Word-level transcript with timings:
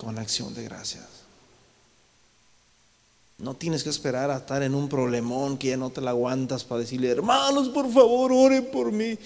con 0.00 0.18
acción 0.18 0.54
de 0.54 0.64
gracias. 0.64 1.04
No 3.36 3.54
tienes 3.54 3.84
que 3.84 3.90
esperar 3.90 4.30
a 4.30 4.38
estar 4.38 4.62
en 4.62 4.74
un 4.74 4.88
problemón 4.88 5.58
que 5.58 5.68
ya 5.68 5.76
no 5.76 5.90
te 5.90 6.00
la 6.00 6.10
aguantas 6.10 6.64
para 6.64 6.80
decirle, 6.80 7.10
hermanos, 7.10 7.68
por 7.68 7.90
favor, 7.92 8.32
oren 8.32 8.70
por 8.70 8.92
mí. 8.92 9.18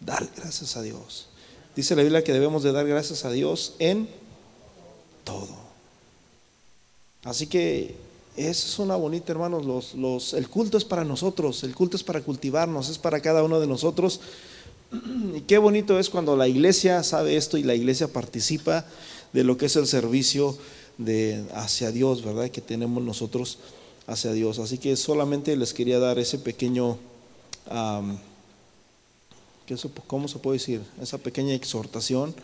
Dale 0.00 0.28
gracias 0.36 0.76
a 0.76 0.82
Dios. 0.82 1.26
Dice 1.74 1.96
la 1.96 2.02
Biblia 2.02 2.22
que 2.22 2.32
debemos 2.32 2.62
de 2.62 2.70
dar 2.70 2.86
gracias 2.86 3.24
a 3.24 3.30
Dios 3.32 3.74
en 3.80 4.08
todo. 5.24 5.56
Así 7.24 7.48
que 7.48 7.96
esa 8.36 8.68
es 8.68 8.78
una 8.78 8.94
bonita, 8.94 9.32
hermanos. 9.32 9.64
Los, 9.64 9.94
los, 9.94 10.34
el 10.34 10.48
culto 10.48 10.78
es 10.78 10.84
para 10.84 11.04
nosotros, 11.04 11.64
el 11.64 11.74
culto 11.74 11.96
es 11.96 12.04
para 12.04 12.20
cultivarnos, 12.20 12.88
es 12.88 12.98
para 12.98 13.20
cada 13.20 13.42
uno 13.42 13.58
de 13.58 13.66
nosotros. 13.66 14.20
Y 15.34 15.40
qué 15.40 15.58
bonito 15.58 15.98
es 15.98 16.08
cuando 16.08 16.36
la 16.36 16.46
iglesia 16.46 17.02
sabe 17.02 17.36
esto 17.36 17.56
y 17.56 17.64
la 17.64 17.74
iglesia 17.74 18.06
participa 18.06 18.84
de 19.34 19.44
lo 19.44 19.58
que 19.58 19.66
es 19.66 19.76
el 19.76 19.86
servicio 19.86 20.56
de 20.96 21.44
hacia 21.54 21.90
Dios, 21.90 22.24
¿verdad? 22.24 22.50
Que 22.50 22.60
tenemos 22.62 23.02
nosotros 23.02 23.58
hacia 24.06 24.32
Dios. 24.32 24.58
Así 24.58 24.78
que 24.78 24.96
solamente 24.96 25.56
les 25.56 25.74
quería 25.74 25.98
dar 25.98 26.18
ese 26.18 26.38
pequeño, 26.38 26.98
¿cómo 30.06 30.28
se 30.28 30.38
puede 30.38 30.58
decir? 30.58 30.80
Esa 31.02 31.18
pequeña 31.18 31.52
exhortación 31.52 32.34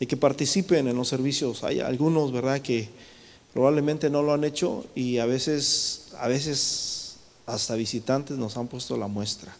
de 0.00 0.06
que 0.06 0.16
participen 0.16 0.88
en 0.88 0.96
los 0.96 1.08
servicios. 1.08 1.62
Hay 1.62 1.80
algunos, 1.80 2.32
¿verdad? 2.32 2.60
Que 2.60 2.88
probablemente 3.52 4.10
no 4.10 4.22
lo 4.22 4.32
han 4.32 4.42
hecho 4.42 4.84
y 4.96 5.18
a 5.18 5.26
veces, 5.26 6.08
a 6.18 6.26
veces 6.26 7.16
hasta 7.46 7.76
visitantes 7.76 8.36
nos 8.36 8.56
han 8.56 8.66
puesto 8.66 8.96
la 8.96 9.06
muestra. 9.06 9.56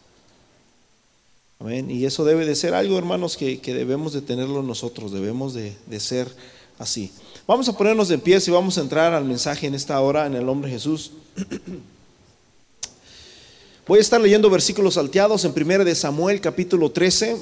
Amén. 1.61 1.89
Y 1.89 2.05
eso 2.05 2.25
debe 2.25 2.45
de 2.45 2.57
ser 2.57 2.75
algo, 2.75 2.99
hermanos, 2.99 3.37
que, 3.37 3.61
debemos 3.65 4.13
de 4.13 4.23
tenerlo 4.23 4.63
nosotros, 4.63 5.13
debemos 5.13 5.55
de, 5.55 5.77
de 5.87 6.01
ser 6.01 6.29
así. 6.79 7.13
Vamos 7.47 7.69
a 7.69 7.77
ponernos 7.77 8.09
de 8.09 8.19
pie 8.19 8.39
y 8.45 8.51
vamos 8.51 8.79
a 8.79 8.81
entrar 8.81 9.13
al 9.13 9.25
mensaje 9.25 9.67
en 9.67 9.75
esta 9.75 10.01
hora 10.01 10.27
en 10.27 10.35
el 10.35 10.47
nombre 10.47 10.71
de 10.71 10.77
Jesús. 10.77 11.13
Voy 13.87 13.99
a 13.99 14.01
estar 14.03 14.19
leyendo 14.19 14.49
versículos 14.49 14.95
salteados 14.95 15.45
en 15.45 15.53
1 15.53 15.85
de 15.85 15.95
Samuel 15.95 16.41
capítulo 16.41 16.91
13. 16.91 17.37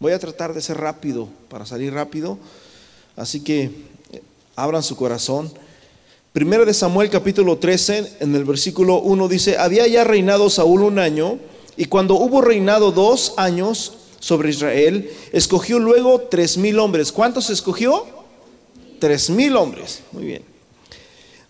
Voy 0.00 0.12
a 0.12 0.18
tratar 0.18 0.52
de 0.52 0.60
ser 0.60 0.78
rápido 0.78 1.28
para 1.48 1.64
salir 1.64 1.92
rápido. 1.92 2.38
Así 3.14 3.40
que 3.40 3.70
eh, 4.12 4.22
abran 4.56 4.82
su 4.82 4.96
corazón. 4.96 5.52
1 6.34 6.64
de 6.64 6.74
Samuel 6.74 7.08
capítulo 7.08 7.58
13 7.58 8.16
en 8.20 8.34
el 8.34 8.44
versículo 8.44 9.00
1 9.00 9.28
dice, 9.28 9.58
había 9.58 9.86
ya 9.86 10.02
reinado 10.02 10.50
Saúl 10.50 10.82
un 10.82 10.98
año 10.98 11.38
y 11.76 11.84
cuando 11.84 12.14
hubo 12.14 12.40
reinado 12.40 12.92
dos 12.92 13.34
años 13.36 13.94
sobre 14.20 14.50
Israel, 14.50 15.10
escogió 15.32 15.80
luego 15.80 16.20
tres 16.30 16.56
mil 16.56 16.78
hombres. 16.78 17.10
¿Cuántos 17.10 17.50
escogió? 17.50 18.06
tres 19.00 19.30
mil 19.30 19.56
hombres. 19.56 20.02
Muy 20.12 20.24
bien. 20.24 20.42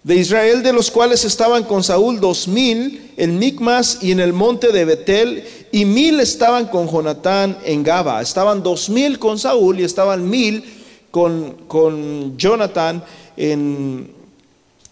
De 0.02 0.14
Israel, 0.14 0.62
de 0.62 0.72
los 0.72 0.90
cuales 0.90 1.24
estaban 1.24 1.64
con 1.64 1.84
Saúl 1.84 2.20
dos 2.20 2.48
mil 2.48 3.12
en 3.18 3.38
Micmas 3.38 3.98
y 4.00 4.12
en 4.12 4.20
el 4.20 4.32
monte 4.32 4.72
de 4.72 4.86
Betel, 4.86 5.44
y 5.72 5.84
mil 5.84 6.20
estaban 6.20 6.68
con 6.68 6.88
Jonatán 6.88 7.58
en 7.64 7.82
Gaba. 7.82 8.22
Estaban 8.22 8.62
dos 8.62 8.88
mil 8.88 9.18
con 9.18 9.38
Saúl 9.38 9.80
y 9.80 9.84
estaban 9.84 10.30
mil 10.30 10.64
con, 11.10 11.52
con 11.66 12.38
Jonatán 12.38 13.04
en, 13.36 14.10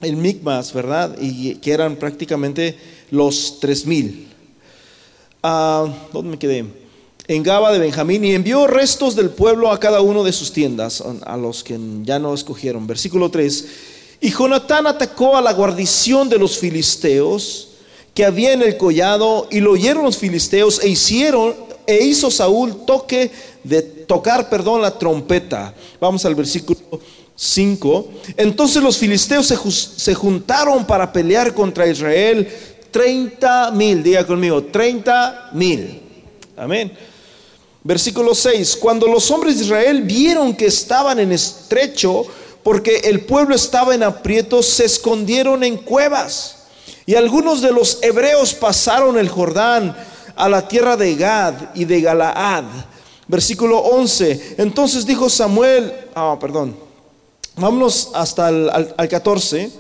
en 0.02 0.20
Micmas, 0.20 0.74
¿verdad? 0.74 1.16
Y 1.20 1.54
que 1.54 1.72
eran 1.72 1.96
prácticamente 1.96 2.76
los 3.10 3.60
tres 3.60 3.86
mil. 3.86 4.28
Ah, 5.42 5.86
¿Dónde 6.12 6.32
me 6.32 6.38
quedé? 6.38 6.66
En 7.28 7.42
Gaba 7.42 7.70
de 7.72 7.78
Benjamín 7.78 8.24
y 8.24 8.34
envió 8.34 8.66
restos 8.66 9.14
del 9.14 9.28
pueblo 9.28 9.70
a 9.70 9.78
cada 9.78 10.00
uno 10.00 10.24
de 10.24 10.32
sus 10.32 10.50
tiendas, 10.50 11.04
a 11.26 11.36
los 11.36 11.62
que 11.62 11.78
ya 12.02 12.18
no 12.18 12.32
escogieron. 12.32 12.86
Versículo 12.86 13.30
3. 13.30 13.66
Y 14.22 14.30
Jonatán 14.30 14.86
atacó 14.86 15.36
a 15.36 15.42
la 15.42 15.52
guarnición 15.52 16.30
de 16.30 16.38
los 16.38 16.58
filisteos 16.58 17.68
que 18.14 18.24
había 18.24 18.54
en 18.54 18.62
el 18.62 18.78
collado 18.78 19.46
y 19.50 19.60
lo 19.60 19.72
oyeron 19.72 20.04
los 20.04 20.16
filisteos 20.16 20.82
e 20.82 20.88
hicieron 20.88 21.54
e 21.86 22.02
hizo 22.02 22.30
Saúl 22.30 22.84
toque 22.86 23.30
de 23.62 23.82
tocar, 23.82 24.48
perdón, 24.48 24.80
la 24.80 24.98
trompeta. 24.98 25.74
Vamos 26.00 26.24
al 26.24 26.34
versículo 26.34 26.80
5. 27.36 28.08
Entonces 28.38 28.82
los 28.82 28.96
filisteos 28.96 29.46
se, 29.46 29.56
se 29.70 30.14
juntaron 30.14 30.86
para 30.86 31.12
pelear 31.12 31.52
contra 31.52 31.86
Israel. 31.86 32.48
30 32.90 33.70
mil, 33.72 34.02
diga 34.02 34.26
conmigo, 34.26 34.64
30 34.64 35.50
mil. 35.52 36.00
Amén. 36.56 36.90
Versículo 37.84 38.34
6, 38.34 38.76
cuando 38.76 39.06
los 39.06 39.30
hombres 39.30 39.58
de 39.58 39.64
Israel 39.64 40.02
vieron 40.02 40.54
que 40.54 40.66
estaban 40.66 41.18
en 41.20 41.32
estrecho, 41.32 42.26
porque 42.62 42.96
el 43.04 43.24
pueblo 43.24 43.54
estaba 43.54 43.94
en 43.94 44.02
aprietos, 44.02 44.66
se 44.66 44.84
escondieron 44.84 45.62
en 45.62 45.76
cuevas. 45.76 46.56
Y 47.06 47.14
algunos 47.14 47.62
de 47.62 47.72
los 47.72 47.98
hebreos 48.02 48.52
pasaron 48.52 49.16
el 49.16 49.28
Jordán 49.28 49.96
a 50.36 50.48
la 50.48 50.66
tierra 50.68 50.96
de 50.96 51.14
Gad 51.14 51.54
y 51.74 51.84
de 51.84 52.00
Galaad. 52.00 52.64
Versículo 53.26 53.78
11, 53.78 54.56
entonces 54.58 55.06
dijo 55.06 55.30
Samuel, 55.30 55.92
ah, 56.14 56.36
perdón, 56.40 56.76
vámonos 57.56 58.10
hasta 58.14 58.48
el 58.48 58.70
al 58.70 59.08
14. 59.08 59.70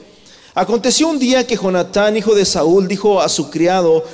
Aconteció 0.54 1.08
un 1.08 1.18
día 1.18 1.46
que 1.46 1.56
Jonatán, 1.56 2.16
hijo 2.16 2.34
de 2.34 2.44
Saúl, 2.44 2.88
dijo 2.88 3.20
a 3.20 3.28
su 3.28 3.50
criado, 3.50 4.04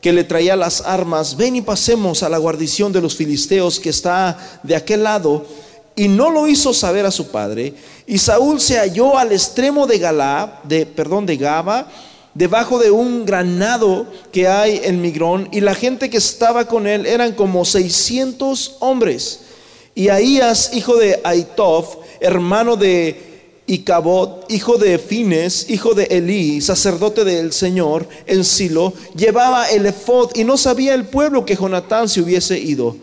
que 0.00 0.12
le 0.12 0.24
traía 0.24 0.56
las 0.56 0.80
armas, 0.82 1.36
ven 1.36 1.56
y 1.56 1.62
pasemos 1.62 2.22
a 2.22 2.28
la 2.28 2.38
guarnición 2.38 2.92
de 2.92 3.00
los 3.00 3.16
filisteos 3.16 3.80
que 3.80 3.90
está 3.90 4.60
de 4.62 4.76
aquel 4.76 5.02
lado. 5.02 5.44
Y 5.96 6.06
no 6.06 6.30
lo 6.30 6.46
hizo 6.46 6.72
saber 6.72 7.04
a 7.06 7.10
su 7.10 7.28
padre. 7.28 7.74
Y 8.06 8.18
Saúl 8.18 8.60
se 8.60 8.78
halló 8.78 9.18
al 9.18 9.32
extremo 9.32 9.86
de 9.86 9.98
Galá, 9.98 10.60
de, 10.62 10.86
perdón, 10.86 11.26
de 11.26 11.36
Gaba, 11.36 11.90
debajo 12.34 12.78
de 12.78 12.92
un 12.92 13.26
granado 13.26 14.06
que 14.30 14.46
hay 14.46 14.80
en 14.84 15.00
Migrón. 15.00 15.48
Y 15.50 15.60
la 15.60 15.74
gente 15.74 16.08
que 16.08 16.18
estaba 16.18 16.68
con 16.68 16.86
él 16.86 17.04
eran 17.04 17.32
como 17.32 17.64
600 17.64 18.76
hombres. 18.78 19.40
Y 19.96 20.10
Ahías, 20.10 20.70
hijo 20.74 20.96
de 20.96 21.20
Aitof, 21.24 21.96
hermano 22.20 22.76
de 22.76 23.37
y 23.68 23.80
Cabot, 23.80 24.50
hijo 24.50 24.78
de 24.78 24.98
Fines, 24.98 25.66
hijo 25.68 25.92
de 25.92 26.04
Elí, 26.04 26.62
sacerdote 26.62 27.22
del 27.22 27.52
Señor 27.52 28.08
en 28.24 28.42
Silo, 28.42 28.94
llevaba 29.14 29.68
el 29.68 29.84
efod 29.84 30.30
y 30.34 30.42
no 30.42 30.56
sabía 30.56 30.94
el 30.94 31.04
pueblo 31.04 31.44
que 31.44 31.54
Jonatán 31.54 32.08
se 32.08 32.22
hubiese 32.22 32.58
ido. 32.58 32.96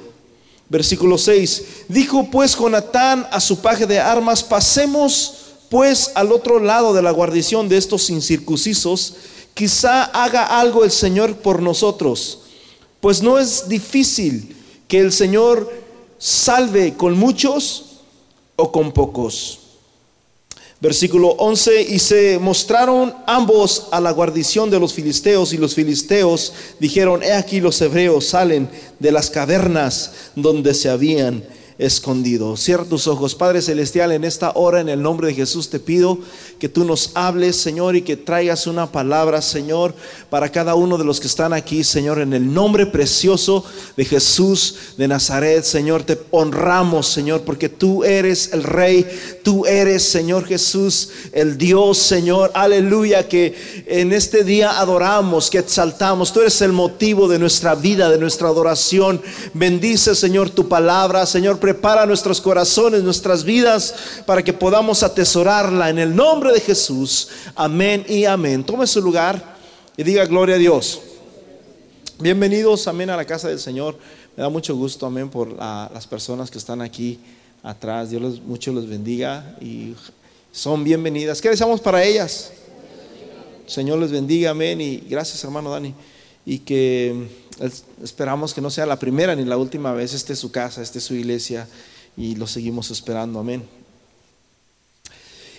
Versículo 0.67 1.19
6. 1.19 1.63
Dijo 1.87 2.31
pues 2.31 2.57
Jonatán 2.57 3.27
a 3.31 3.39
su 3.39 3.59
paje 3.59 3.85
de 3.85 3.99
armas, 3.99 4.43
pasemos 4.43 5.35
pues 5.69 6.11
al 6.15 6.31
otro 6.31 6.59
lado 6.59 6.95
de 6.95 7.03
la 7.03 7.11
guarnición 7.11 7.69
de 7.69 7.77
estos 7.77 8.09
incircuncisos, 8.09 9.13
quizá 9.53 10.05
haga 10.05 10.59
algo 10.59 10.83
el 10.83 10.91
Señor 10.91 11.35
por 11.35 11.61
nosotros, 11.61 12.39
pues 13.01 13.21
no 13.21 13.37
es 13.37 13.69
difícil 13.69 14.55
que 14.87 14.99
el 14.99 15.13
Señor 15.13 15.71
salve 16.17 16.95
con 16.95 17.15
muchos 17.15 17.99
o 18.55 18.71
con 18.71 18.91
pocos. 18.91 19.59
Versículo 20.85 21.29
11, 21.29 21.81
y 21.81 21.97
se 21.97 22.37
mostraron 22.37 23.11
ambos 23.25 23.87
a 23.91 23.99
la 23.99 24.11
guarnición 24.11 24.69
de 24.69 24.79
los 24.79 24.93
filisteos, 24.93 25.51
y 25.51 25.57
los 25.57 25.73
filisteos 25.73 26.53
dijeron, 26.79 27.23
he 27.23 27.33
aquí 27.33 27.59
los 27.59 27.81
hebreos 27.81 28.27
salen 28.27 28.69
de 28.99 29.11
las 29.11 29.31
cavernas 29.31 30.11
donde 30.35 30.75
se 30.75 30.91
habían 30.91 31.43
escondido. 31.77 32.55
Cierra 32.55 32.85
tus 32.85 33.07
ojos, 33.07 33.35
Padre 33.35 33.61
Celestial, 33.61 34.11
en 34.11 34.23
esta 34.23 34.51
hora, 34.55 34.79
en 34.79 34.89
el 34.89 35.01
nombre 35.01 35.27
de 35.27 35.33
Jesús, 35.33 35.69
te 35.69 35.79
pido 35.79 36.19
que 36.59 36.69
tú 36.69 36.85
nos 36.85 37.11
hables, 37.15 37.57
Señor, 37.57 37.95
y 37.95 38.01
que 38.01 38.15
traigas 38.15 38.65
una 38.67 38.91
palabra, 38.91 39.41
Señor, 39.41 39.93
para 40.29 40.51
cada 40.51 40.75
uno 40.75 40.97
de 40.97 41.03
los 41.03 41.19
que 41.19 41.27
están 41.27 41.51
aquí, 41.53 41.83
Señor, 41.83 42.19
en 42.19 42.33
el 42.33 42.53
nombre 42.53 42.85
precioso 42.85 43.65
de 43.97 44.05
Jesús 44.05 44.75
de 44.97 45.07
Nazaret, 45.07 45.63
Señor, 45.63 46.03
te 46.03 46.17
honramos, 46.31 47.07
Señor, 47.07 47.41
porque 47.41 47.67
tú 47.67 48.03
eres 48.03 48.53
el 48.53 48.63
Rey, 48.63 49.05
tú 49.43 49.65
eres, 49.65 50.03
Señor 50.03 50.45
Jesús, 50.45 51.09
el 51.33 51.57
Dios, 51.57 51.97
Señor, 51.97 52.51
aleluya, 52.53 53.27
que 53.27 53.83
en 53.85 54.13
este 54.13 54.43
día 54.43 54.79
adoramos, 54.79 55.49
que 55.49 55.59
exaltamos, 55.59 56.31
tú 56.31 56.39
eres 56.39 56.61
el 56.61 56.71
motivo 56.71 57.27
de 57.27 57.39
nuestra 57.39 57.75
vida, 57.75 58.09
de 58.09 58.17
nuestra 58.17 58.47
adoración. 58.47 59.21
Bendice, 59.53 60.15
Señor, 60.15 60.49
tu 60.49 60.69
palabra, 60.69 61.25
Señor 61.25 61.59
prepara 61.65 62.05
nuestros 62.05 62.39
corazones, 62.39 63.01
nuestras 63.01 63.43
vidas, 63.43 63.95
para 64.27 64.43
que 64.43 64.53
podamos 64.53 65.01
atesorarla 65.01 65.89
en 65.89 65.97
el 65.97 66.15
nombre 66.15 66.53
de 66.53 66.59
Jesús. 66.59 67.29
Amén 67.55 68.05
y 68.07 68.25
amén. 68.25 68.63
Tome 68.63 68.85
su 68.85 69.01
lugar 69.01 69.57
y 69.97 70.03
diga 70.03 70.27
gloria 70.27 70.57
a 70.57 70.59
Dios. 70.59 71.01
Bienvenidos, 72.19 72.87
amén, 72.87 73.09
a 73.09 73.17
la 73.17 73.25
casa 73.25 73.47
del 73.47 73.57
Señor. 73.57 73.97
Me 74.37 74.43
da 74.43 74.49
mucho 74.49 74.75
gusto, 74.75 75.07
amén, 75.07 75.27
por 75.27 75.53
las 75.53 76.05
personas 76.05 76.51
que 76.51 76.59
están 76.59 76.83
aquí 76.83 77.19
atrás. 77.63 78.11
Dios 78.11 78.39
mucho 78.41 78.71
los 78.71 78.87
bendiga 78.87 79.55
y 79.59 79.95
son 80.51 80.83
bienvenidas. 80.83 81.41
¿Qué 81.41 81.49
deseamos 81.49 81.81
para 81.81 82.03
ellas? 82.03 82.51
Señor 83.65 83.97
les 83.97 84.11
bendiga, 84.11 84.51
amén. 84.51 84.79
Y 84.81 84.97
gracias, 84.97 85.43
hermano 85.43 85.71
Dani. 85.71 85.95
Y 86.45 86.59
que 86.59 87.27
Esperamos 88.03 88.53
que 88.53 88.61
no 88.61 88.69
sea 88.69 88.85
la 88.85 88.99
primera 88.99 89.35
ni 89.35 89.45
la 89.45 89.57
última 89.57 89.93
vez. 89.93 90.13
Este 90.13 90.33
es 90.33 90.39
su 90.39 90.51
casa, 90.51 90.81
este 90.81 90.99
es 90.99 91.05
su 91.05 91.15
iglesia 91.15 91.67
y 92.17 92.35
lo 92.35 92.47
seguimos 92.47 92.91
esperando. 92.91 93.39
Amén. 93.39 93.63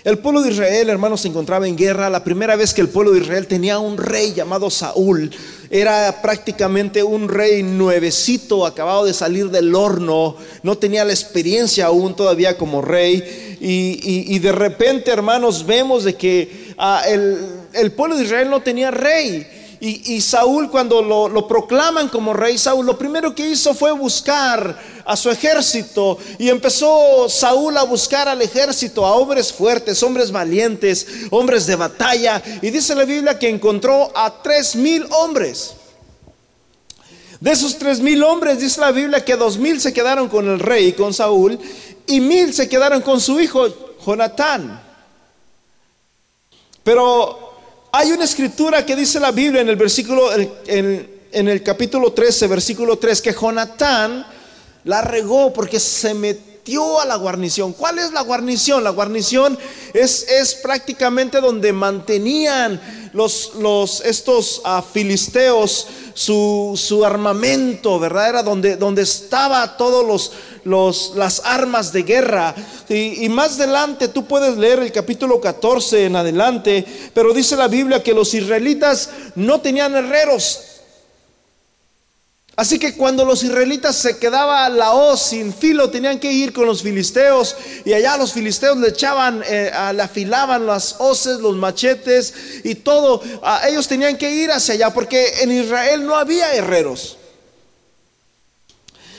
El 0.05 0.19
pueblo 0.19 0.41
de 0.41 0.53
Israel, 0.53 0.89
hermanos, 0.89 1.23
se 1.23 1.29
encontraba 1.29 1.67
en 1.67 1.77
guerra. 1.77 2.09
La 2.09 2.23
primera 2.23 2.55
vez 2.55 2.73
que 2.73 2.81
el 2.81 2.89
pueblo 2.89 3.13
de 3.13 3.21
Israel 3.21 3.49
tenía 3.49 3.81
un 3.81 3.97
rey 3.97 4.35
llamado 4.35 4.71
Saúl, 4.71 5.33
era 5.69 6.23
prácticamente 6.23 7.03
un 7.03 7.29
rey 7.29 7.65
nuevecito, 7.65 8.67
acabado 8.67 9.05
de 9.05 9.13
salir 9.13 9.51
del 9.51 9.75
horno, 9.75 10.37
no 10.63 10.79
tenía 10.79 11.05
la 11.05 11.13
experiencia 11.13 11.87
aún 11.87 12.15
todavía 12.15 12.57
como 12.57 12.83
rey. 12.83 13.57
Y, 13.61 14.39
de 14.39 14.53
repente, 14.53 15.11
hermanos, 15.11 15.67
vemos 15.67 16.05
de 16.05 16.15
que 16.15 16.75
ah, 16.79 17.03
el 17.09 17.91
pueblo 17.91 18.17
de 18.17 18.25
Israel 18.25 18.49
no 18.49 18.61
tenía 18.61 18.93
rey. 18.93 19.45
Y, 19.89 20.21
Saúl 20.21 20.69
cuando 20.69 21.01
lo, 21.01 21.47
proclaman 21.47 22.09
como 22.09 22.33
rey, 22.33 22.59
Saúl 22.59 22.85
lo 22.85 22.99
primero 22.99 23.33
que 23.37 23.49
hizo 23.49 23.73
fue 23.73 23.93
buscar 23.93 24.77
a 25.05 25.17
su 25.17 25.31
ejército 25.31 26.19
y 26.39 26.49
empezó 26.49 27.29
Saúl 27.29 27.77
a 27.77 27.85
buscar 27.85 28.27
al 28.27 28.43
ejército, 28.43 29.07
a 29.07 29.15
hombres 29.15 29.53
fuertes, 29.53 30.03
hombres 30.03 30.33
valientes, 30.33 31.07
hombres 31.31 31.67
de 31.67 31.77
batalla. 31.77 32.43
Y 32.63 32.71
dice 32.71 32.97
la 32.97 33.05
Biblia 33.05 33.39
que 33.39 33.49
encontró 33.49 34.11
a 34.13 34.43
tres 34.43 34.75
mil 34.75 35.07
hombres. 35.13 35.75
De 37.39 37.53
esos 37.53 37.79
tres 37.79 38.01
mil 38.01 38.25
hombres 38.25 38.59
dice 38.59 38.81
la 38.81 38.91
Biblia 38.91 39.25
que 39.25 39.37
dos 39.37 39.57
mil 39.57 39.81
se 39.81 39.93
quedaron 39.93 40.29
con 40.29 40.49
el 40.49 40.59
rey, 40.59 40.95
con 40.95 41.15
Saúl, 41.15 41.61
y 42.09 42.19
mil 42.19 42.53
se 42.53 42.69
quedaron 42.69 43.03
con 43.03 43.21
su 43.21 43.41
hijo 43.41 43.69
Jonatán. 44.05 44.83
Pero 46.83 47.46
hay 47.97 48.13
una 48.13 48.25
escritura 48.25 48.85
que 48.85 48.95
dice 48.95 49.19
la 49.19 49.33
Biblia 49.33 49.63
en 49.63 49.71
el 49.71 49.77
versículo, 49.77 50.29
en, 50.35 51.09
el 51.33 51.63
capítulo 51.63 52.13
13, 52.13 52.47
versículo 52.47 52.99
3, 52.99 53.23
que 53.23 53.33
Jonatán 53.33 54.27
la 54.85 55.01
regó 55.01 55.51
porque 55.51 55.81
se 55.81 56.13
metió 56.13 56.56
a 57.01 57.05
la 57.05 57.17
guarnición. 57.17 57.73
¿Cuál 57.73 57.99
es 58.01 58.13
la 58.13 58.23
guarnición? 58.23 58.83
La 58.83 58.91
guarnición 58.91 59.57
es, 59.95 60.27
es 60.29 60.55
prácticamente 60.57 61.41
donde 61.41 61.73
mantenían 61.73 62.81
los, 63.13 63.53
los, 63.55 64.01
estos 64.01 64.61
ah, 64.65 64.83
filisteos 64.83 65.87
su, 66.13 66.73
su, 66.77 67.05
armamento, 67.05 67.99
¿verdad? 67.99 68.29
Era 68.29 68.43
donde, 68.43 68.77
donde 68.77 69.03
estaba 69.03 69.77
todos 69.77 70.05
los, 70.07 70.33
los, 70.65 71.13
las 71.15 71.41
armas 71.45 71.93
de 71.93 72.03
guerra. 72.03 72.55
Y, 72.89 73.29
más 73.29 73.59
adelante 73.61 74.09
tú 74.09 74.27
puedes 74.27 74.57
leer 74.57 74.81
el 74.81 74.93
capítulo 74.93 75.41
14 75.41 76.07
en 76.07 76.17
adelante, 76.17 76.85
pero 77.15 77.33
dice 77.33 77.55
la 77.55 77.69
Biblia 77.69 78.03
que 78.03 78.13
los 78.13 78.35
israelitas 78.35 79.11
no 79.35 79.61
tenían 79.61 79.95
herreros. 79.95 80.76
Así 82.57 82.79
que 82.79 82.95
cuando 82.95 83.27
los 83.27 83.43
israelitas 83.43 83.97
se 83.97 84.17
quedaba 84.17 84.67
la 84.71 84.93
hoz 84.93 85.21
sin 85.21 85.53
filo, 85.53 85.91
tenían 85.91 86.19
que 86.19 86.33
ir 86.33 86.55
con 86.55 86.65
los 86.65 86.83
filisteos 86.83 87.55
y 87.85 87.93
allá 87.93 88.17
los 88.17 88.33
filisteos 88.33 88.79
le 88.79 88.89
echaban, 88.89 89.43
eh, 89.47 89.71
le 89.95 90.03
afilaban 90.03 90.67
las 90.67 90.97
hoces, 90.99 91.39
los 91.41 91.55
machetes 91.55 92.33
y 92.65 92.77
todo. 92.77 93.23
ellos 93.69 93.87
tenían 93.87 94.17
que 94.17 94.31
ir 94.31 94.51
hacia 94.51 94.73
allá 94.73 94.95
porque 94.95 95.43
en 95.43 95.53
Israel 95.53 96.07
no 96.07 96.17
había 96.17 96.55
herreros. 96.55 97.19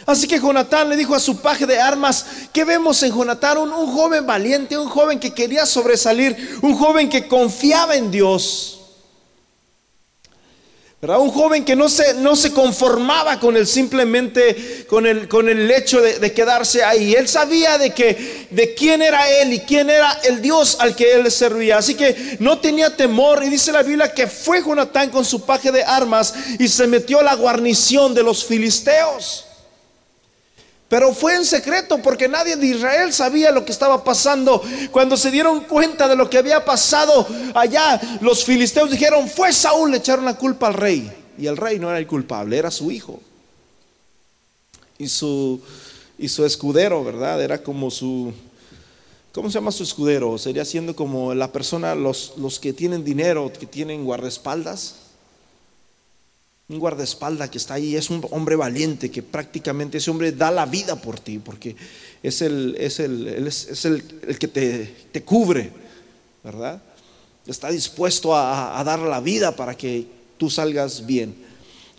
Así 0.08 0.26
que 0.26 0.40
Jonatán 0.40 0.90
le 0.90 0.96
dijo 0.96 1.14
a 1.14 1.20
su 1.20 1.38
paje 1.40 1.68
de 1.68 1.80
armas, 1.80 2.26
¿qué 2.54 2.64
vemos 2.64 3.04
en 3.04 3.14
Jonatán? 3.14 3.58
Un, 3.58 3.72
joven 3.72 4.26
valiente, 4.26 4.78
un 4.78 4.88
joven 4.88 5.20
que 5.20 5.34
quería 5.34 5.66
sobresalir, 5.66 6.58
un 6.64 6.76
joven 6.76 7.08
que 7.08 7.28
confiaba 7.28 7.96
en 7.96 8.10
Dios. 8.10 8.77
Un 11.16 11.32
joven 11.32 11.64
que 11.64 11.76
no 11.76 11.88
se, 11.88 12.16
no 12.16 12.36
se 12.36 12.52
conformaba 12.52 13.40
con 13.40 13.56
el 13.56 13.66
simplemente, 13.66 14.86
con 14.90 15.06
el, 15.06 15.30
con 15.30 15.48
el 15.48 15.72
hecho 15.72 16.02
de, 16.02 16.34
quedarse 16.34 16.84
ahí. 16.84 17.14
Él 17.14 17.30
sabía 17.30 17.78
de 17.78 17.94
que, 17.94 18.48
de 18.50 18.74
quién 18.74 19.02
era 19.02 19.30
él 19.30 19.54
y 19.54 19.60
quién 19.62 19.90
era 19.90 20.12
el 20.26 20.42
Dios 20.42 20.78
al 20.82 20.96
que 20.96 21.14
él 21.14 21.32
servía. 21.32 21.78
Así 21.78 21.96
que 21.96 22.38
no 22.40 22.60
tenía 22.60 22.96
temor. 22.96 23.42
Y 23.44 23.50
dice 23.50 23.72
la 23.72 23.84
Biblia 23.84 24.14
que 24.14 24.28
fue 24.28 24.62
Jonatán 24.62 25.10
con 25.10 25.24
su 25.24 25.46
paje 25.46 25.72
de 25.72 25.84
armas 25.84 26.34
y 26.60 26.68
se 26.68 26.88
metió 26.88 27.22
a 27.22 27.24
la 27.24 27.36
guarnición 27.36 28.14
de 28.14 28.24
los 28.24 28.44
filisteos. 28.44 29.47
Pero 30.90 31.14
fue 31.14 31.36
en 31.36 31.46
secreto 31.46 31.98
porque 32.02 32.30
nadie 32.30 32.56
de 32.56 32.66
Israel 32.66 33.12
sabía 33.12 33.52
lo 33.52 33.66
que 33.66 33.74
estaba 33.74 34.04
pasando. 34.04 34.62
Cuando 34.92 35.18
se 35.18 35.32
dieron 35.32 35.62
cuenta 35.62 36.08
de 36.08 36.16
lo 36.16 36.30
que 36.30 36.38
había 36.38 36.64
pasado 36.64 37.28
allá, 37.54 38.00
los 38.22 38.46
filisteos 38.46 38.90
dijeron, 38.90 39.28
fue 39.28 39.52
Saúl, 39.52 39.92
le 39.92 39.98
echaron 39.98 40.24
la 40.24 40.38
culpa 40.38 40.68
al 40.68 40.76
rey. 40.76 41.12
Y 41.38 41.48
el 41.48 41.58
rey 41.58 41.78
no 41.78 41.90
era 41.90 42.00
el 42.00 42.08
culpable, 42.08 42.58
era 42.58 42.72
su 42.72 42.90
hijo. 42.90 43.20
Y 44.98 45.10
su, 45.10 45.62
y 46.18 46.30
su 46.30 46.46
escudero, 46.46 47.04
¿verdad? 47.04 47.42
Era 47.42 47.62
como 47.62 47.92
su... 47.92 48.34
¿Cómo 49.34 49.50
se 49.50 49.56
llama 49.56 49.72
su 49.72 49.84
escudero? 49.84 50.38
Sería 50.38 50.66
siendo 50.66 50.96
como 50.96 51.36
la 51.36 51.52
persona, 51.52 51.96
los, 51.96 52.34
los 52.38 52.60
que 52.60 52.74
tienen 52.74 53.04
dinero, 53.04 53.52
que 53.52 53.68
tienen 53.68 54.06
guardaespaldas 54.06 54.96
un 56.70 56.80
guardaespaldas 56.80 57.50
que 57.50 57.58
está 57.58 57.76
ahí, 57.76 57.96
es 57.96 58.10
un 58.10 58.26
hombre 58.32 58.58
valiente 58.58 59.10
que 59.10 59.24
prácticamente 59.24 60.00
ese 60.00 60.12
hombre 60.12 60.34
da 60.34 60.52
la 60.52 60.66
vida 60.66 61.02
por 61.02 61.20
ti, 61.20 61.40
porque 61.40 61.76
es 62.22 62.42
el, 62.42 62.76
es 62.78 63.00
el, 63.00 63.48
es, 63.48 63.86
el, 63.86 64.04
que 64.38 64.48
te, 64.50 64.86
te, 65.12 65.24
cubre, 65.24 65.72
¿verdad? 66.44 66.82
Está 67.46 67.70
dispuesto 67.70 68.36
a, 68.36 68.78
a 68.78 68.84
dar 68.84 69.00
la 69.00 69.22
vida 69.22 69.56
para 69.56 69.78
que 69.78 70.08
tú 70.38 70.50
salgas 70.50 71.06
bien. 71.06 71.47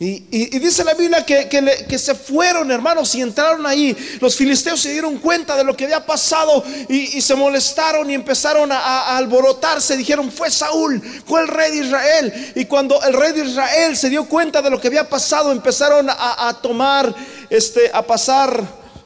Y, 0.01 0.21
dice 0.61 0.85
la 0.85 0.95
Biblia 0.95 1.27
que, 1.27 1.99
se 1.99 2.15
fueron, 2.15 2.71
hermanos, 2.71 3.13
y 3.17 3.21
entraron 3.21 3.67
ahí. 3.67 3.97
Los 4.21 4.37
filisteos 4.37 4.81
se 4.81 4.93
dieron 4.93 5.19
cuenta 5.19 5.57
de 5.57 5.65
lo 5.65 5.77
que 5.77 5.87
había 5.87 6.07
pasado 6.07 6.63
y, 6.89 7.21
se 7.21 7.35
molestaron 7.35 8.09
y 8.09 8.15
empezaron 8.15 8.71
a, 8.71 9.17
alborotarse. 9.17 9.97
Dijeron, 9.97 10.31
fue 10.31 10.53
Saúl, 10.53 11.03
fue 11.27 11.41
el 11.41 11.49
rey 11.49 11.73
de 11.73 11.87
Israel. 11.87 12.53
Y 12.55 12.65
cuando 12.67 13.03
el 13.03 13.13
rey 13.13 13.33
de 13.33 13.45
Israel 13.45 13.97
se 13.97 14.09
dio 14.09 14.25
cuenta 14.27 14.63
de 14.63 14.71
lo 14.71 14.81
que 14.81 14.87
había 14.87 15.09
pasado, 15.09 15.51
empezaron 15.51 16.07
a, 16.09 16.57
tomar, 16.63 17.13
este, 17.51 17.91
a 17.93 18.03
pasar 18.03 18.63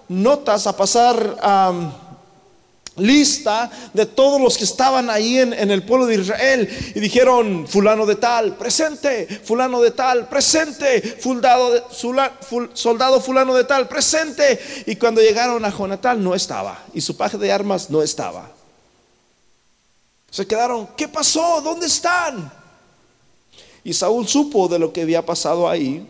notas, 0.09 0.67
a 0.67 0.77
pasar 0.77 1.39
lista 2.97 3.71
de 3.93 4.07
todos 4.07 4.41
los 4.41 4.59
que 4.59 4.65
estaban 4.65 5.09
ahí 5.09 5.39
en, 5.39 5.71
el 5.71 5.85
pueblo 5.85 6.07
de 6.07 6.17
Israel 6.17 6.93
y 6.95 7.01
dijeron, 7.01 7.67
fulano 7.67 8.07
de 8.07 8.17
tal, 8.17 8.57
presente, 8.57 9.27
fulano 9.45 9.81
de 9.81 9.93
tal, 9.93 10.29
presente, 10.29 11.19
soldado, 11.91 13.21
fulano 13.21 13.55
de 13.55 13.65
tal, 13.65 13.89
presente. 13.89 14.61
Y 14.87 14.97
cuando 14.97 15.21
llegaron 15.21 15.65
a 15.65 15.71
Jonatán 15.71 16.23
no 16.23 16.35
estaba 16.35 16.83
y 16.93 17.01
su 17.01 17.17
paje 17.17 17.39
de 17.39 17.53
armas 17.53 17.91
no 17.91 18.03
estaba. 18.03 18.51
Se 20.31 20.47
quedaron, 20.47 20.89
¿qué 20.97 21.09
pasó? 21.09 21.61
¿Dónde 21.61 21.87
están? 21.87 22.51
Y 23.85 23.93
Saúl 23.93 24.27
supo 24.29 24.69
de 24.69 24.79
lo 24.79 24.93
que 24.93 25.03
había 25.03 25.25
pasado 25.25 25.69
ahí 25.69 26.07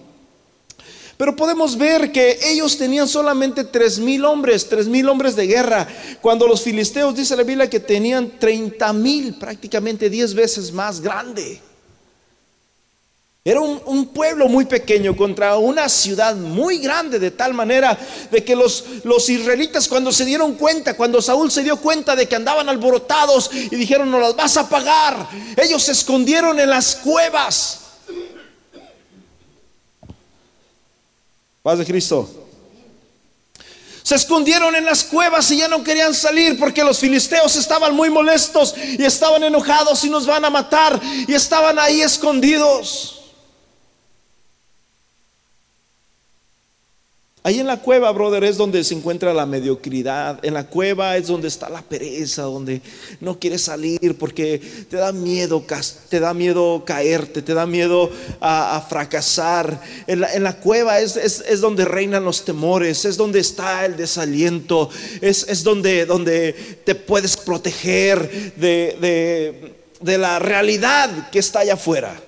pero 1.17 1.37
podemos 1.37 1.77
ver 1.77 2.11
que 2.11 2.39
ellos 2.45 2.77
tenían 2.77 3.09
solamente 3.09 3.65
tres 3.65 3.99
mil 3.99 4.25
hombres, 4.25 4.69
tres 4.69 4.89
mil 4.89 5.09
hombres 5.09 5.37
de 5.37 5.47
guerra, 5.47 5.87
cuando 6.21 6.47
los 6.47 6.63
filisteos, 6.63 7.15
dice 7.15 7.37
la 7.37 7.43
Biblia, 7.43 7.71
que 7.71 7.81
tenían 7.81 8.39
treinta 8.39 8.93
mil, 8.93 9.35
prácticamente 9.35 10.11
diez 10.11 10.35
veces 10.35 10.73
más 10.73 11.01
grande. 11.01 11.61
Era 13.45 13.61
un, 13.61 14.07
pueblo 14.07 14.47
muy 14.47 14.67
pequeño 14.67 15.17
contra 15.17 15.57
una 15.57 15.89
ciudad 15.89 16.37
muy 16.37 16.79
grande, 16.79 17.19
de 17.19 17.33
tal 17.33 17.55
manera 17.55 17.99
de 18.31 18.45
que 18.45 18.55
los, 18.55 18.85
los 19.03 19.29
israelitas 19.29 19.89
cuando 19.89 20.13
se 20.13 20.25
dieron 20.25 20.55
cuenta, 20.55 20.97
cuando 20.97 21.21
Saúl 21.21 21.51
se 21.51 21.65
dio 21.65 21.77
cuenta 21.79 22.15
de 22.15 22.29
que 22.29 22.37
andaban 22.37 22.69
alborotados 22.69 23.51
y 23.53 23.75
dijeron, 23.75 24.13
no 24.13 24.21
las 24.21 24.37
vas 24.37 24.57
a 24.59 24.69
pagar, 24.69 25.29
ellos 25.57 25.83
se 25.83 25.91
escondieron 25.91 26.61
en 26.61 26.71
las 26.71 26.95
cuevas. 26.95 27.82
Paz 31.63 31.79
de 31.79 31.87
Cristo. 31.87 32.29
Se 34.03 34.17
escondieron 34.17 34.75
en 34.75 34.85
las 34.85 35.05
cuevas 35.05 35.49
y 35.53 35.59
ya 35.59 35.69
no 35.69 35.85
querían 35.85 36.13
salir 36.13 36.59
porque 36.59 36.83
los 36.83 36.99
filisteos 36.99 37.55
estaban 37.55 37.95
muy 37.95 38.11
molestos 38.11 38.75
y 38.77 39.05
estaban 39.05 39.45
enojados 39.45 40.03
y 40.03 40.11
nos 40.11 40.27
van 40.27 40.45
a 40.45 40.51
matar 40.51 41.01
y 41.29 41.33
estaban 41.33 41.79
ahí 41.79 42.03
escondidos. 42.03 43.22
Ahí 47.45 47.59
en 47.59 47.67
la 47.67 47.79
cueva, 47.79 48.13
brother, 48.13 48.45
es 48.45 48.57
donde 48.57 48.85
se 48.85 48.95
encuentra 48.95 49.35
la 49.35 49.47
mediocridad. 49.47 50.39
En 50.45 50.55
la 50.55 50.69
cueva 50.69 51.17
es 51.17 51.27
donde 51.27 51.49
está 51.49 51.69
la 51.69 51.83
pereza, 51.83 52.43
donde 52.43 52.81
no 53.21 53.41
quieres 53.41 53.63
salir 53.63 54.17
porque 54.17 54.61
te 54.89 54.97
da 54.97 55.11
miedo, 55.11 55.65
te 56.09 56.21
caerte, 56.85 57.43
te 57.43 57.53
da 57.53 57.67
miedo 57.67 58.13
a, 58.41 58.87
fracasar. 58.89 59.81
En 60.07 60.21
la, 60.21 60.57
cueva 60.61 61.01
es, 61.01 61.61
donde 61.61 61.85
reinan 61.85 62.25
los 62.25 62.45
temores, 62.45 63.05
es 63.05 63.17
donde 63.17 63.41
está 63.41 63.87
el 63.87 63.97
desaliento, 63.97 64.89
es, 65.21 65.65
donde, 65.65 66.07
donde 66.07 66.53
te 66.85 66.95
puedes 66.95 67.37
proteger 67.37 68.55
de, 68.55 69.75
de 70.01 70.19
la 70.19 70.39
realidad 70.39 71.31
que 71.31 71.41
está 71.41 71.61
allá 71.61 71.75
afuera. 71.75 72.21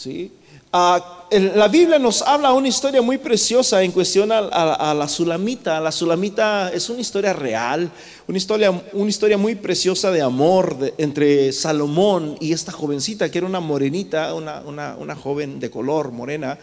¿Sí? 0.00 0.32
Ah, 0.72 1.26
la 1.30 1.68
Biblia 1.68 1.98
nos 1.98 2.22
habla 2.22 2.54
una 2.54 2.68
historia 2.68 3.02
muy 3.02 3.18
preciosa 3.18 3.82
en 3.82 3.92
cuestión 3.92 4.32
a, 4.32 4.94
la 4.94 5.08
Sulamita. 5.08 5.78
La 5.78 5.92
Sulamita 5.92 6.72
es 6.72 6.88
una 6.88 7.00
historia 7.00 7.34
real, 7.34 7.90
una 8.26 8.38
historia, 8.38 8.82
una 8.94 9.10
historia 9.10 9.36
muy 9.36 9.56
preciosa 9.56 10.10
de 10.10 10.22
amor 10.22 10.94
entre 10.96 11.52
Salomón 11.52 12.36
y 12.40 12.52
esta 12.52 12.72
jovencita 12.72 13.30
que 13.30 13.38
era 13.38 13.46
una 13.46 13.60
morenita, 13.60 14.32
una, 14.34 14.62
una 14.96 15.14
joven 15.16 15.60
de 15.60 15.70
color 15.70 16.12
morena. 16.12 16.58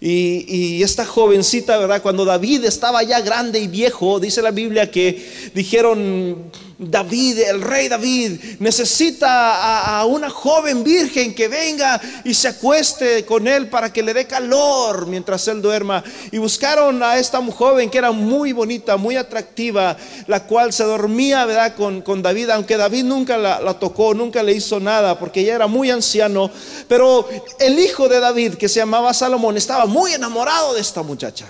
Y, 0.00 0.46
y, 0.48 0.82
esta 0.82 1.04
jovencita, 1.04 1.78
¿verdad? 1.78 2.02
Cuando 2.02 2.24
David 2.24 2.64
estaba 2.64 3.04
ya 3.04 3.20
grande 3.20 3.60
y 3.60 3.68
viejo, 3.68 4.18
dice 4.18 4.42
la 4.42 4.50
Biblia 4.50 4.90
que 4.90 5.50
dijeron, 5.54 6.50
David, 6.78 7.38
el 7.40 7.62
rey 7.62 7.88
David, 7.88 8.40
necesita 8.58 9.98
a, 9.98 10.04
una 10.04 10.30
joven 10.30 10.82
virgen 10.82 11.34
que 11.34 11.48
venga 11.48 12.00
y 12.24 12.34
se 12.34 12.48
acueste 12.48 13.24
con 13.24 13.46
él 13.46 13.68
para 13.68 13.92
que 13.92 14.02
le 14.02 14.14
dé 14.14 14.26
calor 14.26 15.06
mientras 15.06 15.46
él 15.48 15.62
duerma. 15.62 16.02
Y 16.30 16.38
buscaron 16.38 17.02
a 17.02 17.18
esta 17.18 17.40
joven 17.50 17.90
que 17.90 17.98
era 17.98 18.12
muy 18.12 18.52
bonita, 18.52 18.96
muy 18.96 19.16
atractiva, 19.16 19.96
la 20.26 20.44
cual 20.44 20.72
se 20.72 20.84
dormía, 20.84 21.44
¿verdad? 21.46 21.74
Con, 21.74 22.02
con 22.02 22.22
David, 22.22 22.50
aunque 22.50 22.76
David 22.76 23.04
nunca 23.04 23.36
la, 23.36 23.74
tocó, 23.78 24.14
nunca 24.14 24.42
le 24.42 24.52
hizo 24.52 24.80
nada, 24.80 25.18
porque 25.18 25.40
ella 25.40 25.54
era 25.54 25.66
muy 25.66 25.90
anciano. 25.90 26.50
Pero 26.88 27.28
el 27.58 27.78
hijo 27.78 28.08
de 28.08 28.20
David, 28.20 28.54
que 28.54 28.68
se 28.68 28.80
llamaba 28.80 29.14
Salomón, 29.14 29.56
estaba 29.56 29.86
muy 29.86 30.12
enamorado 30.12 30.74
de 30.74 30.80
esta 30.80 31.02
muchacha. 31.02 31.46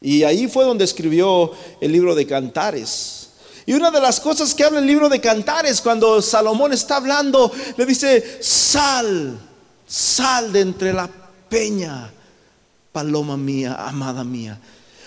Y 0.00 0.22
ahí 0.24 0.48
fue 0.48 0.64
donde 0.64 0.84
escribió 0.84 1.52
el 1.80 1.92
libro 1.92 2.14
de 2.14 2.26
Cantares. 2.26 3.30
Y 3.64 3.72
una 3.72 3.90
de 3.90 4.00
las 4.00 4.20
cosas 4.20 4.54
que 4.54 4.64
habla 4.64 4.78
el 4.78 4.86
libro 4.86 5.08
de 5.08 5.20
Cantares, 5.20 5.80
cuando 5.80 6.22
Salomón 6.22 6.72
está 6.72 6.96
hablando, 6.96 7.50
le 7.76 7.84
dice, 7.84 8.38
sal, 8.40 9.38
sal 9.86 10.52
de 10.52 10.60
entre 10.60 10.92
la 10.92 11.10
peña, 11.48 12.12
paloma 12.92 13.36
mía, 13.36 13.74
amada 13.78 14.22
mía. 14.22 14.60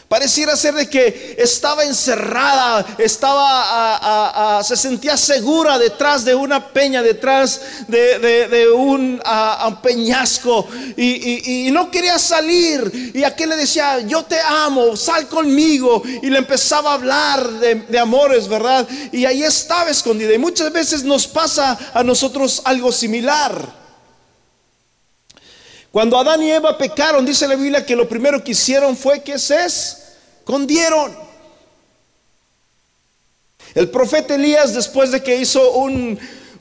Pareciera 0.10 0.56
ser 0.56 0.74
de 0.74 0.90
que 0.90 1.36
estaba 1.38 1.84
encerrada, 1.84 2.84
estaba, 2.98 4.60
se 4.64 4.76
sentía 4.76 5.16
segura 5.16 5.78
detrás 5.78 6.26
de 6.26 6.34
una 6.34 6.70
peña, 6.70 7.04
detrás 7.04 7.62
de, 7.88 8.68
un 8.76 9.22
peñasco 9.84 10.68
y, 10.98 11.70
no 11.72 11.92
quería 11.92 12.18
salir. 12.18 13.12
Y 13.14 13.24
aquel 13.24 13.50
le 13.50 13.58
decía, 13.58 14.00
yo 14.00 14.24
te 14.24 14.40
amo, 14.42 14.96
sal 14.96 15.28
conmigo. 15.28 16.02
Y 16.24 16.32
le 16.32 16.40
empezaba 16.40 16.90
a 16.90 16.94
hablar 16.96 17.48
de, 17.48 18.00
amores, 18.00 18.48
¿verdad? 18.48 18.88
Y 19.12 19.26
ahí 19.26 19.44
estaba 19.44 19.92
escondida. 19.92 20.34
Y 20.34 20.40
muchas 20.40 20.74
veces 20.74 21.04
nos 21.04 21.28
pasa 21.28 21.78
a 21.94 22.04
nosotros 22.04 22.64
algo 22.66 22.92
similar. 22.92 23.78
Cuando 25.92 26.18
Adán 26.18 26.42
y 26.42 26.52
Eva 26.52 26.78
pecaron, 26.80 27.26
dice 27.26 27.48
la 27.48 27.56
Biblia 27.56 27.86
que 27.86 27.96
lo 27.96 28.10
primero 28.10 28.44
que 28.44 28.52
hicieron 28.52 28.98
fue 28.98 29.22
que 29.22 29.38
se 29.38 29.99
escondieron. 30.50 31.16
El 33.76 33.92
profeta 33.92 34.34
Elías, 34.34 34.74
después 34.74 35.12
de 35.12 35.22
que 35.22 35.36
hizo 35.38 35.62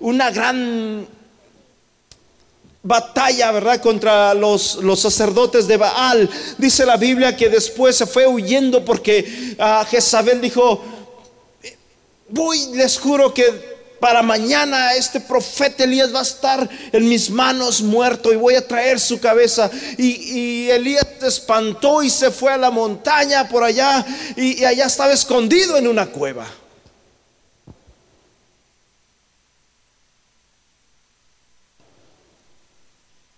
una 0.00 0.30
gran 0.30 1.08
batalla, 2.82 3.50
¿verdad? 3.50 3.80
Contra 3.80 4.34
los, 4.34 4.74
los, 4.76 5.00
sacerdotes 5.00 5.66
de 5.66 5.78
Baal, 5.78 6.28
dice 6.58 6.84
la 6.84 6.98
Biblia 6.98 7.34
que 7.34 7.48
después 7.48 7.96
se 7.96 8.06
fue 8.06 8.26
huyendo 8.26 8.84
porque 8.84 9.56
ah, 9.58 9.86
Jezabel 9.88 10.42
dijo, 10.42 10.84
voy, 12.28 12.58
les 12.74 12.98
juro 12.98 13.32
que 13.32 13.77
para 14.00 14.22
mañana 14.22 14.94
este 14.94 15.20
profeta 15.20 15.84
Elías 15.84 16.14
va 16.14 16.20
a 16.20 16.22
estar 16.22 16.68
en 16.92 17.08
mis 17.08 17.30
manos 17.30 17.82
muerto 17.82 18.32
y 18.32 18.36
voy 18.36 18.54
a 18.54 18.66
traer 18.66 19.00
su 19.00 19.20
cabeza. 19.20 19.70
Y, 19.96 20.68
Elías 20.68 21.06
se 21.18 21.26
espantó 21.26 22.02
y 22.02 22.10
se 22.10 22.30
fue 22.30 22.52
a 22.52 22.56
la 22.56 22.70
montaña 22.70 23.48
por 23.48 23.64
allá 23.64 24.04
y, 24.36 24.60
y 24.60 24.64
allá 24.64 24.86
estaba 24.86 25.12
escondido 25.12 25.76
en 25.76 25.88
una 25.88 26.06
cueva. 26.06 26.46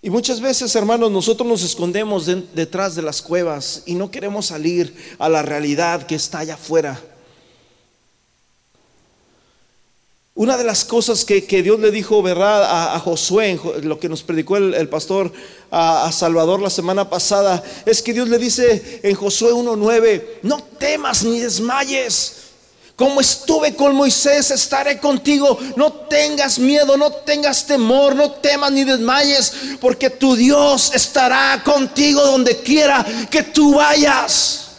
Y 0.02 0.08
muchas 0.08 0.40
veces, 0.40 0.74
hermanos, 0.76 1.10
nosotros 1.10 1.46
nos 1.46 1.62
escondemos 1.62 2.26
detrás 2.54 2.94
de 2.94 3.02
las 3.02 3.20
cuevas 3.20 3.82
y 3.84 3.94
no 3.94 4.10
queremos 4.10 4.46
salir 4.46 4.94
a 5.18 5.28
la 5.28 5.42
realidad 5.42 6.06
que 6.06 6.14
está 6.14 6.38
allá 6.38 6.54
afuera. 6.54 6.98
Una 10.40 10.56
de 10.56 10.64
las 10.64 10.86
cosas 10.86 11.26
que, 11.26 11.42
Dios 11.62 11.78
le 11.80 11.90
dijo, 11.90 12.22
¿verdad? 12.22 12.94
A, 12.94 12.98
Josué, 12.98 13.60
lo 13.82 14.00
que 14.00 14.08
nos 14.08 14.22
predicó 14.22 14.56
el, 14.56 14.88
pastor 14.88 15.30
a, 15.70 16.10
Salvador 16.12 16.62
la 16.62 16.70
semana 16.70 17.10
pasada, 17.10 17.62
es 17.84 18.00
que 18.00 18.14
Dios 18.14 18.26
le 18.26 18.38
dice 18.38 19.00
en 19.02 19.14
Josué 19.14 19.52
1.9, 19.52 20.24
no 20.44 20.62
temas 20.78 21.24
ni 21.24 21.40
desmayes. 21.40 22.36
Como 22.96 23.20
estuve 23.20 23.76
con 23.76 23.94
Moisés, 23.94 24.50
estaré 24.50 24.98
contigo. 24.98 25.58
No 25.76 25.92
tengas 25.92 26.58
miedo, 26.58 26.96
no 26.96 27.12
tengas 27.12 27.66
temor, 27.66 28.16
no 28.16 28.30
temas 28.30 28.72
ni 28.72 28.84
desmayes, 28.84 29.52
porque 29.78 30.08
tu 30.08 30.36
Dios 30.36 30.90
estará 30.94 31.62
contigo 31.62 32.24
donde 32.24 32.56
quiera 32.60 33.04
que 33.30 33.42
tú 33.42 33.74
vayas. 33.74 34.69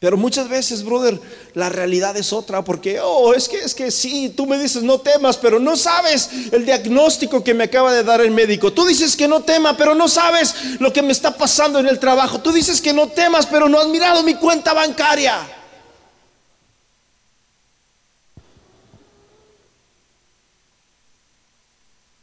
Pero 0.00 0.16
muchas 0.16 0.48
veces, 0.48 0.84
brother, 0.84 1.20
la 1.54 1.68
realidad 1.70 2.16
es 2.16 2.32
otra, 2.32 2.62
porque, 2.62 3.00
oh, 3.00 3.34
es 3.34 3.48
que, 3.48 3.58
es 3.58 3.74
que 3.74 3.90
sí, 3.90 4.32
tú 4.36 4.46
me 4.46 4.56
dices 4.56 4.84
no 4.84 5.00
temas, 5.00 5.36
pero 5.36 5.58
no 5.58 5.76
sabes 5.76 6.30
el 6.52 6.64
diagnóstico 6.64 7.42
que 7.42 7.52
me 7.52 7.64
acaba 7.64 7.92
de 7.92 8.04
dar 8.04 8.20
el 8.20 8.30
médico. 8.30 8.72
Tú 8.72 8.86
dices 8.86 9.16
que 9.16 9.26
no 9.26 9.42
tema, 9.42 9.76
pero 9.76 9.96
no 9.96 10.06
sabes 10.06 10.54
lo 10.78 10.92
que 10.92 11.02
me 11.02 11.10
está 11.10 11.36
pasando 11.36 11.80
en 11.80 11.88
el 11.88 11.98
trabajo. 11.98 12.40
Tú 12.40 12.52
dices 12.52 12.80
que 12.80 12.92
no 12.92 13.08
temas, 13.08 13.46
pero 13.46 13.68
no 13.68 13.80
has 13.80 13.88
mirado 13.88 14.22
mi 14.22 14.34
cuenta 14.36 14.72
bancaria. 14.72 15.36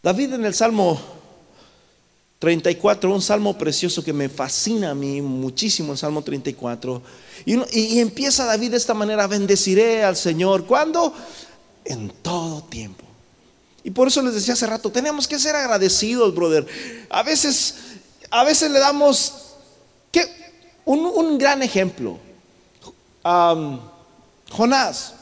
David 0.01 0.33
en 0.35 0.45
el 0.45 0.53
Salmo 0.53 1.14
34, 2.45 3.11
un 3.11 3.23
salmo 3.23 3.57
precioso 3.57 4.03
que 4.03 4.13
me 4.13 4.29
fascina 4.29 4.91
a 4.91 4.93
mí 4.93 5.19
muchísimo, 5.19 5.93
el 5.93 5.97
Salmo 5.97 6.21
34. 6.21 7.01
Y, 7.43 7.99
empieza 7.99 8.45
David 8.45 8.69
de 8.69 8.77
esta 8.77 8.93
manera, 8.93 9.25
bendeciré 9.25 10.03
al 10.03 10.15
Señor. 10.15 10.67
¿Cuándo? 10.67 11.11
En 11.85 12.09
todo 12.21 12.61
tiempo. 12.65 13.03
Y 13.83 13.89
por 13.89 14.09
eso 14.09 14.21
les 14.21 14.35
decía 14.35 14.53
hace 14.53 14.67
rato, 14.67 14.91
tenemos 14.91 15.27
que 15.27 15.39
ser 15.39 15.55
agradecidos, 15.55 16.35
brother. 16.35 16.67
A 17.09 17.23
veces, 17.23 17.77
a 18.29 18.43
veces 18.43 18.69
le 18.69 18.77
damos 18.77 19.33
un, 20.85 21.39
gran 21.39 21.63
ejemplo. 21.63 22.19
Jonás. 24.51 25.15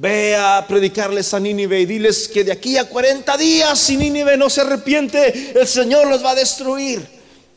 Ve 0.00 0.36
a 0.36 0.64
predicarles 0.68 1.34
a 1.34 1.40
Nínive 1.40 1.80
y 1.80 1.86
diles 1.86 2.28
que 2.28 2.44
de 2.44 2.52
aquí 2.52 2.76
a 2.76 2.88
40 2.88 3.36
días, 3.36 3.76
si 3.80 3.96
Nínive 3.96 4.36
no 4.36 4.48
se 4.48 4.60
arrepiente, 4.60 5.52
el 5.60 5.66
Señor 5.66 6.06
los 6.06 6.24
va 6.24 6.30
a 6.30 6.34
destruir. 6.36 7.04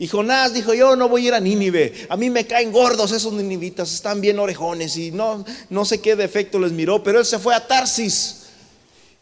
Y 0.00 0.08
Jonás 0.08 0.52
dijo, 0.52 0.74
yo 0.74 0.96
no 0.96 1.08
voy 1.08 1.24
a 1.24 1.28
ir 1.28 1.34
a 1.34 1.40
Nínive, 1.40 2.08
a 2.08 2.16
mí 2.16 2.30
me 2.30 2.44
caen 2.44 2.72
gordos 2.72 3.12
esos 3.12 3.32
ninivitas, 3.32 3.94
están 3.94 4.20
bien 4.20 4.40
orejones 4.40 4.96
y 4.96 5.12
no, 5.12 5.44
no 5.70 5.84
sé 5.84 6.00
qué 6.00 6.16
defecto 6.16 6.58
les 6.58 6.72
miró, 6.72 7.04
pero 7.04 7.20
él 7.20 7.24
se 7.24 7.38
fue 7.38 7.54
a 7.54 7.64
Tarsis 7.64 8.41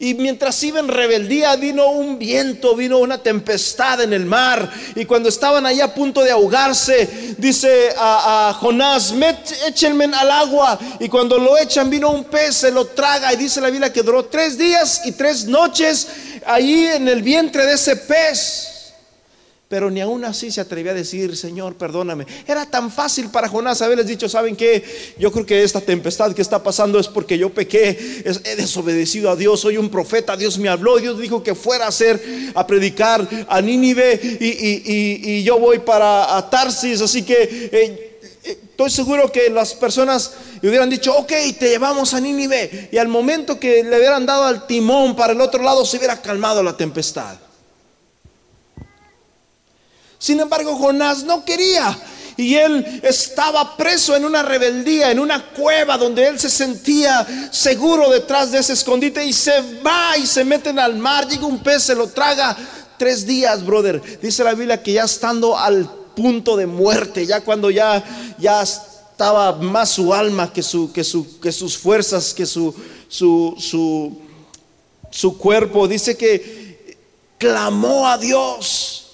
y 0.02 0.14
mientras 0.14 0.62
iba 0.62 0.80
en 0.80 0.88
rebeldía 0.88 1.54
vino 1.56 1.90
un 1.90 2.18
viento, 2.18 2.74
vino 2.74 2.96
una 2.96 3.18
tempestad 3.18 4.00
en 4.00 4.14
el 4.14 4.24
mar. 4.24 4.72
Y 4.94 5.04
cuando 5.04 5.28
estaban 5.28 5.66
ahí 5.66 5.82
a 5.82 5.94
punto 5.94 6.22
de 6.22 6.30
ahogarse, 6.30 7.34
dice 7.36 7.90
a, 7.98 8.56
Jonás, 8.58 9.12
échenme 9.68 10.06
al 10.06 10.30
agua. 10.30 10.78
Y 11.00 11.08
cuando 11.10 11.38
lo 11.38 11.58
echan 11.58 11.90
vino 11.90 12.08
un 12.08 12.24
pez, 12.24 12.56
se 12.56 12.70
lo 12.70 12.86
traga. 12.86 13.30
Y 13.34 13.36
dice 13.36 13.60
la 13.60 13.68
Biblia 13.68 13.92
que 13.92 14.02
duró 14.02 14.24
tres 14.24 14.56
días 14.56 15.02
y 15.04 15.12
tres 15.12 15.44
noches 15.44 16.08
ahí 16.46 16.86
en 16.86 17.06
el 17.06 17.20
vientre 17.20 17.66
de 17.66 17.74
ese 17.74 17.94
pez. 17.94 18.69
Pero 19.70 19.88
ni 19.88 20.00
aún 20.00 20.24
así 20.24 20.50
se 20.50 20.60
atrevía 20.60 20.90
a 20.90 20.96
decir, 20.96 21.36
Señor, 21.36 21.76
perdóname. 21.76 22.26
Era 22.44 22.66
tan 22.66 22.90
fácil 22.90 23.30
para 23.30 23.46
Jonás 23.46 23.80
haberles 23.80 24.08
dicho, 24.08 24.28
¿saben 24.28 24.56
qué? 24.56 24.82
Yo 25.16 25.30
creo 25.30 25.46
que 25.46 25.62
esta 25.62 25.80
tempestad 25.80 26.32
que 26.32 26.42
está 26.42 26.60
pasando 26.60 26.98
es 26.98 27.06
porque 27.06 27.38
yo 27.38 27.50
pequé, 27.50 27.96
he 28.44 28.56
desobedecido 28.56 29.30
a 29.30 29.36
Dios, 29.36 29.60
soy 29.60 29.76
un 29.76 29.88
profeta, 29.88 30.36
Dios 30.36 30.58
me 30.58 30.68
habló, 30.68 30.98
Dios 30.98 31.20
dijo 31.20 31.44
que 31.44 31.54
fuera 31.54 31.84
a 31.84 31.90
hacer, 31.90 32.20
a 32.52 32.66
predicar 32.66 33.28
a 33.46 33.60
Nínive 33.60 34.18
y, 34.40 35.44
yo 35.44 35.60
voy 35.60 35.78
para 35.78 36.50
Tarsis, 36.50 37.00
así 37.00 37.22
que 37.22 37.40
eh, 37.40 38.18
eh, 38.42 38.58
estoy 38.70 38.90
seguro 38.90 39.30
que 39.30 39.50
las 39.50 39.74
personas 39.74 40.32
hubieran 40.64 40.90
dicho, 40.90 41.16
ok, 41.16 41.32
te 41.56 41.68
llevamos 41.68 42.12
a 42.12 42.20
Nínive. 42.20 42.88
Y 42.90 42.98
al 42.98 43.06
momento 43.06 43.60
que 43.60 43.84
le 43.84 43.98
hubieran 43.98 44.26
dado 44.26 44.46
al 44.46 44.66
timón 44.66 45.14
para 45.14 45.32
el 45.32 45.40
otro 45.40 45.62
lado, 45.62 45.86
se 45.86 45.96
hubiera 45.96 46.20
calmado 46.20 46.60
la 46.60 46.76
tempestad. 46.76 47.38
Sin 50.20 50.38
embargo, 50.38 50.76
Jonás 50.76 51.24
no 51.24 51.44
quería. 51.44 51.98
y 52.36 52.54
él 52.54 53.00
estaba 53.02 53.76
preso 53.76 54.14
en 54.16 54.24
una 54.24 54.42
rebeldía, 54.42 55.10
en 55.10 55.18
una 55.18 55.50
cueva 55.50 55.98
donde 55.98 56.26
él 56.26 56.38
se 56.38 56.48
sentía 56.48 57.26
seguro 57.50 58.08
detrás 58.08 58.50
de 58.50 58.58
ese 58.58 58.72
escondite 58.72 59.22
y 59.24 59.32
se 59.32 59.60
va 59.84 60.16
y 60.16 60.26
se 60.26 60.44
meten 60.44 60.78
al 60.78 60.96
mar, 60.96 61.26
llega 61.26 61.44
un 61.44 61.62
pez, 61.62 61.82
se 61.82 61.94
lo 61.94 62.06
traga 62.06 62.56
tres 62.98 63.26
días, 63.26 63.64
brother. 63.64 64.20
Dice 64.22 64.44
la 64.44 64.54
Biblia 64.54 64.82
que 64.82 64.92
ya 64.92 65.04
estando 65.04 65.58
al 65.58 65.90
punto 66.14 66.56
de 66.56 66.66
muerte, 66.66 67.26
ya 67.26 67.42
cuando 67.42 67.70
ya, 67.70 68.02
ya 68.38 68.62
estaba 68.62 69.52
más 69.56 69.90
su 69.90 70.14
alma 70.14 70.52
que, 70.52 70.62
su, 70.62 70.92
que, 70.92 71.04
su, 71.04 71.40
que 71.40 71.52
sus 71.52 71.76
fuerzas, 71.76 72.32
que 72.32 72.46
su, 72.46 72.74
su, 73.08 73.54
su, 73.58 74.18
su 75.10 75.36
cuerpo, 75.36 75.88
dice 75.88 76.16
que 76.16 76.96
clamó 77.38 78.06
a 78.06 78.16
Dios 78.16 79.09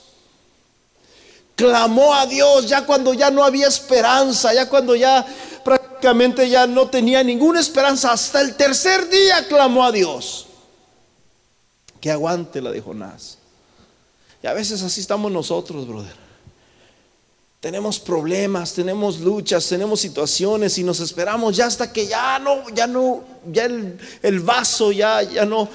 clamó 1.56 2.14
a 2.14 2.26
Dios 2.26 2.68
ya 2.68 2.86
cuando 2.86 3.12
ya 3.14 3.30
no 3.30 3.42
había 3.42 3.66
esperanza, 3.66 4.54
ya 4.54 4.68
cuando 4.68 4.94
ya 4.94 5.26
prácticamente 5.64 6.48
ya 6.48 6.66
no 6.68 6.88
tenía 6.88 7.24
ninguna 7.24 7.58
esperanza. 7.58 8.12
Hasta 8.12 8.40
el 8.40 8.54
tercer 8.54 9.08
día 9.08 9.48
clamó 9.48 9.84
a 9.84 9.90
Dios. 9.90 10.46
Que 12.00 12.12
aguante 12.12 12.60
la 12.60 12.70
de 12.70 12.80
Jonás. 12.80 13.38
Y 14.42 14.46
a 14.46 14.52
veces 14.52 14.82
así 14.82 15.00
estamos 15.00 15.32
nosotros, 15.32 15.88
brother. 15.88 16.25
Tenemos 17.66 17.98
problemas, 17.98 18.74
tenemos 18.74 19.18
luchas, 19.18 19.68
tenemos 19.68 19.98
situaciones 19.98 20.78
y 20.78 20.84
nos 20.84 21.00
esperamos 21.00 21.56
ya 21.56 21.66
hasta 21.66 21.92
que 21.92 22.06
ya 22.06 22.38
no, 22.38 22.62
ya 22.72 22.86
no, 22.86 23.24
ya 23.50 23.64
el, 23.64 24.38
vaso 24.38 24.92
ya, 24.92 25.20
ya, 25.22 25.44
no, 25.44 25.68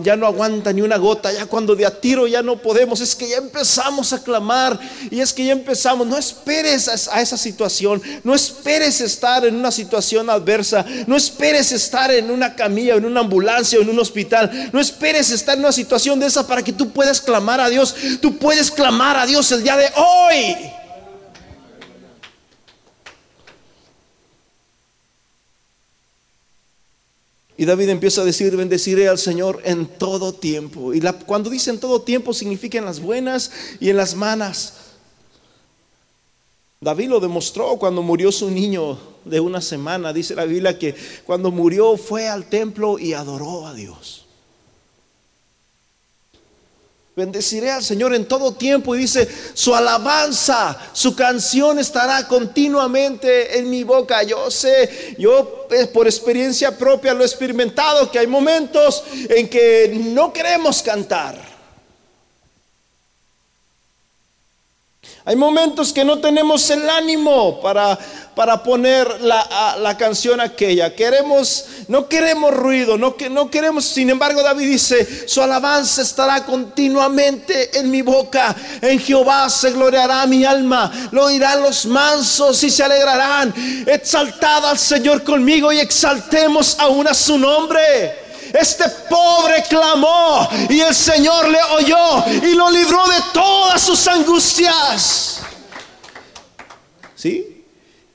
ya 0.00 0.14
no 0.14 0.28
aguanta 0.28 0.72
ni 0.72 0.80
una 0.80 0.96
gota, 0.96 1.32
ya 1.32 1.46
cuando 1.46 1.74
de 1.74 1.86
a 1.86 2.00
tiro 2.00 2.28
ya 2.28 2.40
no 2.40 2.62
podemos, 2.62 3.00
es 3.00 3.16
que 3.16 3.28
ya 3.28 3.38
empezamos 3.38 4.12
a 4.12 4.22
clamar 4.22 4.78
y 5.10 5.18
es 5.18 5.32
que 5.32 5.44
ya 5.44 5.54
empezamos, 5.54 6.06
no 6.06 6.16
esperes 6.16 6.86
a, 6.86 7.16
a 7.16 7.20
esa 7.20 7.36
situación, 7.36 8.00
no 8.22 8.32
esperes 8.32 9.00
estar 9.00 9.44
en 9.44 9.56
una 9.56 9.72
situación 9.72 10.30
adversa, 10.30 10.86
no 11.08 11.16
esperes 11.16 11.72
estar 11.72 12.12
en 12.12 12.30
una 12.30 12.54
camilla, 12.54 12.94
en 12.94 13.06
una 13.06 13.22
ambulancia 13.22 13.80
en 13.80 13.88
un 13.88 13.98
hospital, 13.98 14.70
no 14.72 14.78
esperes 14.78 15.32
estar 15.32 15.56
en 15.56 15.64
una 15.64 15.72
situación 15.72 16.20
de 16.20 16.26
esa 16.26 16.46
para 16.46 16.62
que 16.62 16.72
tú 16.72 16.90
puedas 16.90 17.20
clamar 17.20 17.58
a 17.58 17.68
Dios, 17.68 17.92
tú 18.22 18.38
puedes 18.38 18.70
clamar 18.70 19.16
a 19.16 19.26
Dios 19.26 19.50
el 19.50 19.64
día 19.64 19.76
de 19.76 19.90
hoy. 19.96 20.83
Y 27.64 27.66
David 27.66 27.88
empieza 27.88 28.20
a 28.20 28.24
decir, 28.26 28.54
bendeciré 28.58 29.08
al 29.08 29.16
Señor 29.16 29.62
en 29.64 29.86
todo 29.86 30.34
tiempo. 30.34 30.92
Y 30.92 31.00
cuando 31.24 31.48
dice 31.48 31.70
en 31.70 31.80
todo 31.80 32.02
tiempo 32.02 32.34
significa 32.34 32.76
en 32.76 32.84
las 32.84 33.00
buenas 33.00 33.50
y 33.80 33.88
en 33.88 33.96
las 33.96 34.14
malas. 34.14 34.74
David 36.78 37.08
lo 37.08 37.20
demostró 37.20 37.78
cuando 37.78 38.02
murió 38.02 38.30
su 38.32 38.50
niño 38.50 38.98
de 39.24 39.40
una 39.40 39.62
semana. 39.62 40.12
Dice 40.12 40.34
la 40.34 40.44
Biblia 40.44 40.78
que 40.78 40.94
cuando 41.24 41.50
murió 41.50 41.96
fue 41.96 42.28
al 42.28 42.50
templo 42.50 42.98
y 42.98 43.14
adoró 43.14 43.66
a 43.66 43.72
Dios. 43.72 44.23
Bendeciré 47.16 47.70
al 47.70 47.84
Señor 47.84 48.12
en 48.12 48.26
todo 48.26 48.54
tiempo 48.54 48.96
y 48.96 48.98
dice, 48.98 49.28
su 49.54 49.72
alabanza, 49.72 50.76
su 50.92 51.14
canción 51.14 51.78
estará 51.78 52.26
continuamente 52.26 53.56
en 53.56 53.70
mi 53.70 53.84
boca. 53.84 54.24
Yo 54.24 54.50
sé, 54.50 55.14
yo 55.16 55.68
eh, 55.70 55.86
por 55.86 56.08
experiencia 56.08 56.76
propia 56.76 57.14
lo 57.14 57.22
he 57.22 57.26
experimentado, 57.26 58.10
que 58.10 58.18
hay 58.18 58.26
momentos 58.26 59.04
en 59.28 59.48
que 59.48 59.92
no 60.12 60.32
queremos 60.32 60.82
cantar. 60.82 61.53
Hay 65.26 65.36
momentos 65.36 65.90
que 65.90 66.04
no 66.04 66.18
tenemos 66.18 66.68
el 66.68 66.88
ánimo 66.90 67.58
para, 67.62 67.98
para 68.34 68.62
poner 68.62 69.22
la, 69.22 69.74
la, 69.80 69.96
canción 69.96 70.38
aquella. 70.38 70.94
Queremos, 70.94 71.64
no 71.88 72.10
queremos 72.10 72.52
ruido, 72.52 72.98
no, 72.98 73.16
no 73.30 73.50
queremos. 73.50 73.86
Sin 73.86 74.10
embargo, 74.10 74.42
David 74.42 74.68
dice: 74.68 75.26
Su 75.26 75.40
alabanza 75.40 76.02
estará 76.02 76.44
continuamente 76.44 77.78
en 77.78 77.90
mi 77.90 78.02
boca. 78.02 78.54
En 78.82 78.98
Jehová 79.00 79.48
se 79.48 79.70
gloriará 79.70 80.26
mi 80.26 80.44
alma. 80.44 80.92
Lo 81.10 81.24
oirán 81.24 81.62
los 81.62 81.86
mansos 81.86 82.62
y 82.62 82.68
se 82.68 82.84
alegrarán. 82.84 83.54
Exaltad 83.86 84.66
al 84.66 84.78
Señor 84.78 85.24
conmigo 85.24 85.72
y 85.72 85.78
exaltemos 85.78 86.76
aún 86.78 87.08
a 87.08 87.14
su 87.14 87.38
nombre. 87.38 88.23
Este 88.54 88.84
pobre 89.10 89.64
clamó 89.68 90.48
y 90.70 90.80
el 90.80 90.94
Señor 90.94 91.48
le 91.48 91.60
oyó 91.60 92.24
y 92.28 92.54
lo 92.54 92.70
libró 92.70 93.04
de 93.08 93.16
todas 93.32 93.82
sus 93.82 94.06
angustias. 94.06 95.40
¿Sí? 97.16 97.64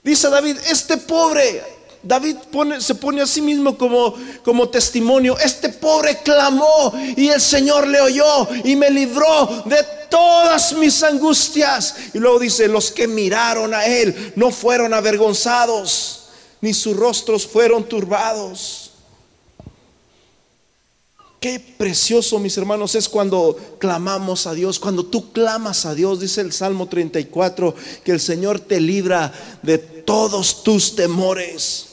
Dice 0.01 0.29
David, 0.29 0.57
este 0.69 0.95
pobre, 0.95 1.61
David 2.01 2.37
se 2.79 2.95
pone 2.95 3.21
a 3.21 3.27
sí 3.27 3.41
mismo 3.41 3.77
como, 3.77 4.15
como 4.41 4.69
testimonio. 4.69 5.37
Este 5.37 5.67
pobre 5.67 6.19
clamó 6.23 6.93
y 7.17 7.27
el 7.27 7.41
Señor 7.41 7.85
le 7.87 7.99
oyó 7.99 8.47
y 8.63 8.77
me 8.77 8.89
libró 8.89 9.63
de 9.65 9.83
todas 10.09 10.71
mis 10.71 11.03
angustias. 11.03 11.95
Y 12.13 12.17
luego 12.17 12.39
dice, 12.39 12.69
los 12.69 12.91
que 12.91 13.09
miraron 13.09 13.73
a 13.73 13.85
él 13.85 14.31
no 14.37 14.51
fueron 14.51 14.93
avergonzados, 14.93 16.29
ni 16.61 16.73
sus 16.73 16.95
rostros 16.95 17.45
fueron 17.45 17.83
turbados. 17.83 18.88
Qué 21.39 21.57
precioso, 21.59 22.37
mis 22.37 22.57
hermanos, 22.57 22.95
es 22.95 23.07
cuando 23.07 23.55
clamamos 23.79 24.45
a 24.45 24.53
Dios, 24.53 24.77
cuando 24.77 25.05
tú 25.05 25.31
clamas 25.31 25.85
a 25.85 25.95
Dios, 25.95 26.19
dice 26.19 26.41
el 26.41 26.51
Salmo 26.51 26.89
34, 26.89 27.73
que 28.03 28.11
el 28.11 28.19
Señor 28.19 28.59
te 28.59 28.81
libra 28.81 29.31
de 29.61 29.77
todos 29.77 30.63
tus 30.63 30.97
temores. 30.97 31.85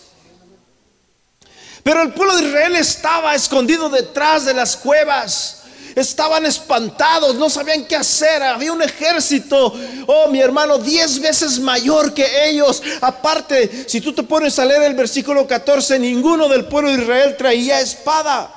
Pero 1.85 2.03
el 2.03 2.13
pueblo 2.13 2.35
de 2.37 2.49
Israel 2.49 2.75
estaba 2.75 3.37
escondido 3.37 3.89
detrás 3.89 4.45
de 4.45 4.53
las 4.53 4.77
cuevas. 4.77 5.63
Estaban 5.95 6.45
espantados, 6.45 7.37
no 7.37 7.49
sabían 7.49 7.87
qué 7.87 7.95
hacer. 7.95 8.43
Había 8.43 8.73
un 8.73 8.83
ejército, 8.83 9.73
oh 10.09 10.29
mi 10.29 10.41
hermano, 10.41 10.79
diez 10.79 11.21
veces 11.21 11.61
mayor 11.61 12.13
que 12.13 12.49
ellos. 12.51 12.83
Aparte, 13.01 13.89
si 13.89 14.01
tú 14.01 14.13
te 14.13 14.25
pones 14.25 14.59
a 14.59 14.65
leer 14.65 14.83
el 14.83 14.95
versículo 14.95 15.47
14, 15.47 16.01
ninguno 16.01 16.49
del 16.49 16.65
pueblo 16.65 16.91
de 16.91 17.03
Israel 17.03 17.37
traía 17.39 17.81
espada. 17.81 18.56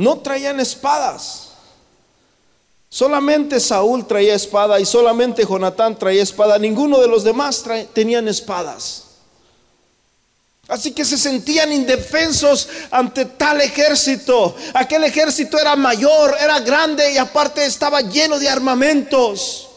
No 0.00 0.18
traían 0.20 0.58
espadas. 0.60 1.48
Solamente 2.88 3.60
Saúl 3.60 4.06
traía 4.06 4.34
espada 4.34 4.80
y 4.80 4.86
solamente 4.86 5.44
Jonatán 5.44 5.98
traía 5.98 6.22
espada. 6.22 6.58
Ninguno 6.58 6.98
de 7.00 7.06
los 7.06 7.22
demás 7.22 7.62
tenían 7.92 8.26
espadas. 8.26 9.04
Así 10.68 10.92
que 10.92 11.04
se 11.04 11.18
sentían 11.18 11.70
indefensos 11.70 12.66
ante 12.90 13.26
tal 13.26 13.60
ejército. 13.60 14.56
Aquel 14.72 15.04
ejército 15.04 15.58
era 15.58 15.76
mayor, 15.76 16.34
era 16.40 16.60
grande 16.60 17.12
y 17.12 17.18
aparte 17.18 17.66
estaba 17.66 18.00
lleno 18.00 18.38
de 18.38 18.48
armamentos. 18.48 19.68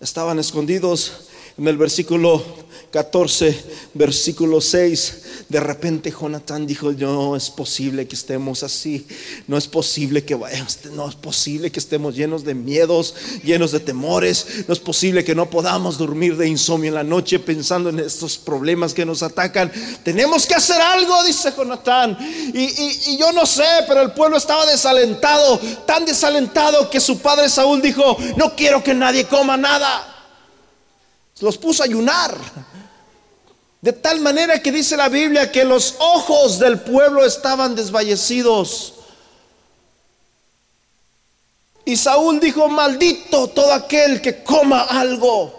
Estaban 0.00 0.38
escondidos 0.38 1.12
en 1.58 1.68
el 1.68 1.76
versículo 1.76 2.42
14, 2.90 3.64
versículo 3.94 4.60
6. 4.60 5.22
De 5.48 5.60
repente 5.60 6.10
Jonatán 6.10 6.66
dijo, 6.66 6.92
no 6.92 7.36
es 7.36 7.50
posible 7.50 8.08
que 8.08 8.14
estemos 8.14 8.62
así, 8.62 9.06
no 9.46 9.56
es 9.56 9.68
posible 9.68 10.24
que 10.24 10.34
vayamos, 10.34 10.78
no 10.92 11.08
es 11.08 11.14
posible 11.14 11.70
que 11.70 11.78
estemos 11.78 12.16
llenos 12.16 12.44
de 12.44 12.54
miedos, 12.54 13.14
llenos 13.44 13.70
de 13.72 13.80
temores, 13.80 14.64
no 14.66 14.74
es 14.74 14.80
posible 14.80 15.24
que 15.24 15.34
no 15.34 15.48
podamos 15.48 15.98
dormir 15.98 16.36
de 16.36 16.48
insomnio 16.48 16.88
en 16.88 16.94
la 16.94 17.04
noche 17.04 17.38
pensando 17.38 17.90
en 17.90 18.00
estos 18.00 18.38
problemas 18.38 18.92
que 18.92 19.04
nos 19.04 19.22
atacan. 19.22 19.70
Tenemos 20.02 20.46
que 20.46 20.54
hacer 20.54 20.80
algo, 20.80 21.22
dice 21.24 21.52
Jonatán. 21.56 22.16
Y, 22.54 23.12
y 23.12 23.18
yo 23.18 23.30
no 23.32 23.46
sé, 23.46 23.84
pero 23.86 24.02
el 24.02 24.12
pueblo 24.12 24.36
estaba 24.36 24.66
desalentado, 24.66 25.60
tan 25.86 26.04
desalentado 26.04 26.90
que 26.90 27.00
su 27.00 27.18
padre 27.18 27.48
Saúl 27.48 27.80
dijo, 27.80 28.16
no 28.36 28.56
quiero 28.56 28.82
que 28.82 28.94
nadie 28.94 29.26
coma 29.26 29.56
nada. 29.56 30.15
Los 31.40 31.58
puso 31.58 31.82
a 31.82 31.86
ayunar. 31.86 32.36
De 33.80 33.92
tal 33.92 34.20
manera 34.20 34.60
que 34.60 34.72
dice 34.72 34.96
la 34.96 35.08
Biblia 35.08 35.52
que 35.52 35.64
los 35.64 35.94
ojos 35.98 36.58
del 36.58 36.80
pueblo 36.80 37.24
estaban 37.24 37.74
desvallecidos. 37.74 38.94
Y 41.84 41.96
Saúl 41.96 42.40
dijo, 42.40 42.68
maldito 42.68 43.48
todo 43.48 43.72
aquel 43.72 44.20
que 44.20 44.42
coma 44.42 44.82
algo. 44.82 45.55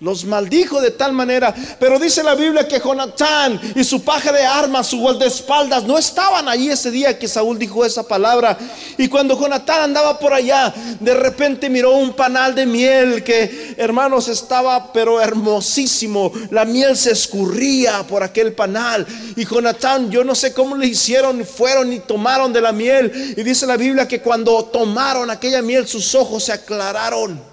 Los 0.00 0.24
maldijo 0.24 0.80
de 0.80 0.92
tal 0.92 1.12
manera. 1.12 1.54
Pero 1.78 1.98
dice 1.98 2.22
la 2.22 2.34
Biblia 2.34 2.66
que 2.66 2.80
Jonatán 2.80 3.60
y 3.74 3.84
su 3.84 4.02
paje 4.02 4.32
de 4.32 4.46
armas, 4.46 4.86
su 4.86 4.98
guardaespaldas, 4.98 5.84
no 5.84 5.98
estaban 5.98 6.48
allí 6.48 6.70
ese 6.70 6.90
día 6.90 7.18
que 7.18 7.28
Saúl 7.28 7.58
dijo 7.58 7.84
esa 7.84 8.02
palabra. 8.08 8.56
Y 8.96 9.08
cuando 9.08 9.38
Jonatán 9.38 9.82
andaba 9.82 10.18
por 10.18 10.32
allá, 10.32 10.72
de 11.00 11.12
repente 11.12 11.68
miró 11.68 11.92
un 11.96 12.14
panal 12.14 12.54
de 12.54 12.64
miel 12.64 13.22
que, 13.22 13.74
hermanos, 13.76 14.28
estaba 14.28 14.90
pero 14.90 15.20
hermosísimo. 15.20 16.32
La 16.50 16.64
miel 16.64 16.96
se 16.96 17.12
escurría 17.12 18.02
por 18.04 18.22
aquel 18.22 18.54
panal. 18.54 19.06
Y 19.36 19.44
Jonatán, 19.44 20.10
yo 20.10 20.24
no 20.24 20.34
sé 20.34 20.54
cómo 20.54 20.76
le 20.76 20.86
hicieron, 20.86 21.44
fueron 21.44 21.92
y 21.92 22.00
tomaron 22.00 22.54
de 22.54 22.62
la 22.62 22.72
miel. 22.72 23.34
Y 23.36 23.42
dice 23.42 23.66
la 23.66 23.76
Biblia 23.76 24.08
que 24.08 24.22
cuando 24.22 24.64
tomaron 24.64 25.30
aquella 25.30 25.60
miel, 25.60 25.86
sus 25.86 26.14
ojos 26.14 26.44
se 26.44 26.52
aclararon. 26.52 27.49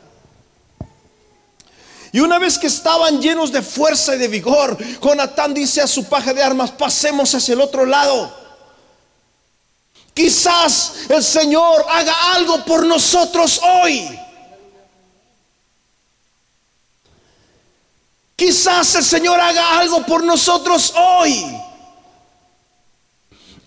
Y 2.17 2.19
una 2.19 2.39
vez 2.39 2.57
que 2.57 2.65
estaban 2.65 3.21
llenos 3.21 3.51
de 3.51 3.61
fuerza 3.61 4.15
y 4.15 4.17
de 4.17 4.27
vigor, 4.27 4.75
Jonatán 4.99 5.53
dice 5.53 5.81
a 5.81 5.87
su 5.87 6.05
paje 6.05 6.33
de 6.33 6.41
armas, 6.41 6.71
pasemos 6.71 7.35
hacia 7.35 7.53
el 7.53 7.61
otro 7.61 7.85
lado. 7.85 8.35
Quizás 10.15 10.93
el 11.09 11.23
Señor 11.23 11.85
haga 11.87 12.33
algo 12.33 12.65
por 12.65 12.87
nosotros 12.87 13.61
hoy. 13.61 14.19
Quizás 18.35 18.95
el 18.95 19.05
Señor 19.05 19.39
haga 19.39 19.77
algo 19.77 20.03
por 20.03 20.23
nosotros 20.23 20.91
hoy. 20.97 21.45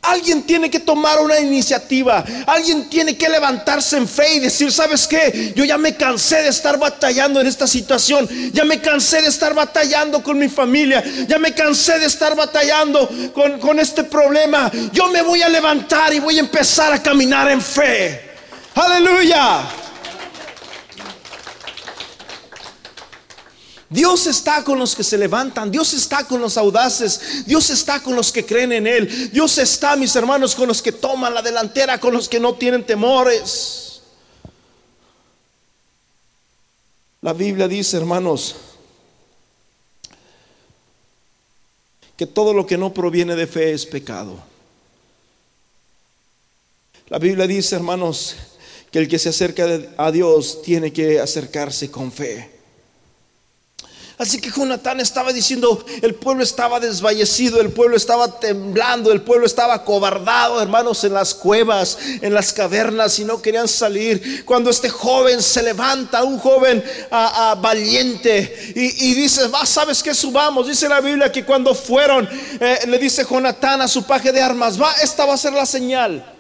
Alguien 0.02 0.42
tiene 0.44 0.70
que 0.70 0.80
tomar 0.80 1.20
una 1.20 1.38
iniciativa. 1.38 2.24
Alguien 2.46 2.88
tiene 2.88 3.16
que 3.16 3.28
levantarse 3.28 3.98
en 3.98 4.08
fe 4.08 4.34
y 4.34 4.38
decir, 4.40 4.72
¿sabes 4.72 5.06
qué? 5.06 5.52
Yo 5.54 5.64
ya 5.64 5.76
me 5.76 5.94
cansé 5.94 6.42
de 6.42 6.48
estar 6.48 6.78
batallando 6.78 7.40
en 7.40 7.46
esta 7.46 7.66
situación. 7.66 8.26
Ya 8.52 8.64
me 8.64 8.80
cansé 8.80 9.20
de 9.20 9.28
estar 9.28 9.54
batallando 9.54 10.22
con 10.22 10.38
mi 10.38 10.48
familia. 10.48 11.04
Ya 11.28 11.38
me 11.38 11.52
cansé 11.52 11.98
de 11.98 12.06
estar 12.06 12.34
batallando 12.34 13.10
con, 13.34 13.60
con 13.60 13.78
este 13.78 14.04
problema. 14.04 14.70
Yo 14.92 15.08
me 15.08 15.20
voy 15.20 15.42
a 15.42 15.48
levantar 15.50 16.14
y 16.14 16.18
voy 16.18 16.38
a 16.38 16.40
empezar 16.40 16.92
a 16.94 17.02
caminar 17.02 17.50
en 17.50 17.60
fe. 17.60 18.30
Aleluya. 18.74 19.62
Dios 23.90 24.29
está 24.29 24.62
con 24.62 24.79
los 24.79 24.94
que 24.94 25.03
se 25.03 25.18
levantan, 25.18 25.68
Dios 25.68 25.92
está 25.94 26.22
con 26.22 26.40
los 26.40 26.57
audaces, 26.57 27.44
Dios 27.44 27.70
está 27.70 28.00
con 28.00 28.14
los 28.14 28.31
que 28.31 28.46
creen 28.46 28.70
en 28.70 28.87
Él, 28.87 29.33
Dios 29.33 29.59
está, 29.59 29.96
mis 29.96 30.14
hermanos, 30.14 30.55
con 30.55 30.68
los 30.68 30.81
que 30.81 30.92
toman 30.92 31.35
la 31.35 31.42
delantera, 31.42 31.98
con 31.98 32.14
los 32.14 32.29
que 32.29 32.38
no 32.38 32.55
tienen 32.55 32.87
temores. 32.87 34.00
La 37.20 37.33
Biblia 37.33 37.66
dice, 37.66 37.96
hermanos, 37.96 38.55
que 42.16 42.29
todo 42.29 42.55
lo 42.55 42.64
que 42.64 42.79
no 42.79 42.94
proviene 42.94 43.35
de 43.35 43.48
fe 43.48 43.72
es 43.72 43.87
pecado. 43.87 44.40
La 47.09 47.18
Biblia 47.18 47.48
dice, 47.48 47.74
hermanos, 47.74 48.37
que 48.92 49.00
el 49.00 49.09
que 49.09 49.18
se 49.18 49.31
acerca 49.31 49.66
a 49.96 50.12
Dios 50.12 50.62
tiene 50.62 50.92
que 50.92 51.18
acercarse 51.18 51.90
con 51.90 52.12
fe. 52.12 52.60
Así 54.20 54.38
que 54.38 54.50
Jonatán 54.50 55.00
estaba 55.00 55.33
diciendo, 55.33 55.83
el 56.02 56.14
pueblo 56.14 56.44
estaba 56.44 56.78
desvallecido, 56.78 57.59
el 57.59 57.70
pueblo 57.70 57.96
estaba 57.96 58.38
temblando, 58.38 59.12
el 59.12 59.22
pueblo 59.22 59.46
estaba 59.46 59.83
cobardado, 59.83 60.61
hermanos, 60.61 61.02
en 61.04 61.14
las 61.14 61.33
cuevas, 61.33 61.96
en 62.20 62.35
las 62.35 62.52
cavernas 62.52 63.18
y 63.18 63.24
no 63.24 63.40
querían 63.40 63.66
salir. 63.66 64.44
Cuando 64.44 64.68
este 64.68 64.90
joven 64.90 65.42
se 65.42 65.62
levanta, 65.62 66.22
un 66.22 66.38
joven 66.38 66.85
ah, 67.11 67.33
ah, 67.35 67.54
valiente, 67.54 68.74
y, 68.76 69.14
dice, 69.14 69.48
va, 69.48 69.64
¿sabes 69.64 70.02
que 70.02 70.12
subamos? 70.12 70.66
Dice 70.66 70.87
la 70.87 71.00
Biblia 71.00 71.33
que 71.33 71.46
cuando 71.46 71.74
fueron, 71.74 72.28
eh, 72.61 72.80
le 72.88 72.98
dice 72.98 73.24
Jonatán 73.24 73.80
a 73.80 73.88
su 73.88 74.02
paje 74.02 74.33
de 74.33 74.42
armas, 74.42 74.78
va, 74.78 74.92
esta 75.02 75.24
va 75.24 75.33
a 75.33 75.38
ser 75.38 75.54
la 75.54 75.64
señal. 75.64 76.30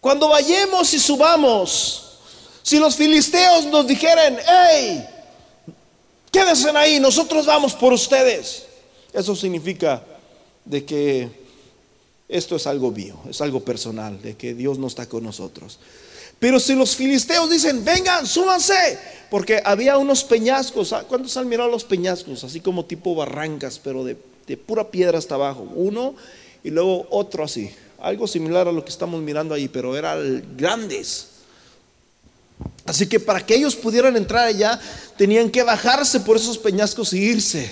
Cuando 0.00 0.28
vayamos 0.28 0.94
y 0.94 0.98
subamos, 0.98 2.16
si 2.62 2.78
los 2.78 2.96
filisteos 2.96 3.66
nos 3.66 3.86
dijeren, 3.86 4.38
hey, 4.48 5.06
Quédense 6.34 6.68
ahí, 6.70 6.98
nosotros 6.98 7.46
vamos 7.46 7.74
por 7.74 7.92
ustedes. 7.92 8.64
Eso 9.12 9.36
significa 9.36 10.02
de 10.64 10.84
que 10.84 11.30
esto 12.28 12.56
es 12.56 12.66
algo 12.66 12.90
mío, 12.90 13.14
es 13.30 13.40
algo 13.40 13.60
personal, 13.60 14.20
de 14.20 14.36
que 14.36 14.52
Dios 14.52 14.76
no 14.76 14.88
está 14.88 15.08
con 15.08 15.22
nosotros. 15.22 15.78
Pero 16.40 16.58
si 16.58 16.74
los 16.74 16.96
filisteos 16.96 17.48
dicen, 17.48 17.84
vengan, 17.84 18.26
súbanse, 18.26 18.98
porque 19.30 19.62
había 19.64 19.96
unos 19.96 20.24
peñascos, 20.24 20.92
ah, 20.92 21.04
¿cuántos 21.08 21.36
han 21.36 21.48
mirado 21.48 21.70
los 21.70 21.84
peñascos? 21.84 22.42
Así 22.42 22.58
como 22.58 22.84
tipo 22.84 23.14
barrancas, 23.14 23.78
pero 23.78 24.02
de, 24.02 24.16
de 24.48 24.56
pura 24.56 24.90
piedra 24.90 25.18
hasta 25.18 25.36
abajo. 25.36 25.68
Uno 25.76 26.16
y 26.64 26.70
luego 26.70 27.06
otro 27.10 27.44
así, 27.44 27.70
algo 28.00 28.26
similar 28.26 28.66
a 28.66 28.72
lo 28.72 28.84
que 28.84 28.90
estamos 28.90 29.22
mirando 29.22 29.54
ahí, 29.54 29.68
pero 29.68 29.96
eran 29.96 30.56
grandes. 30.56 31.28
Así 32.86 33.06
que 33.06 33.18
para 33.18 33.44
que 33.44 33.54
ellos 33.54 33.74
pudieran 33.74 34.16
entrar 34.16 34.46
allá, 34.46 34.78
tenían 35.16 35.50
que 35.50 35.62
bajarse 35.62 36.20
por 36.20 36.36
esos 36.36 36.58
peñascos 36.58 37.12
y 37.12 37.18
irse. 37.18 37.70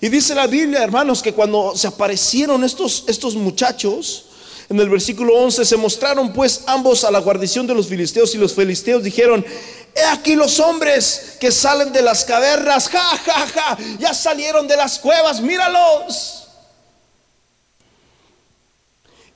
Y 0.00 0.08
dice 0.08 0.34
la 0.34 0.46
Biblia, 0.46 0.82
hermanos, 0.82 1.22
que 1.22 1.32
cuando 1.32 1.76
se 1.76 1.86
aparecieron 1.86 2.64
estos, 2.64 3.04
estos 3.06 3.36
muchachos, 3.36 4.26
en 4.68 4.80
el 4.80 4.88
versículo 4.88 5.34
11, 5.34 5.64
se 5.64 5.76
mostraron 5.76 6.32
pues 6.32 6.62
ambos 6.66 7.04
a 7.04 7.10
la 7.10 7.20
guarnición 7.20 7.66
de 7.66 7.74
los 7.74 7.88
filisteos 7.88 8.34
y 8.34 8.38
los 8.38 8.54
filisteos 8.54 9.02
dijeron, 9.02 9.44
he 9.94 10.02
aquí 10.04 10.34
los 10.34 10.58
hombres 10.60 11.36
que 11.38 11.52
salen 11.52 11.92
de 11.92 12.02
las 12.02 12.24
cavernas, 12.24 12.88
ja, 12.88 13.18
ja, 13.18 13.46
ja, 13.46 13.78
ya 13.98 14.14
salieron 14.14 14.66
de 14.66 14.76
las 14.76 14.98
cuevas, 14.98 15.40
míralos. 15.40 16.48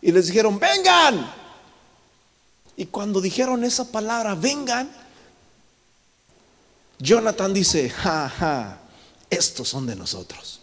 Y 0.01 0.13
les 0.13 0.27
dijeron, 0.29 0.59
vengan. 0.59 1.35
Y 2.79 2.87
cuando 2.87 3.21
dijeron 3.21 3.65
esa 3.65 3.91
palabra, 3.91 4.37
vengan, 4.37 4.89
Jonathan 7.01 7.53
dice, 7.53 7.91
ja, 7.91 8.29
ja, 8.29 8.79
estos 9.29 9.69
son 9.69 9.85
de 9.85 9.97
nosotros. 9.97 10.61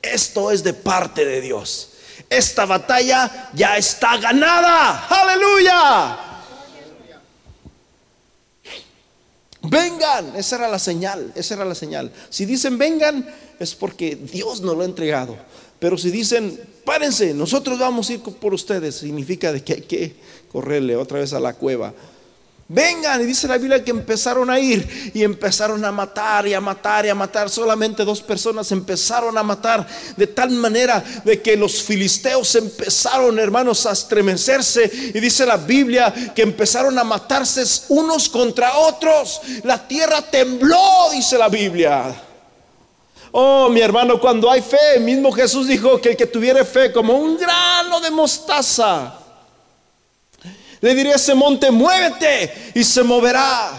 Esto 0.00 0.52
es 0.52 0.62
de 0.62 0.72
parte 0.72 1.24
de 1.24 1.40
Dios. 1.40 1.94
Esta 2.30 2.64
batalla 2.64 3.50
ya 3.54 3.76
está 3.76 4.18
ganada. 4.18 5.08
Aleluya. 5.08 6.31
Vengan, 9.72 10.36
esa 10.36 10.56
era 10.56 10.68
la 10.68 10.78
señal, 10.78 11.32
esa 11.34 11.54
era 11.54 11.64
la 11.64 11.74
señal. 11.74 12.12
Si 12.28 12.44
dicen 12.44 12.76
vengan, 12.76 13.26
es 13.58 13.74
porque 13.74 14.16
Dios 14.16 14.60
nos 14.60 14.76
lo 14.76 14.82
ha 14.82 14.84
entregado. 14.84 15.34
Pero 15.78 15.96
si 15.96 16.10
dicen, 16.10 16.60
párense, 16.84 17.32
nosotros 17.32 17.78
vamos 17.78 18.10
a 18.10 18.12
ir 18.12 18.20
por 18.20 18.52
ustedes, 18.52 18.96
significa 18.96 19.50
de 19.50 19.64
que 19.64 19.72
hay 19.72 19.80
que 19.80 20.14
correrle 20.52 20.94
otra 20.94 21.20
vez 21.20 21.32
a 21.32 21.40
la 21.40 21.54
cueva. 21.54 21.94
Vengan, 22.74 23.20
y 23.20 23.26
dice 23.26 23.46
la 23.46 23.58
Biblia 23.58 23.84
que 23.84 23.90
empezaron 23.90 24.48
a 24.48 24.58
ir 24.58 25.12
y 25.12 25.22
empezaron 25.22 25.84
a 25.84 25.92
matar 25.92 26.46
y 26.46 26.54
a 26.54 26.60
matar 26.60 27.04
y 27.04 27.10
a 27.10 27.14
matar. 27.14 27.50
Solamente 27.50 28.02
dos 28.02 28.22
personas 28.22 28.72
empezaron 28.72 29.36
a 29.36 29.42
matar 29.42 29.86
de 30.16 30.26
tal 30.28 30.48
manera 30.52 31.04
de 31.22 31.42
que 31.42 31.54
los 31.54 31.82
filisteos 31.82 32.54
empezaron, 32.54 33.38
hermanos, 33.38 33.84
a 33.84 33.92
estremecerse. 33.92 34.90
Y 35.12 35.20
dice 35.20 35.44
la 35.44 35.58
Biblia 35.58 36.32
que 36.34 36.40
empezaron 36.40 36.98
a 36.98 37.04
matarse 37.04 37.62
unos 37.90 38.30
contra 38.30 38.78
otros. 38.78 39.42
La 39.64 39.86
tierra 39.86 40.22
tembló, 40.22 41.10
dice 41.12 41.36
la 41.36 41.50
Biblia. 41.50 42.22
Oh, 43.32 43.68
mi 43.68 43.82
hermano, 43.82 44.18
cuando 44.18 44.50
hay 44.50 44.62
fe, 44.62 44.98
mismo 44.98 45.30
Jesús 45.30 45.68
dijo 45.68 46.00
que 46.00 46.12
el 46.12 46.16
que 46.16 46.24
tuviera 46.24 46.64
fe 46.64 46.90
como 46.90 47.12
un 47.12 47.36
grano 47.36 48.00
de 48.00 48.10
mostaza 48.10 49.18
le 50.82 50.94
diré 50.96 51.12
a 51.12 51.16
ese 51.16 51.34
monte, 51.34 51.70
muévete 51.70 52.72
y 52.74 52.82
se 52.84 53.02
moverá. 53.04 53.70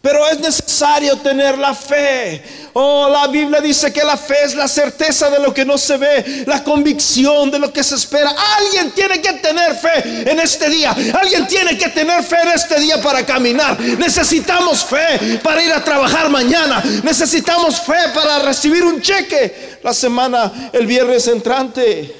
Pero 0.00 0.26
es 0.28 0.40
necesario 0.40 1.16
tener 1.16 1.58
la 1.58 1.74
fe. 1.74 2.42
Oh, 2.72 3.10
la 3.10 3.26
Biblia 3.26 3.60
dice 3.60 3.92
que 3.92 4.02
la 4.02 4.16
fe 4.16 4.36
es 4.44 4.54
la 4.54 4.66
certeza 4.66 5.28
de 5.28 5.38
lo 5.38 5.52
que 5.52 5.66
no 5.66 5.76
se 5.76 5.98
ve, 5.98 6.44
la 6.46 6.64
convicción 6.64 7.50
de 7.50 7.58
lo 7.58 7.70
que 7.70 7.84
se 7.84 7.96
espera. 7.96 8.34
Alguien 8.56 8.92
tiene 8.92 9.20
que 9.20 9.34
tener 9.34 9.74
fe 9.74 10.30
en 10.30 10.40
este 10.40 10.70
día. 10.70 10.96
Alguien 11.20 11.46
tiene 11.46 11.76
que 11.76 11.90
tener 11.90 12.24
fe 12.24 12.36
en 12.42 12.52
este 12.52 12.80
día 12.80 13.02
para 13.02 13.26
caminar. 13.26 13.78
Necesitamos 13.78 14.82
fe 14.82 15.38
para 15.42 15.62
ir 15.62 15.72
a 15.74 15.84
trabajar 15.84 16.30
mañana. 16.30 16.82
Necesitamos 17.02 17.82
fe 17.82 18.08
para 18.14 18.38
recibir 18.38 18.82
un 18.82 19.02
cheque 19.02 19.80
la 19.82 19.92
semana, 19.92 20.70
el 20.72 20.86
viernes 20.86 21.26
entrante. 21.28 22.19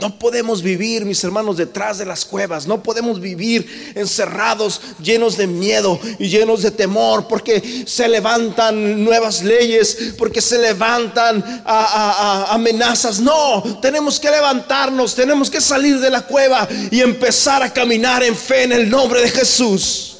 No 0.00 0.18
podemos 0.18 0.62
vivir, 0.62 1.04
mis 1.04 1.22
hermanos, 1.24 1.56
detrás 1.56 1.98
de 1.98 2.06
las 2.06 2.24
cuevas. 2.24 2.66
No 2.66 2.82
podemos 2.82 3.20
vivir 3.20 3.92
encerrados, 3.94 4.80
llenos 5.02 5.36
de 5.36 5.46
miedo 5.46 5.98
y 6.18 6.28
llenos 6.28 6.62
de 6.62 6.70
temor, 6.70 7.28
porque 7.28 7.84
se 7.86 8.08
levantan 8.08 9.04
nuevas 9.04 9.42
leyes, 9.42 10.14
porque 10.16 10.40
se 10.40 10.58
levantan 10.58 11.62
amenazas. 11.66 13.20
No, 13.20 13.78
tenemos 13.82 14.18
que 14.18 14.30
levantarnos, 14.30 15.14
tenemos 15.14 15.50
que 15.50 15.60
salir 15.60 15.98
de 16.00 16.10
la 16.10 16.22
cueva 16.22 16.68
y 16.90 17.00
empezar 17.00 17.62
a 17.62 17.72
caminar 17.72 18.22
en 18.22 18.36
fe 18.36 18.64
en 18.64 18.72
el 18.72 18.88
nombre 18.88 19.20
de 19.22 19.30
Jesús. 19.30 20.19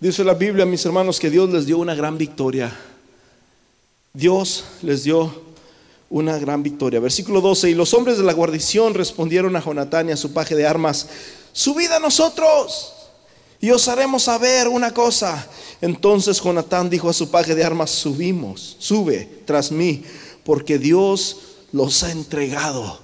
Dice 0.00 0.24
la 0.24 0.32
Biblia, 0.32 0.64
mis 0.64 0.82
hermanos, 0.86 1.20
que 1.20 1.28
Dios 1.28 1.50
les 1.50 1.66
dio 1.66 1.76
una 1.76 1.94
gran 1.94 2.16
victoria. 2.16 2.74
Dios 4.14 4.64
les 4.80 5.04
dio 5.04 5.30
una 6.08 6.38
gran 6.38 6.62
victoria. 6.62 7.00
Versículo 7.00 7.42
12, 7.42 7.68
y 7.68 7.74
los 7.74 7.92
hombres 7.92 8.16
de 8.16 8.24
la 8.24 8.32
guarnición 8.32 8.94
respondieron 8.94 9.54
a 9.56 9.62
Jonatán 9.62 10.08
y 10.08 10.12
a 10.12 10.16
su 10.16 10.32
paje 10.32 10.56
de 10.56 10.66
armas, 10.66 11.06
subid 11.52 11.90
a 11.90 11.98
nosotros 11.98 12.94
y 13.60 13.72
os 13.72 13.88
haremos 13.88 14.22
saber 14.22 14.68
una 14.68 14.94
cosa. 14.94 15.46
Entonces 15.82 16.40
Jonatán 16.40 16.88
dijo 16.88 17.10
a 17.10 17.12
su 17.12 17.30
paje 17.30 17.54
de 17.54 17.62
armas, 17.62 17.90
subimos, 17.90 18.76
sube 18.78 19.42
tras 19.44 19.70
mí, 19.70 20.02
porque 20.44 20.78
Dios 20.78 21.36
los 21.72 22.02
ha 22.04 22.10
entregado 22.10 23.00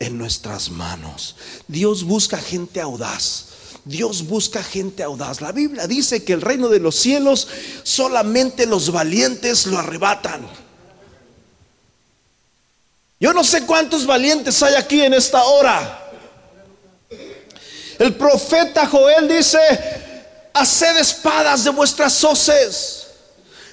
en 0.00 0.18
nuestras 0.18 0.68
manos. 0.68 1.36
Dios 1.68 2.02
busca 2.02 2.38
gente 2.38 2.80
audaz. 2.80 3.49
Dios 3.90 4.28
busca 4.28 4.62
gente 4.62 5.02
audaz. 5.02 5.40
La 5.40 5.50
Biblia 5.50 5.88
dice 5.88 6.22
que 6.22 6.32
el 6.32 6.40
reino 6.40 6.68
de 6.68 6.78
los 6.78 6.94
cielos 6.94 7.48
solamente 7.82 8.64
los 8.64 8.92
valientes 8.92 9.66
lo 9.66 9.78
arrebatan. 9.78 10.48
Yo 13.18 13.32
no 13.32 13.42
sé 13.42 13.66
cuántos 13.66 14.06
valientes 14.06 14.62
hay 14.62 14.76
aquí 14.76 15.02
en 15.02 15.12
esta 15.12 15.42
hora. 15.42 16.08
El 17.98 18.14
profeta 18.14 18.86
Joel 18.86 19.26
dice, 19.26 19.58
haced 20.54 20.96
espadas 20.96 21.64
de 21.64 21.70
vuestras 21.70 22.22
hoces, 22.22 23.08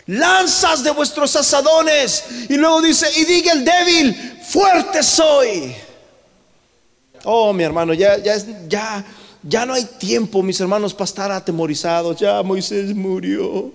lanzas 0.07 0.83
de 0.83 0.89
vuestros 0.91 1.35
asadones. 1.35 2.23
Y 2.49 2.57
luego 2.57 2.81
dice, 2.81 3.07
y 3.17 3.23
diga 3.23 3.53
el 3.53 3.63
débil, 3.63 4.41
fuerte 4.49 5.03
soy. 5.03 5.75
Oh, 7.23 7.53
mi 7.53 7.63
hermano, 7.63 7.93
ya, 7.93 8.17
ya, 8.17 8.35
ya 8.67 9.05
ya 9.47 9.65
no 9.65 9.73
hay 9.73 9.85
tiempo, 9.85 10.43
mis 10.43 10.59
hermanos, 10.59 10.93
para 10.93 11.05
estar 11.05 11.31
atemorizados. 11.31 12.19
Ya 12.19 12.43
Moisés 12.43 12.93
murió. 12.93 13.71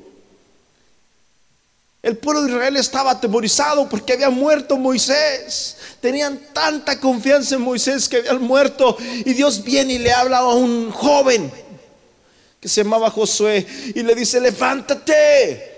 El 2.03 2.19
pueblo 2.19 2.43
de 2.43 2.51
Israel 2.51 2.77
estaba 2.77 3.13
atemorizado 3.13 3.89
porque 3.89 4.13
había 4.13 4.29
muerto 4.29 4.77
Moisés. 4.77 5.79
Tenían 6.01 6.39
tanta 6.53 7.01
confianza 7.01 7.55
en 7.55 7.63
Moisés 7.63 8.07
que 8.07 8.19
habían 8.19 8.43
muerto. 8.43 8.99
Y 9.01 9.33
Dios 9.33 9.65
viene 9.65 9.95
y 9.95 9.99
le 9.99 10.13
habla 10.13 10.39
a 10.39 10.55
un 10.55 10.91
joven 10.91 11.51
que 12.61 12.69
se 12.69 12.85
llamaba 12.85 13.11
Josué 13.11 13.67
y 13.95 14.03
le 14.03 14.15
dice, 14.15 14.41
levántate. 14.41 15.72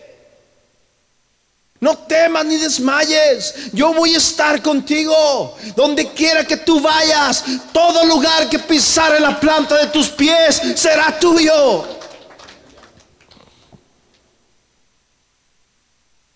No 1.85 1.99
temas 1.99 2.47
ni 2.47 2.57
desmayes. 2.57 3.71
Yo 3.75 3.93
voy 3.93 4.15
a 4.15 4.17
estar 4.17 4.63
contigo. 4.63 5.55
Donde 5.77 6.09
quiera 6.13 6.43
que 6.47 6.57
tú 6.57 6.81
vayas, 6.81 7.45
todo 7.75 8.07
lugar 8.07 8.49
que 8.49 8.59
pisare 8.59 9.21
la 9.21 9.39
planta 9.39 9.77
de 9.77 9.89
tus 9.89 10.09
pies 10.09 10.63
será 10.77 11.19
tuyo. 11.21 11.85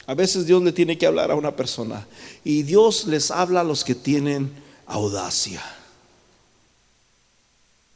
A 0.06 0.12
veces 0.12 0.44
Dios 0.44 0.62
le 0.62 0.70
tiene 0.72 0.98
que 0.98 1.06
hablar 1.06 1.30
a 1.30 1.34
una 1.34 1.56
persona 1.56 2.06
y 2.44 2.62
Dios 2.62 3.06
les 3.06 3.30
habla 3.30 3.62
a 3.62 3.64
los 3.64 3.84
que 3.84 3.94
tienen 3.94 4.52
audacia. 4.84 5.62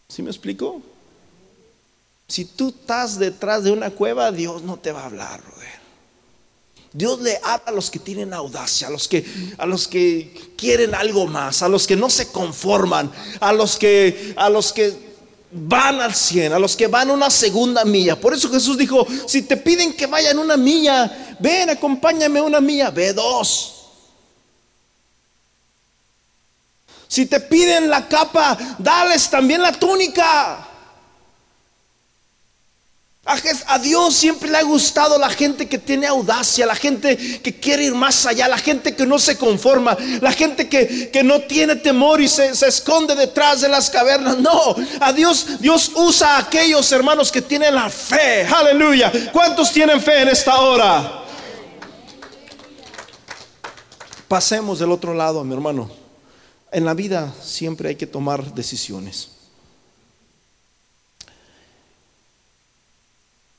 ¿Sí 0.08 0.22
me 0.22 0.30
explico? 0.30 0.80
Si 2.28 2.46
tú 2.46 2.70
estás 2.70 3.18
detrás 3.18 3.62
de 3.62 3.72
una 3.72 3.90
cueva, 3.90 4.32
Dios 4.32 4.62
no 4.62 4.78
te 4.78 4.90
va 4.90 5.02
a 5.02 5.06
hablar. 5.06 5.51
Dios 6.92 7.20
le 7.20 7.37
habla 7.42 7.64
a 7.66 7.72
los 7.72 7.90
que 7.90 7.98
tienen 7.98 8.35
audacia, 8.35 8.88
a 8.88 8.90
los 8.90 9.09
que, 9.09 9.24
a 9.57 9.64
los 9.64 9.88
que 9.88 10.52
quieren 10.57 10.94
algo 10.94 11.26
más, 11.26 11.62
a 11.62 11.68
los 11.68 11.87
que 11.87 11.96
no 11.96 12.11
se 12.11 12.28
conforman, 12.28 13.11
a 13.40 13.52
los 13.52 13.76
que, 13.76 14.35
a 14.37 14.50
los 14.50 14.72
que 14.72 15.12
van 15.52 16.00
al 16.00 16.14
cien, 16.14 16.52
a 16.52 16.59
los 16.59 16.76
que 16.76 16.87
van 16.87 17.11
una 17.11 17.31
segunda 17.31 17.85
milla. 17.85 18.18
Por 18.18 18.35
eso 18.35 18.50
Jesús 18.50 18.76
dijo, 18.76 19.07
si 19.26 19.42
te 19.42 19.57
piden 19.57 19.94
que 19.94 20.07
vayan 20.07 20.38
una 20.38 20.57
milla, 20.57 21.37
ven, 21.38 21.70
acompáñame 21.70 22.40
una 22.40 22.61
milla, 22.61 22.90
ve 22.90 23.12
dos. 23.12 23.78
Si 27.09 27.26
te 27.26 27.40
piden 27.40 27.90
la 27.90 28.09
capa, 28.09 28.57
dales 28.78 29.28
también 29.28 29.61
la 29.61 29.72
túnica. 29.72 30.68
A 33.24 33.78
Dios 33.78 34.14
siempre 34.14 34.50
le 34.50 34.58
ha 34.58 34.62
gustado 34.62 35.16
la 35.16 35.30
gente 35.30 35.68
que 35.68 35.78
tiene 35.78 36.08
audacia, 36.08 36.66
la 36.66 36.74
gente 36.74 37.16
que 37.16 37.61
quiere 37.61 37.85
ir 37.85 37.94
más 37.94 38.26
allá, 38.26 38.48
la 38.48 38.58
gente 38.58 38.96
que 38.96 39.06
no 39.06 39.16
se 39.16 39.38
conforma, 39.38 39.96
la 40.20 40.32
gente 40.32 40.68
que, 40.68 41.22
no 41.22 41.40
tiene 41.42 41.76
temor 41.76 42.20
y 42.20 42.26
se, 42.26 42.52
se, 42.56 42.66
esconde 42.66 43.14
detrás 43.14 43.61
de 43.61 43.68
las 43.68 43.88
cavernas. 43.90 44.38
No, 44.38 44.74
a 44.98 45.12
Dios, 45.12 45.61
Dios 45.61 45.92
usa 45.94 46.35
a 46.35 46.38
aquellos 46.40 46.90
hermanos 46.90 47.30
que 47.30 47.40
tienen 47.40 47.76
la 47.76 47.88
fe. 47.88 48.44
Aleluya. 48.44 49.12
¿Cuántos 49.32 49.70
tienen 49.70 50.00
fe 50.00 50.22
en 50.22 50.28
esta 50.28 50.61
hora? 50.61 51.22
Pasemos 54.26 54.80
del 54.80 54.90
otro 54.90 55.14
lado, 55.14 55.44
mi 55.44 55.54
hermano. 55.54 55.88
En 56.72 56.85
la 56.85 56.94
vida 56.94 57.32
siempre 57.40 57.90
hay 57.90 57.94
que 57.94 58.08
tomar 58.08 58.52
decisiones. 58.52 59.28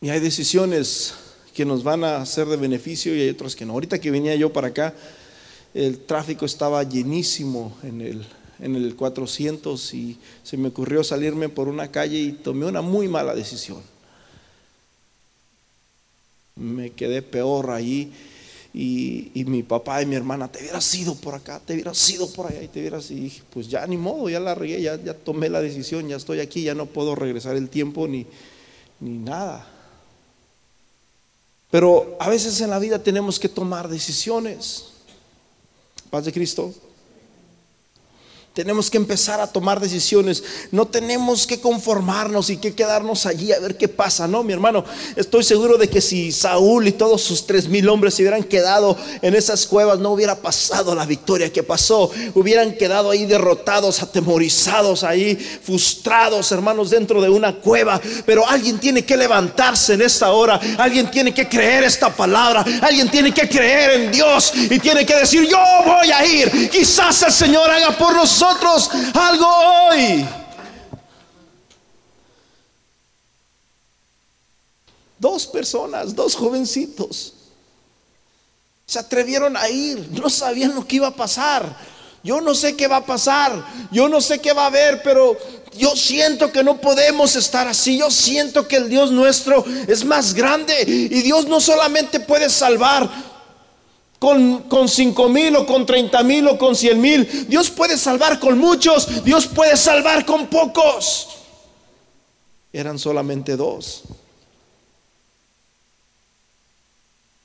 Y 0.04 0.10
hay 0.10 0.20
decisiones 0.20 1.13
que 1.54 1.63
nos 1.63 1.82
van 1.82 2.04
a 2.04 2.26
ser 2.26 2.48
de 2.48 2.58
beneficio 2.58 3.16
y 3.16 3.22
hay 3.22 3.30
otras 3.30 3.56
que 3.56 3.66
no. 3.66 3.72
Ahorita 3.72 4.02
que 4.02 4.12
venía 4.12 4.36
yo 4.36 4.52
para 4.52 4.68
acá, 4.68 4.94
el 5.74 6.00
tráfico 6.00 6.46
estaba 6.46 6.84
llenísimo 6.84 7.78
en 7.84 8.02
el, 8.02 8.26
en 8.60 8.76
el 8.76 8.98
400 8.98 9.94
y 9.94 10.18
se 10.44 10.58
me 10.58 10.68
ocurrió 10.68 11.06
salirme 11.06 11.48
por 11.48 11.70
una 11.70 11.89
calle 11.89 12.18
y 12.18 12.34
tomé 12.34 12.66
una 12.66 12.82
muy 12.82 13.08
mala 13.08 13.34
decisión. 13.34 13.82
Me 16.58 16.89
quedé 16.89 17.22
peor 17.22 17.72
ahí 17.72 18.12
y, 18.74 19.32
mi 19.48 19.63
papá 19.63 20.02
y 20.02 20.06
mi 20.06 20.18
hermana, 20.18 20.52
te 20.52 20.60
hubieras 20.60 20.94
ido 20.96 21.16
por 21.16 21.34
acá, 21.34 21.62
te 21.66 21.76
hubieras 21.76 22.10
ido 22.10 22.30
por 22.30 22.48
allá 22.48 22.62
y 22.62 22.68
te 22.68 22.82
hubieras 22.82 23.10
y 23.10 23.16
dije, 23.16 23.42
pues 23.54 23.70
ya 23.70 23.88
ni 23.88 23.96
modo, 23.96 24.28
ya 24.28 24.42
la 24.42 24.54
regué, 24.54 24.82
ya, 24.82 25.02
ya 25.02 25.13
tomé 25.13 25.48
la 25.48 25.62
decisión, 25.62 26.10
ya 26.10 26.18
estoy 26.18 26.42
aquí, 26.42 26.62
ya 26.62 26.76
no 26.76 26.88
puedo 26.88 27.16
regresar 27.16 27.56
el 27.56 27.70
tiempo 27.70 28.06
ni, 28.06 28.28
ni 29.00 29.18
nada. 29.18 29.70
Pero 31.74 32.16
a 32.20 32.30
veces 32.30 32.62
en 32.62 32.70
la 32.70 32.78
vida 32.78 33.00
tenemos 33.02 33.40
que 33.40 33.50
tomar 33.50 33.90
decisiones. 33.90 34.90
Paz 36.12 36.24
de 36.24 36.32
Cristo. 36.32 36.72
Tenemos 38.54 38.92
que 38.92 38.98
empezar 38.98 39.42
a 39.42 39.48
tomar 39.48 39.80
decisiones. 39.80 40.44
No 40.70 40.86
tenemos 40.86 41.48
que 41.48 41.60
conformarnos 41.60 42.52
y 42.52 42.58
que 42.58 42.76
quedarnos 42.76 43.26
allí 43.26 43.52
a 43.52 43.58
ver 43.58 43.78
qué 43.78 43.88
pasa. 43.88 44.28
No, 44.28 44.44
mi 44.44 44.54
hermano, 44.54 44.86
estoy 45.16 45.44
seguro 45.44 45.80
de 45.80 45.89
que 45.89 46.02
si 46.02 46.32
Saúl 46.32 46.88
y 46.88 46.92
todos 46.92 47.24
sus 47.24 47.48
tres 47.48 47.68
mil 47.68 47.89
hombres 47.89 48.13
se 48.13 48.22
hubieran 48.22 48.44
quedado 48.44 48.96
en 49.24 49.34
esas 49.34 49.66
cuevas, 49.66 49.98
no 49.98 50.12
hubiera 50.12 50.36
pasado 50.36 50.94
la 50.94 51.08
victoria 51.08 51.52
que 51.52 51.63
pasó. 51.63 52.12
Hubieran 52.36 52.76
quedado 52.78 53.10
ahí 53.10 53.26
derrotados, 53.26 54.04
atemorizados, 54.04 55.04
ahí 55.04 55.36
frustrados, 55.36 56.52
hermanos, 56.52 56.92
dentro 56.92 57.24
de 57.24 57.30
una 57.30 57.56
cueva. 57.56 58.00
Pero 58.24 58.48
alguien 58.48 58.78
tiene 58.78 59.04
que 59.04 59.18
levantarse 59.18 59.96
en 59.96 60.04
esta 60.04 60.32
hora. 60.32 60.62
Alguien 60.78 61.10
tiene 61.10 61.34
que 61.34 61.50
creer 61.50 61.86
esta 61.86 62.16
palabra. 62.16 62.63
Alguien 62.84 63.10
tiene 63.10 63.34
que 63.34 63.50
creer 63.50 64.00
en 64.00 64.12
Dios 64.12 64.54
y 64.56 64.78
tiene 64.78 65.08
que 65.08 65.16
decir, 65.16 65.48
yo 65.50 65.58
voy 65.84 66.12
a 66.12 66.24
ir. 66.24 66.70
Quizás 66.70 67.24
el 67.24 67.34
Señor 67.34 67.68
haga 67.72 67.98
por 67.98 68.13
nosotros 68.13 68.42
algo 69.13 69.47
hoy. 69.89 70.27
Dos 75.17 75.47
personas, 75.47 76.13
dos 76.13 76.36
jovencitos, 76.36 77.34
se 78.86 78.99
atrevieron 78.99 79.56
a 79.56 79.69
ir, 79.69 80.10
no 80.12 80.29
sabían 80.29 80.75
lo 80.75 80.86
que 80.86 80.97
iba 80.97 81.08
a 81.08 81.15
pasar. 81.15 81.93
Yo 82.23 82.39
no 82.39 82.56
sé 82.56 82.75
qué 82.75 82.88
va 82.88 82.97
a 82.97 83.06
pasar, 83.06 83.65
yo 83.91 84.08
no 84.08 84.21
sé 84.21 84.39
qué 84.39 84.53
va 84.53 84.63
a 84.63 84.67
haber, 84.67 85.03
pero 85.03 85.38
yo 85.77 85.95
siento 85.95 86.51
que 86.51 86.63
no 86.63 86.79
podemos 86.79 87.36
estar 87.36 87.67
así. 87.67 87.97
Yo 87.97 88.10
siento 88.10 88.65
que 88.67 88.77
el 88.77 88.89
Dios 88.89 89.12
nuestro 89.12 89.65
es 89.88 90.06
más 90.06 90.34
grande 90.34 90.84
y 90.88 91.21
Dios 91.21 91.47
no 91.47 91.60
solamente 91.60 92.21
puede 92.21 92.49
salvar 92.49 93.33
con, 94.24 94.88
cinco 94.88 95.28
mil 95.28 95.54
o 95.58 95.66
con 95.66 95.86
treinta 95.86 96.24
mil 96.24 96.48
o 96.48 96.58
con 96.58 96.78
cien 96.78 97.02
mil. 97.02 97.28
Dios 97.50 97.70
puede 97.70 97.98
salvar 97.98 98.40
con 98.40 98.58
muchos, 98.58 99.22
Dios 99.26 99.48
puede 99.48 99.76
salvar 99.76 100.26
con 100.26 100.48
pocos. 100.48 101.28
Eran 102.72 102.98
solamente 102.98 103.58
dos. 103.58 104.04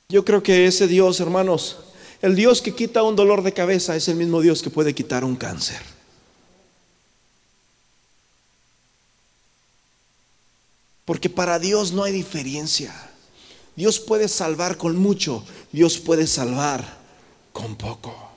Yo 0.07 0.23
creo 0.23 0.41
que 0.41 0.67
ese 0.67 0.87
Dios, 0.87 1.19
hermanos, 1.19 1.77
el 2.21 2.35
Dios 2.35 2.61
que 2.61 2.73
quita 2.73 3.03
un 3.03 3.17
dolor 3.17 3.43
de 3.43 3.51
cabeza 3.51 3.97
es 3.97 4.07
el 4.07 4.15
mismo 4.15 4.39
Dios 4.39 4.61
que 4.61 4.69
puede 4.69 4.95
quitar 4.95 5.25
un 5.25 5.35
cáncer. 5.35 5.81
Porque 11.03 11.29
para 11.29 11.59
Dios 11.59 11.91
no 11.91 12.03
hay 12.03 12.13
diferencia. 12.13 13.08
Dios 13.75 13.99
puede 13.99 14.27
salvar 14.27 14.77
con 14.77 14.97
mucho, 14.97 15.43
Dios 15.71 15.97
puede 15.97 16.27
salvar 16.27 16.83
con 17.53 17.75
poco. 17.75 18.28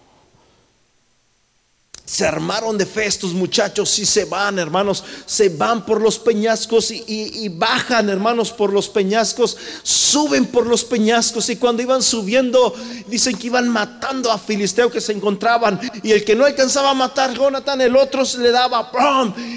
Se 2.04 2.26
armaron 2.26 2.76
de 2.76 2.84
fe 2.84 3.06
estos 3.06 3.32
muchachos 3.32 3.98
y 3.98 4.04
se 4.04 4.24
van, 4.24 4.58
hermanos, 4.58 5.04
se 5.24 5.48
van 5.48 5.86
por 5.86 6.00
los 6.00 6.18
peñascos 6.18 6.90
y, 6.90 7.48
bajan, 7.48 8.10
hermanos, 8.10 8.50
por 8.50 8.72
los 8.72 8.88
peñascos, 8.88 9.56
suben 9.82 10.46
por 10.46 10.66
los 10.66 10.84
peñascos 10.84 11.48
y 11.48 11.56
cuando 11.56 11.80
iban 11.80 12.02
subiendo, 12.02 12.74
dicen 13.06 13.36
que 13.36 13.46
iban 13.46 13.68
matando 13.68 14.32
a 14.32 14.38
Filisteo 14.38 14.90
que 14.90 15.00
se 15.00 15.12
encontraban 15.12 15.80
y 16.02 16.10
el 16.10 16.24
que 16.24 16.34
no 16.34 16.44
alcanzaba 16.44 16.90
a 16.90 16.94
matar, 16.94 17.34
Jonathan, 17.34 17.80
el 17.80 17.96
otro 17.96 18.24
se 18.24 18.38
le 18.38 18.50
daba, 18.50 18.90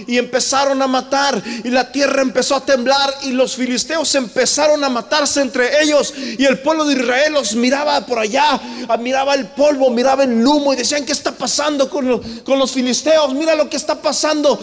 y 0.07 0.17
empezaron 0.17 0.81
a 0.81 0.87
matar 0.87 1.41
y 1.63 1.69
la 1.69 1.91
tierra 1.91 2.21
empezó 2.21 2.55
a 2.55 2.65
temblar 2.65 3.13
y 3.23 3.31
los 3.31 3.55
filisteos 3.55 4.13
empezaron 4.15 4.83
a 4.83 4.89
matarse 4.89 5.41
entre 5.41 5.81
ellos 5.81 6.13
y 6.15 6.45
el 6.45 6.59
pueblo 6.59 6.85
de 6.85 6.93
Israel 6.93 7.33
los 7.33 7.55
miraba 7.55 8.05
por 8.05 8.19
allá, 8.19 8.61
miraba 8.99 9.33
el 9.33 9.47
polvo, 9.47 9.89
miraba 9.89 10.23
el 10.23 10.45
humo 10.45 10.73
y 10.73 10.77
decían, 10.77 11.05
¿qué 11.05 11.11
está 11.11 11.31
pasando 11.31 11.89
con 11.89 12.07
los 12.07 12.21
con 12.43 12.59
los 12.59 12.71
filisteos. 12.71 13.33
Mira 13.33 13.55
lo 13.55 13.69
que 13.69 13.77
está 13.77 14.01
pasando. 14.01 14.59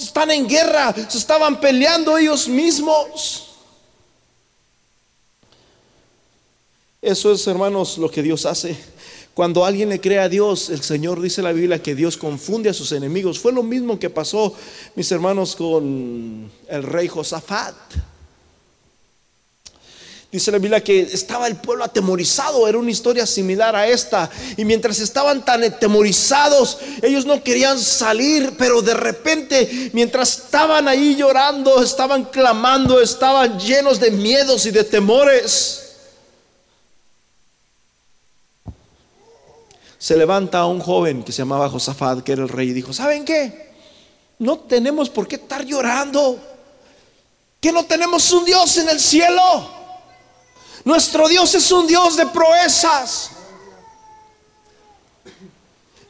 Están 0.00 0.30
en 0.30 0.48
guerra. 0.48 0.94
Se 1.08 1.18
estaban 1.18 1.60
peleando 1.60 2.16
ellos 2.16 2.48
mismos. 2.48 3.48
Eso 7.00 7.32
es, 7.32 7.46
hermanos, 7.46 7.98
lo 7.98 8.10
que 8.10 8.22
Dios 8.22 8.46
hace. 8.46 8.76
Cuando 9.34 9.64
alguien 9.64 9.88
le 9.88 10.00
cree 10.00 10.18
a 10.18 10.28
Dios, 10.28 10.68
el 10.68 10.82
Señor 10.82 11.20
dice 11.20 11.40
en 11.40 11.46
la 11.46 11.52
Biblia 11.52 11.82
que 11.82 11.94
Dios 11.94 12.16
confunde 12.16 12.68
a 12.68 12.74
sus 12.74 12.92
enemigos. 12.92 13.38
Fue 13.38 13.50
lo 13.50 13.62
mismo 13.62 13.98
que 13.98 14.10
pasó, 14.10 14.54
mis 14.94 15.10
hermanos, 15.10 15.56
con 15.56 16.50
el 16.68 16.82
rey 16.82 17.08
Josafat. 17.08 17.74
Dice 20.32 20.50
la 20.50 20.56
Biblia 20.56 20.82
que 20.82 21.02
estaba 21.02 21.46
el 21.46 21.56
pueblo 21.56 21.84
atemorizado, 21.84 22.66
era 22.66 22.78
una 22.78 22.90
historia 22.90 23.26
similar 23.26 23.76
a 23.76 23.86
esta. 23.86 24.30
Y 24.56 24.64
mientras 24.64 24.98
estaban 24.98 25.44
tan 25.44 25.62
atemorizados, 25.62 26.78
ellos 27.02 27.26
no 27.26 27.44
querían 27.44 27.78
salir, 27.78 28.54
pero 28.56 28.80
de 28.80 28.94
repente, 28.94 29.90
mientras 29.92 30.38
estaban 30.38 30.88
ahí 30.88 31.16
llorando, 31.16 31.82
estaban 31.82 32.24
clamando, 32.24 32.98
estaban 33.02 33.60
llenos 33.60 34.00
de 34.00 34.10
miedos 34.10 34.64
y 34.64 34.70
de 34.70 34.84
temores. 34.84 35.98
Se 39.98 40.16
levanta 40.16 40.64
un 40.64 40.80
joven 40.80 41.24
que 41.24 41.32
se 41.32 41.42
llamaba 41.42 41.68
Josafat, 41.68 42.22
que 42.22 42.32
era 42.32 42.42
el 42.42 42.48
rey, 42.48 42.70
y 42.70 42.72
dijo, 42.72 42.94
¿saben 42.94 43.26
qué? 43.26 43.70
No 44.38 44.60
tenemos 44.60 45.10
por 45.10 45.28
qué 45.28 45.36
estar 45.36 45.62
llorando. 45.62 46.38
Que 47.60 47.70
no 47.70 47.84
tenemos 47.84 48.32
un 48.32 48.46
Dios 48.46 48.78
en 48.78 48.88
el 48.88 48.98
cielo 48.98 49.81
nuestro 50.84 51.28
Dios 51.28 51.54
es 51.54 51.70
un 51.70 51.86
Dios 51.86 52.16
de 52.16 52.26
proezas. 52.26 53.30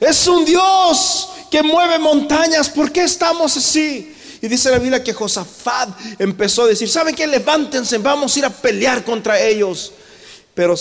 Es 0.00 0.26
un 0.26 0.44
Dios 0.44 1.28
que 1.50 1.62
mueve 1.62 1.98
montañas. 1.98 2.68
¿Por 2.68 2.90
qué 2.90 3.04
estamos 3.04 3.56
así? 3.56 4.16
Y 4.40 4.48
dice 4.48 4.70
la 4.70 4.78
Biblia 4.78 5.04
que 5.04 5.12
Josafat 5.12 5.90
empezó 6.18 6.64
a 6.64 6.66
decir, 6.66 6.88
¿saben 6.88 7.14
qué? 7.14 7.26
Levántense, 7.28 7.98
vamos 7.98 8.34
a 8.34 8.38
ir 8.40 8.44
a 8.44 8.50
pelear 8.50 9.04
contra 9.04 9.40
ellos. 9.40 9.92
Pero 10.54 10.74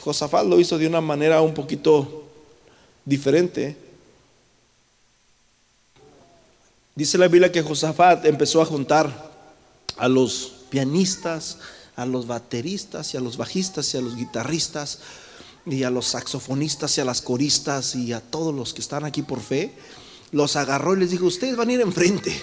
Josafat 0.00 0.46
lo 0.46 0.60
hizo 0.60 0.78
de 0.78 0.86
una 0.86 1.00
manera 1.00 1.40
un 1.40 1.52
poquito 1.52 2.24
diferente. 3.04 3.76
Dice 6.94 7.18
la 7.18 7.26
Biblia 7.26 7.50
que 7.50 7.62
Josafat 7.62 8.24
empezó 8.26 8.62
a 8.62 8.66
juntar 8.66 9.32
a 9.96 10.06
los 10.06 10.52
pianistas, 10.70 11.58
a 11.96 12.06
los 12.06 12.26
bateristas 12.26 13.14
y 13.14 13.16
a 13.16 13.20
los 13.20 13.36
bajistas 13.36 13.94
y 13.94 13.98
a 13.98 14.00
los 14.00 14.16
guitarristas 14.16 14.98
y 15.66 15.82
a 15.84 15.90
los 15.90 16.08
saxofonistas 16.08 16.98
y 16.98 17.00
a 17.00 17.04
las 17.04 17.22
coristas 17.22 17.94
y 17.94 18.12
a 18.12 18.20
todos 18.20 18.54
los 18.54 18.74
que 18.74 18.80
están 18.80 19.04
aquí 19.04 19.22
por 19.22 19.40
fe, 19.40 19.72
los 20.32 20.56
agarró 20.56 20.94
y 20.94 21.00
les 21.00 21.10
dijo, 21.10 21.26
ustedes 21.26 21.56
van 21.56 21.68
a 21.68 21.72
ir 21.72 21.80
enfrente. 21.80 22.42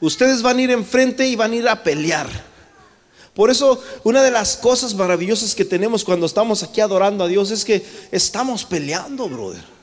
Ustedes 0.00 0.42
van 0.42 0.58
a 0.58 0.62
ir 0.62 0.70
enfrente 0.70 1.26
y 1.26 1.34
van 1.34 1.52
a 1.52 1.56
ir 1.56 1.68
a 1.68 1.82
pelear. 1.82 2.28
Por 3.34 3.50
eso 3.50 3.82
una 4.04 4.22
de 4.22 4.30
las 4.30 4.56
cosas 4.56 4.94
maravillosas 4.94 5.54
que 5.54 5.64
tenemos 5.64 6.04
cuando 6.04 6.26
estamos 6.26 6.62
aquí 6.62 6.80
adorando 6.80 7.24
a 7.24 7.28
Dios 7.28 7.50
es 7.50 7.64
que 7.64 7.84
estamos 8.10 8.64
peleando, 8.64 9.28
brother. 9.28 9.77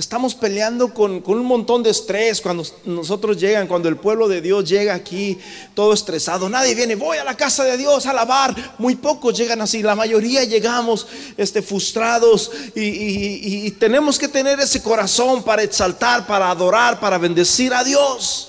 Estamos 0.00 0.34
peleando 0.34 0.94
con, 0.94 1.22
un 1.26 1.44
montón 1.44 1.82
de 1.82 1.90
estrés 1.90 2.40
cuando 2.40 2.64
nosotros 2.86 3.36
llegan, 3.36 3.66
cuando 3.66 3.86
el 3.90 3.98
pueblo 3.98 4.28
de 4.28 4.40
Dios 4.40 4.66
llega 4.66 4.94
aquí 4.94 5.38
todo 5.74 5.92
estresado. 5.92 6.48
Nadie 6.48 6.74
viene, 6.74 6.94
voy 6.94 7.18
a 7.18 7.24
la 7.24 7.36
casa 7.36 7.64
de 7.64 7.76
Dios 7.76 8.06
a 8.06 8.10
alabar. 8.12 8.76
Muy 8.78 8.94
pocos 8.94 9.36
llegan 9.36 9.60
así, 9.60 9.82
la 9.82 9.94
mayoría 9.94 10.42
llegamos 10.44 11.06
este, 11.36 11.60
frustrados 11.60 12.50
y, 12.74 13.66
y 13.66 13.70
tenemos 13.72 14.18
que 14.18 14.28
tener 14.28 14.58
ese 14.58 14.82
corazón 14.82 15.42
para 15.42 15.64
exaltar, 15.64 16.26
para 16.26 16.50
adorar, 16.50 16.98
para 16.98 17.18
bendecir 17.18 17.74
a 17.74 17.84
Dios. 17.84 18.48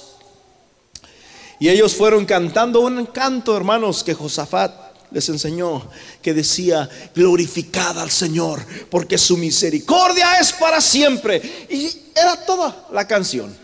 Y 1.59 1.67
ellos 1.67 1.93
fueron 1.93 2.25
cantando 2.25 2.79
un 2.79 3.07
canto, 3.07 3.57
hermanos, 3.57 4.05
que 4.05 4.13
Josafat 4.13 4.80
les 5.11 5.27
enseñó 5.29 5.87
que 6.21 6.33
decía, 6.33 6.89
glorificada 7.13 8.01
al 8.01 8.11
Señor, 8.11 8.65
porque 8.89 9.17
su 9.17 9.37
misericordia 9.37 10.39
es 10.39 10.53
para 10.53 10.81
siempre. 10.81 11.67
Y 11.69 11.89
era 12.15 12.45
toda 12.45 12.87
la 12.91 13.07
canción. 13.07 13.55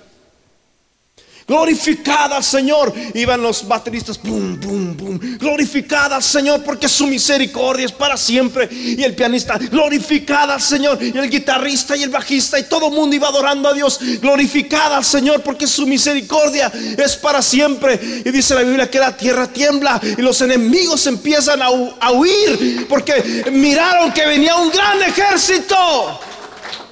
Glorificada 1.47 2.35
al 2.35 2.43
Señor. 2.43 2.93
Iban 3.13 3.41
los 3.41 3.65
bateristas, 3.65 4.21
boom, 4.21 4.59
boom, 4.59 4.97
boom. 4.97 5.37
Glorificada 5.39 6.17
al 6.17 6.23
Señor 6.23 6.61
porque 6.61 6.89
su 6.89 7.07
misericordia 7.07 7.85
es 7.85 7.93
para 7.93 8.17
siempre. 8.17 8.67
Y 8.69 9.01
el 9.01 9.15
pianista, 9.15 9.57
glorificada 9.57 10.55
al 10.55 10.61
Señor. 10.61 11.01
Y 11.01 11.17
el 11.17 11.29
guitarrista 11.29 11.95
y 11.95 12.03
el 12.03 12.09
bajista 12.09 12.59
y 12.59 12.63
todo 12.63 12.87
el 12.89 12.93
mundo 12.93 13.15
iba 13.15 13.29
adorando 13.29 13.69
a 13.69 13.73
Dios. 13.73 13.97
Glorificada 14.21 14.97
al 14.97 15.05
Señor 15.05 15.41
porque 15.41 15.67
su 15.67 15.87
misericordia 15.87 16.69
es 16.97 17.15
para 17.15 17.41
siempre. 17.41 17.97
Y 18.25 18.29
dice 18.29 18.53
la 18.53 18.63
Biblia 18.63 18.91
que 18.91 18.99
la 18.99 19.15
tierra 19.15 19.47
tiembla 19.47 20.01
y 20.17 20.21
los 20.21 20.41
enemigos 20.41 21.07
empiezan 21.07 21.61
a, 21.61 21.67
a 21.67 22.11
huir 22.11 22.87
porque 22.89 23.45
miraron 23.53 24.11
que 24.11 24.25
venía 24.25 24.57
un 24.57 24.69
gran 24.69 25.01
ejército. 25.01 26.19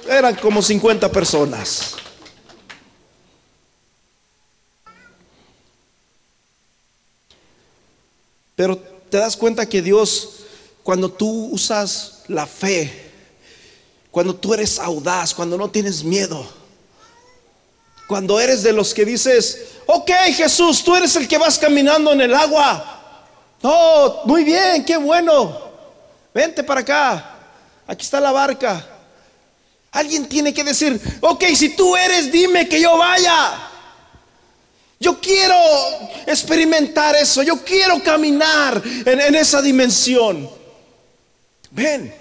Eran 0.08 0.34
como 0.36 0.62
50 0.62 1.12
personas. 1.12 1.96
Pero 8.56 8.78
te 9.10 9.18
das 9.18 9.36
cuenta 9.36 9.68
que 9.68 9.82
Dios, 9.82 10.30
cuando 10.82 11.10
tú 11.10 11.50
usas 11.52 12.22
la 12.26 12.46
fe, 12.46 13.12
cuando 14.10 14.34
tú 14.34 14.54
eres 14.54 14.78
audaz, 14.78 15.34
cuando 15.34 15.58
no 15.58 15.70
tienes 15.70 16.02
miedo, 16.02 16.44
cuando 18.08 18.40
eres 18.40 18.62
de 18.62 18.72
los 18.72 18.94
que 18.94 19.04
dices, 19.04 19.66
ok 19.86 20.10
Jesús, 20.34 20.82
tú 20.82 20.96
eres 20.96 21.14
el 21.16 21.28
que 21.28 21.38
vas 21.38 21.58
caminando 21.58 22.12
en 22.12 22.22
el 22.22 22.34
agua. 22.34 22.94
Oh, 23.62 24.22
muy 24.24 24.42
bien, 24.42 24.84
qué 24.84 24.96
bueno. 24.96 25.60
Vente 26.32 26.62
para 26.62 26.80
acá. 26.80 27.36
Aquí 27.86 28.04
está 28.04 28.20
la 28.20 28.32
barca. 28.32 28.84
Alguien 29.90 30.28
tiene 30.28 30.52
que 30.52 30.64
decir, 30.64 31.00
ok, 31.20 31.44
si 31.54 31.70
tú 31.70 31.96
eres, 31.96 32.30
dime 32.30 32.68
que 32.68 32.80
yo 32.80 32.96
vaya. 32.96 33.70
Yo 34.98 35.20
quiero 35.20 35.54
experimentar 36.26 37.14
eso, 37.16 37.42
yo 37.42 37.62
quiero 37.62 38.02
caminar 38.02 38.82
en, 39.04 39.34
esa 39.34 39.60
dimensión. 39.60 40.48
Ven, 41.70 42.12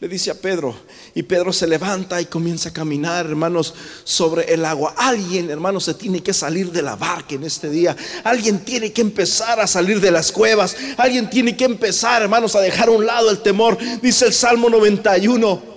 le 0.00 0.08
dice 0.08 0.32
a 0.32 0.34
Pedro, 0.34 0.74
y 1.14 1.22
Pedro 1.22 1.52
se 1.52 1.66
levanta 1.66 2.20
y 2.20 2.26
comienza 2.26 2.70
a 2.70 2.72
caminar, 2.72 3.26
hermanos, 3.26 3.72
sobre 4.02 4.52
el 4.52 4.64
agua. 4.64 4.94
Alguien, 4.96 5.48
hermanos, 5.48 5.84
se 5.84 5.94
tiene 5.94 6.22
que 6.22 6.34
salir 6.34 6.72
de 6.72 6.82
la 6.82 6.96
barca 6.96 7.36
en 7.36 7.44
este 7.44 7.70
día. 7.70 7.96
Alguien 8.24 8.64
tiene 8.64 8.92
que 8.92 9.00
empezar 9.00 9.60
a 9.60 9.66
salir 9.68 10.00
de 10.00 10.10
las 10.10 10.32
cuevas. 10.32 10.76
Alguien 10.96 11.30
tiene 11.30 11.56
que 11.56 11.64
empezar, 11.64 12.20
hermanos, 12.20 12.56
a 12.56 12.60
dejar 12.60 12.88
a 12.88 12.92
un 12.92 13.06
lado 13.06 13.30
el 13.30 13.38
temor. 13.38 13.78
Dice 14.02 14.26
el 14.26 14.34
Salmo 14.34 14.68
91. 14.68 15.75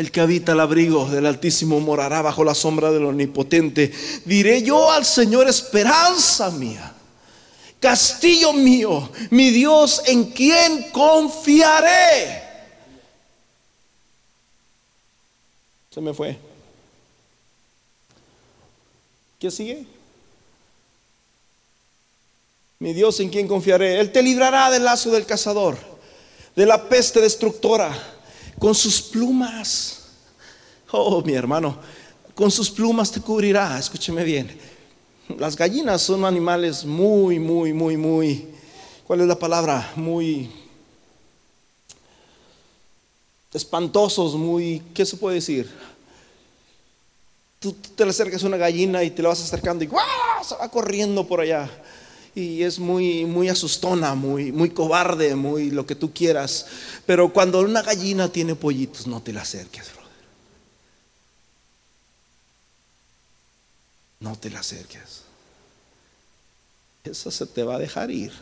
El 0.00 0.10
que 0.10 0.22
habita 0.22 0.52
el 0.52 0.60
abrigo 0.60 1.04
del 1.10 1.26
Altísimo 1.26 1.78
morará 1.78 2.22
bajo 2.22 2.42
la 2.42 2.54
sombra 2.54 2.90
del 2.90 3.04
Omnipotente. 3.04 3.92
Diré 4.24 4.62
yo 4.62 4.90
al 4.90 5.04
Señor 5.04 5.46
esperanza 5.46 6.50
mía, 6.50 6.94
castillo 7.78 8.54
mío, 8.54 9.10
mi 9.28 9.50
Dios 9.50 10.00
en 10.06 10.30
quien 10.30 10.90
confiaré. 10.90 12.42
Se 15.90 16.00
me 16.00 16.14
fue. 16.14 16.38
¿Qué 19.38 19.50
sigue? 19.50 19.84
Mi 22.78 22.94
Dios 22.94 23.20
en 23.20 23.28
quien 23.28 23.46
confiaré. 23.46 24.00
Él 24.00 24.10
te 24.12 24.22
librará 24.22 24.70
del 24.70 24.82
lazo 24.82 25.10
del 25.10 25.26
cazador, 25.26 25.76
de 26.56 26.64
la 26.64 26.88
peste 26.88 27.20
destructora 27.20 28.19
con 28.60 28.74
sus 28.74 29.02
plumas. 29.02 30.02
Oh, 30.92 31.22
mi 31.22 31.32
hermano, 31.32 31.78
con 32.34 32.50
sus 32.50 32.70
plumas 32.70 33.10
te 33.10 33.20
cubrirá. 33.20 33.78
Escúcheme 33.78 34.22
bien. 34.22 34.56
Las 35.38 35.56
gallinas 35.56 36.02
son 36.02 36.24
animales 36.24 36.84
muy, 36.84 37.38
muy, 37.38 37.72
muy, 37.72 37.96
muy, 37.96 38.48
¿cuál 39.06 39.22
es 39.22 39.26
la 39.26 39.38
palabra? 39.38 39.92
Muy 39.96 40.50
espantosos, 43.52 44.34
muy, 44.34 44.82
¿qué 44.94 45.06
se 45.06 45.16
puede 45.16 45.36
decir? 45.36 45.68
Tú, 47.58 47.72
te 47.72 48.04
le 48.04 48.10
acercas 48.10 48.42
a 48.44 48.46
una 48.46 48.56
gallina 48.56 49.02
y 49.02 49.10
te 49.10 49.22
la 49.22 49.30
vas 49.30 49.42
acercando 49.42 49.82
y 49.84 49.86
¡guau! 49.86 50.04
se 50.44 50.54
va 50.56 50.68
corriendo 50.68 51.26
por 51.26 51.40
allá. 51.40 51.68
Y 52.34 52.62
es 52.62 52.78
muy, 52.78 53.24
muy 53.24 53.48
asustona, 53.48 54.14
muy, 54.14 54.52
muy 54.52 54.70
cobarde, 54.70 55.34
muy 55.34 55.70
lo 55.70 55.84
que 55.84 55.94
tú 55.94 56.12
quieras. 56.12 56.66
Pero 57.06 57.32
cuando 57.32 57.60
una 57.60 57.82
gallina 57.82 58.28
tiene 58.28 58.54
pollitos, 58.54 59.06
no 59.06 59.20
te 59.20 59.32
la 59.32 59.42
acerques. 59.42 59.90
No 64.20 64.36
te 64.36 64.50
la 64.50 64.60
acerques. 64.60 65.22
Esa 67.04 67.30
se 67.30 67.46
te 67.46 67.62
va 67.62 67.76
a 67.76 67.78
dejar 67.78 68.10
ir. 68.10 68.32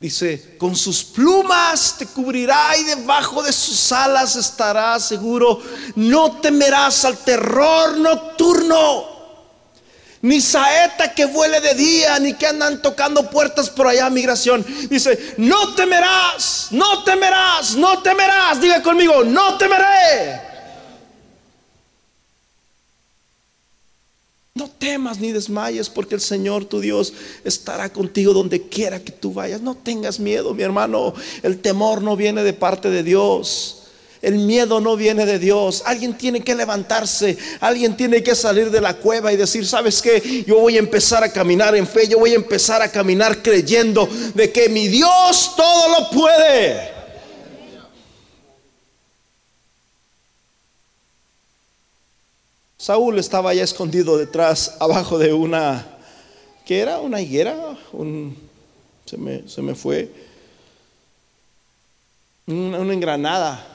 Dice, 0.00 0.56
con 0.58 0.74
sus 0.74 1.04
plumas 1.04 1.94
te 1.96 2.06
cubrirá 2.06 2.76
y 2.76 2.82
debajo 2.82 3.40
de 3.40 3.52
sus 3.52 3.92
alas 3.92 4.34
estarás 4.34 5.06
seguro. 5.06 5.62
No 5.94 6.40
temerás 6.40 7.04
al 7.04 7.18
terror 7.18 7.96
nocturno, 7.98 9.11
ni 10.22 10.40
saeta 10.40 11.12
que 11.12 11.26
vuele 11.26 11.60
de 11.60 11.74
día, 11.74 12.18
ni 12.20 12.34
que 12.34 12.46
andan 12.46 12.80
tocando 12.80 13.28
puertas 13.28 13.68
por 13.68 13.88
allá, 13.88 14.08
migración. 14.08 14.64
Dice, 14.88 15.34
no 15.36 15.74
temerás, 15.74 16.68
no 16.70 17.02
temerás, 17.02 17.74
no 17.74 18.00
temerás. 18.02 18.60
Diga 18.60 18.80
conmigo, 18.82 19.24
no 19.24 19.58
temeré. 19.58 20.40
No 24.54 24.68
temas 24.68 25.18
ni 25.18 25.32
desmayes 25.32 25.88
porque 25.90 26.14
el 26.14 26.20
Señor 26.20 26.66
tu 26.66 26.78
Dios 26.78 27.12
estará 27.42 27.92
contigo 27.92 28.32
donde 28.32 28.68
quiera 28.68 29.00
que 29.00 29.10
tú 29.10 29.32
vayas. 29.32 29.60
No 29.60 29.74
tengas 29.74 30.20
miedo, 30.20 30.54
mi 30.54 30.62
hermano. 30.62 31.14
El 31.42 31.58
temor 31.60 32.00
no 32.00 32.16
viene 32.16 32.44
de 32.44 32.52
parte 32.52 32.90
de 32.90 33.02
Dios. 33.02 33.81
El 34.22 34.38
miedo 34.38 34.80
no 34.80 34.96
viene 34.96 35.26
de 35.26 35.40
Dios. 35.40 35.82
Alguien 35.84 36.16
tiene 36.16 36.42
que 36.42 36.54
levantarse. 36.54 37.36
Alguien 37.60 37.96
tiene 37.96 38.22
que 38.22 38.36
salir 38.36 38.70
de 38.70 38.80
la 38.80 38.94
cueva 38.94 39.32
y 39.32 39.36
decir, 39.36 39.66
¿sabes 39.66 40.00
qué? 40.00 40.44
Yo 40.46 40.60
voy 40.60 40.76
a 40.76 40.78
empezar 40.78 41.24
a 41.24 41.32
caminar 41.32 41.74
en 41.74 41.88
fe. 41.88 42.06
Yo 42.06 42.20
voy 42.20 42.30
a 42.30 42.36
empezar 42.36 42.80
a 42.80 42.88
caminar 42.88 43.42
creyendo 43.42 44.08
de 44.34 44.52
que 44.52 44.68
mi 44.68 44.86
Dios 44.86 45.54
todo 45.56 46.00
lo 46.00 46.10
puede. 46.10 46.92
Saúl 52.82 53.20
estaba 53.20 53.54
ya 53.54 53.62
escondido 53.62 54.18
detrás, 54.18 54.74
abajo 54.80 55.16
de 55.16 55.32
una, 55.32 55.86
¿qué 56.66 56.80
era? 56.80 56.98
¿Una 56.98 57.20
higuera? 57.20 57.78
se, 59.04 59.16
me, 59.62 59.74
fue. 59.76 60.10
Una, 62.48 62.78
engranada. 62.92 63.71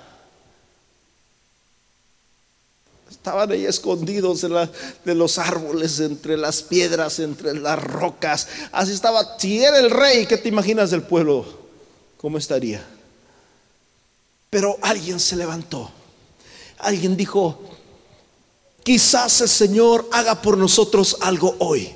Estaban 3.27 3.51
ahí 3.51 3.65
escondidos 3.65 4.39
de, 4.39 5.13
los 5.13 5.37
árboles, 5.37 5.99
entre 5.99 6.37
las 6.37 6.61
piedras, 6.61 7.19
entre 7.19 7.53
las 7.59 7.77
rocas. 7.77 8.47
Así 8.71 8.93
estaba. 8.93 9.37
Si 9.37 9.61
era 9.61 9.79
el 9.79 9.91
rey, 9.91 10.25
¿qué 10.25 10.37
te 10.37 10.47
imaginas 10.47 10.91
del 10.91 11.01
pueblo? 11.01 11.45
¿Cómo 12.15 12.37
estaría? 12.37 12.81
Pero 14.49 14.77
alguien 14.81 15.19
se 15.19 15.35
levantó. 15.35 15.91
Alguien 16.77 17.17
dijo, 17.17 17.59
Quizás 18.81 19.41
el 19.41 19.49
Señor 19.49 20.07
haga 20.13 20.41
por 20.41 20.57
nosotros 20.57 21.17
algo 21.19 21.57
hoy. 21.59 21.93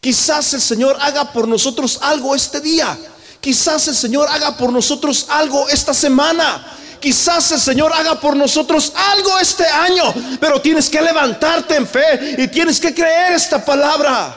Quizás 0.00 0.54
el 0.54 0.62
Señor 0.62 0.96
haga 1.02 1.34
por 1.34 1.46
nosotros 1.46 1.98
algo 2.00 2.34
este 2.34 2.62
día. 2.62 2.98
Quizás 3.42 3.88
el 3.88 3.94
Señor 3.94 4.26
haga 4.30 4.56
por 4.56 4.72
nosotros 4.72 5.26
algo 5.28 5.68
esta 5.68 5.92
semana. 5.92 6.78
Quizás 7.04 7.52
el 7.52 7.60
Señor 7.60 7.92
haga 7.92 8.18
por 8.18 8.34
nosotros 8.34 8.90
algo 8.96 9.38
este 9.38 9.66
año. 9.66 10.04
Pero 10.40 10.58
tienes 10.62 10.88
que 10.88 11.02
levantarte 11.02 11.76
en 11.76 11.86
fe 11.86 12.42
y 12.42 12.48
tienes 12.48 12.80
que 12.80 12.94
creer 12.94 13.34
esta 13.34 13.62
palabra. 13.62 14.34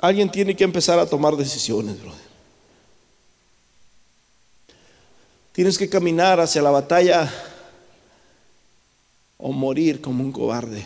Alguien 0.00 0.28
tiene 0.28 0.56
que 0.56 0.64
empezar 0.64 0.98
a 0.98 1.06
tomar 1.06 1.36
decisiones, 1.36 2.02
brother. 2.02 2.18
Tienes 5.52 5.78
que 5.78 5.88
caminar 5.88 6.40
hacia 6.40 6.60
la 6.60 6.70
batalla 6.70 7.32
o 9.38 9.52
morir 9.52 10.00
como 10.00 10.24
un 10.24 10.32
cobarde 10.32 10.84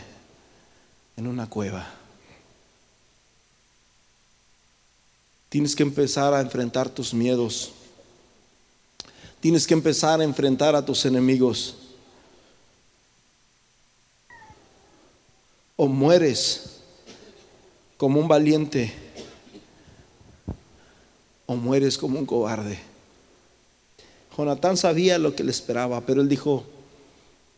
en 1.17 1.27
una 1.27 1.49
cueva. 1.49 2.04
Tienes 5.55 5.77
que 5.77 5.85
empezar 5.85 6.35
a 6.35 6.41
enfrentar 6.41 6.89
tus 6.89 7.15
miedos. 7.15 7.71
Tienes 9.39 9.69
que 9.69 9.75
empezar 9.75 10.21
a 10.21 10.25
enfrentar 10.25 10.75
a 10.75 10.85
tus 10.85 11.05
enemigos. 11.05 11.77
O 15.77 15.87
mueres 15.87 16.81
como 17.97 18.19
un 18.19 18.27
valiente 18.27 18.93
o 21.47 21.55
mueres 21.55 21.99
como 21.99 22.19
un 22.19 22.27
cobarde. 22.27 22.81
Jonatán 24.37 24.77
sabía 24.77 25.19
lo 25.19 25.37
que 25.37 25.45
le 25.45 25.53
esperaba, 25.53 26.01
pero 26.01 26.21
él 26.21 26.29
dijo, 26.29 26.65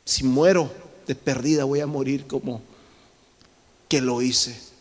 si 0.05 0.23
muero 0.23 0.71
de 1.07 1.15
perdida 1.15 1.65
voy 1.65 1.81
a 1.81 1.87
morir 1.87 2.27
como 2.27 2.61
que 3.89 4.03
lo 4.03 4.21
hice. 4.21 4.76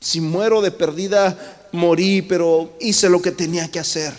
Si 0.00 0.20
muero 0.20 0.62
de 0.62 0.70
perdida, 0.70 1.68
morí, 1.72 2.22
pero 2.22 2.72
hice 2.80 3.08
lo 3.08 3.20
que 3.20 3.30
tenía 3.32 3.70
que 3.70 3.78
hacer. 3.78 4.14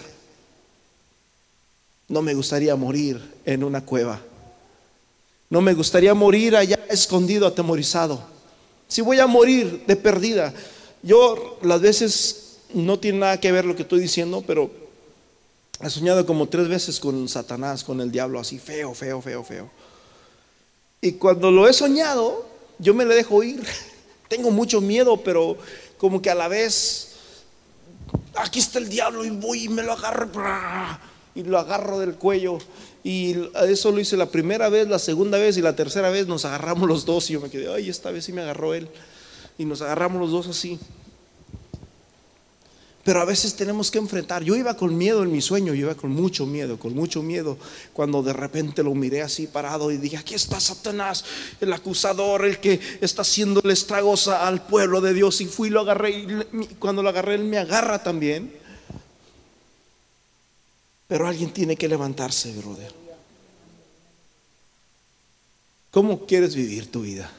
No 2.08 2.22
me 2.22 2.34
gustaría 2.34 2.76
morir 2.76 3.22
en 3.46 3.64
una 3.64 3.84
cueva. 3.84 4.22
No 5.50 5.62
me 5.62 5.74
gustaría 5.74 6.14
morir 6.14 6.56
allá 6.56 6.80
escondido, 6.90 7.48
atemorizado. 7.48 8.22
Si 8.88 9.02
voy 9.02 9.20
a 9.20 9.28
morir 9.28 9.84
de 9.88 9.96
perdida, 9.96 10.54
yo 11.02 11.58
las 11.64 11.82
veces 11.82 12.58
no 12.74 13.00
tiene 13.00 13.20
nada 13.20 13.40
que 13.40 13.52
ver 13.52 13.66
lo 13.66 13.76
que 13.76 13.82
estoy 13.82 14.00
diciendo, 14.00 14.44
pero 14.46 14.70
he 15.82 15.90
soñado 15.90 16.26
como 16.26 16.48
tres 16.48 16.68
veces 16.68 17.00
con 17.00 17.28
Satanás, 17.28 17.84
con 17.84 18.02
el 18.02 18.12
diablo, 18.12 18.40
así 18.40 18.60
feo, 18.60 18.94
feo, 18.94 19.22
feo, 19.22 19.44
feo. 19.44 19.70
Y 21.02 21.14
cuando 21.14 21.50
lo 21.50 21.68
he 21.68 21.74
soñado, 21.74 22.46
yo 22.78 22.94
me 22.94 23.06
le 23.06 23.16
dejo 23.16 23.44
ir. 23.44 23.62
Tengo 24.32 24.50
mucho 24.50 24.80
miedo, 24.80 25.18
pero 25.18 25.58
como 25.98 26.22
que 26.22 26.30
a 26.30 26.36
la 26.36 26.48
vez, 26.48 27.16
aquí 28.36 28.60
está 28.60 28.80
el 28.80 28.88
diablo 28.88 29.26
y 29.26 29.30
voy 29.30 29.66
y 29.66 29.68
me 29.68 29.84
lo 29.84 29.92
agarro 29.92 30.30
y 31.36 31.44
lo 31.44 31.60
agarro 31.60 32.00
del 32.00 32.16
cuello. 32.16 32.58
Y 33.04 33.36
eso 33.68 33.92
lo 33.92 34.00
hice 34.00 34.16
la 34.16 34.28
primera 34.28 34.70
vez, 34.70 34.88
la 34.88 35.00
segunda 35.00 35.38
vez 35.38 35.58
y 35.58 35.62
la 35.62 35.76
tercera 35.76 36.10
vez 36.12 36.28
nos 36.28 36.46
agarramos 36.46 36.88
los 36.88 37.06
dos 37.06 37.30
y 37.30 37.34
yo 37.34 37.42
me 37.42 37.50
quedé, 37.50 37.74
ay, 37.74 37.90
esta 37.90 38.10
vez 38.10 38.24
sí 38.24 38.32
me 38.32 38.42
agarró 38.42 38.74
él. 38.74 38.88
Y 39.58 39.66
nos 39.66 39.82
agarramos 39.82 40.22
los 40.22 40.32
dos 40.32 40.48
así. 40.48 40.80
Pero 43.04 43.20
a 43.20 43.26
veces 43.26 43.56
tenemos 43.56 43.90
que 43.90 43.98
enfrentar. 43.98 44.44
Yo 44.44 44.56
iba 44.56 44.78
con 44.78 44.96
miedo 44.96 45.24
en 45.24 45.32
mi 45.32 45.42
sueño, 45.42 45.74
yo 45.74 45.88
iba 45.88 45.96
con 45.96 46.12
mucho 46.12 46.46
miedo, 46.46 46.78
con 46.78 46.94
mucho 46.94 47.24
miedo, 47.24 47.58
cuando 47.94 48.22
de 48.22 48.34
repente 48.34 48.84
lo 48.84 48.94
miré 48.94 49.24
así 49.24 49.48
parado 49.48 49.92
y 49.92 49.98
dije, 49.98 50.18
aquí 50.18 50.36
está 50.36 50.60
Satanás, 50.60 51.26
el 51.60 51.74
acusador, 51.74 52.46
el 52.46 52.60
que 52.60 52.80
está 53.02 53.24
haciéndole 53.24 53.74
estragos 53.74 54.28
al 54.28 54.66
pueblo 54.68 55.02
de 55.02 55.16
Dios. 55.16 55.42
Y 55.42 55.46
fui 55.46 55.70
y 55.70 55.72
lo 55.72 55.82
agarré, 55.82 56.12
y 56.12 56.66
cuando 56.78 57.02
lo 57.02 57.10
agarré, 57.10 57.36
él 57.36 57.44
me 57.44 57.58
agarra 57.58 58.04
también. 58.04 58.54
Pero 61.08 61.28
alguien 61.28 61.52
tiene 61.52 61.76
que 61.76 61.88
levantarse, 61.88 62.54
brother. 62.54 62.94
¿Cómo 65.90 66.26
quieres 66.26 66.56
vivir 66.56 66.90
tu 66.90 67.02
vida? 67.02 67.30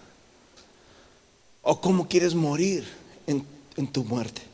¿O 1.63 1.81
cómo 1.81 2.09
quieres 2.09 2.35
morir 2.35 2.85
en, 3.27 3.47
en 3.77 3.87
tu 3.87 4.05
muerte? 4.05 4.52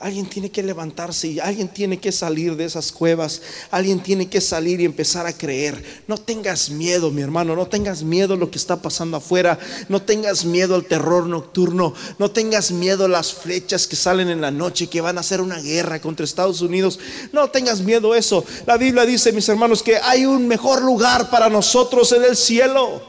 Alguien 0.00 0.24
tiene 0.24 0.50
que 0.50 0.62
levantarse 0.62 1.28
y 1.28 1.40
alguien 1.40 1.68
tiene 1.68 2.00
que 2.00 2.10
salir 2.10 2.56
de 2.56 2.64
esas 2.64 2.90
cuevas. 2.90 3.42
Alguien 3.70 4.02
tiene 4.02 4.30
que 4.30 4.40
salir 4.40 4.80
y 4.80 4.86
empezar 4.86 5.26
a 5.26 5.32
creer. 5.34 5.84
No 6.06 6.16
tengas 6.16 6.70
miedo, 6.70 7.10
mi 7.10 7.20
hermano. 7.20 7.54
No 7.54 7.66
tengas 7.66 8.02
miedo 8.02 8.32
a 8.32 8.36
lo 8.38 8.50
que 8.50 8.56
está 8.56 8.80
pasando 8.80 9.18
afuera. 9.18 9.58
No 9.90 10.00
tengas 10.00 10.46
miedo 10.46 10.74
al 10.74 10.86
terror 10.86 11.26
nocturno. 11.26 11.92
No 12.18 12.30
tengas 12.30 12.72
miedo 12.72 13.04
a 13.04 13.08
las 13.08 13.34
flechas 13.34 13.86
que 13.86 13.94
salen 13.94 14.30
en 14.30 14.40
la 14.40 14.50
noche 14.50 14.86
que 14.86 15.02
van 15.02 15.18
a 15.18 15.20
hacer 15.20 15.42
una 15.42 15.60
guerra 15.60 16.00
contra 16.00 16.24
Estados 16.24 16.62
Unidos. 16.62 16.98
No 17.30 17.50
tengas 17.50 17.82
miedo 17.82 18.14
a 18.14 18.18
eso. 18.18 18.42
La 18.64 18.78
Biblia 18.78 19.04
dice, 19.04 19.32
mis 19.32 19.50
hermanos, 19.50 19.82
que 19.82 19.98
hay 19.98 20.24
un 20.24 20.48
mejor 20.48 20.80
lugar 20.80 21.28
para 21.28 21.50
nosotros 21.50 22.10
en 22.12 22.24
el 22.24 22.38
cielo. 22.38 23.02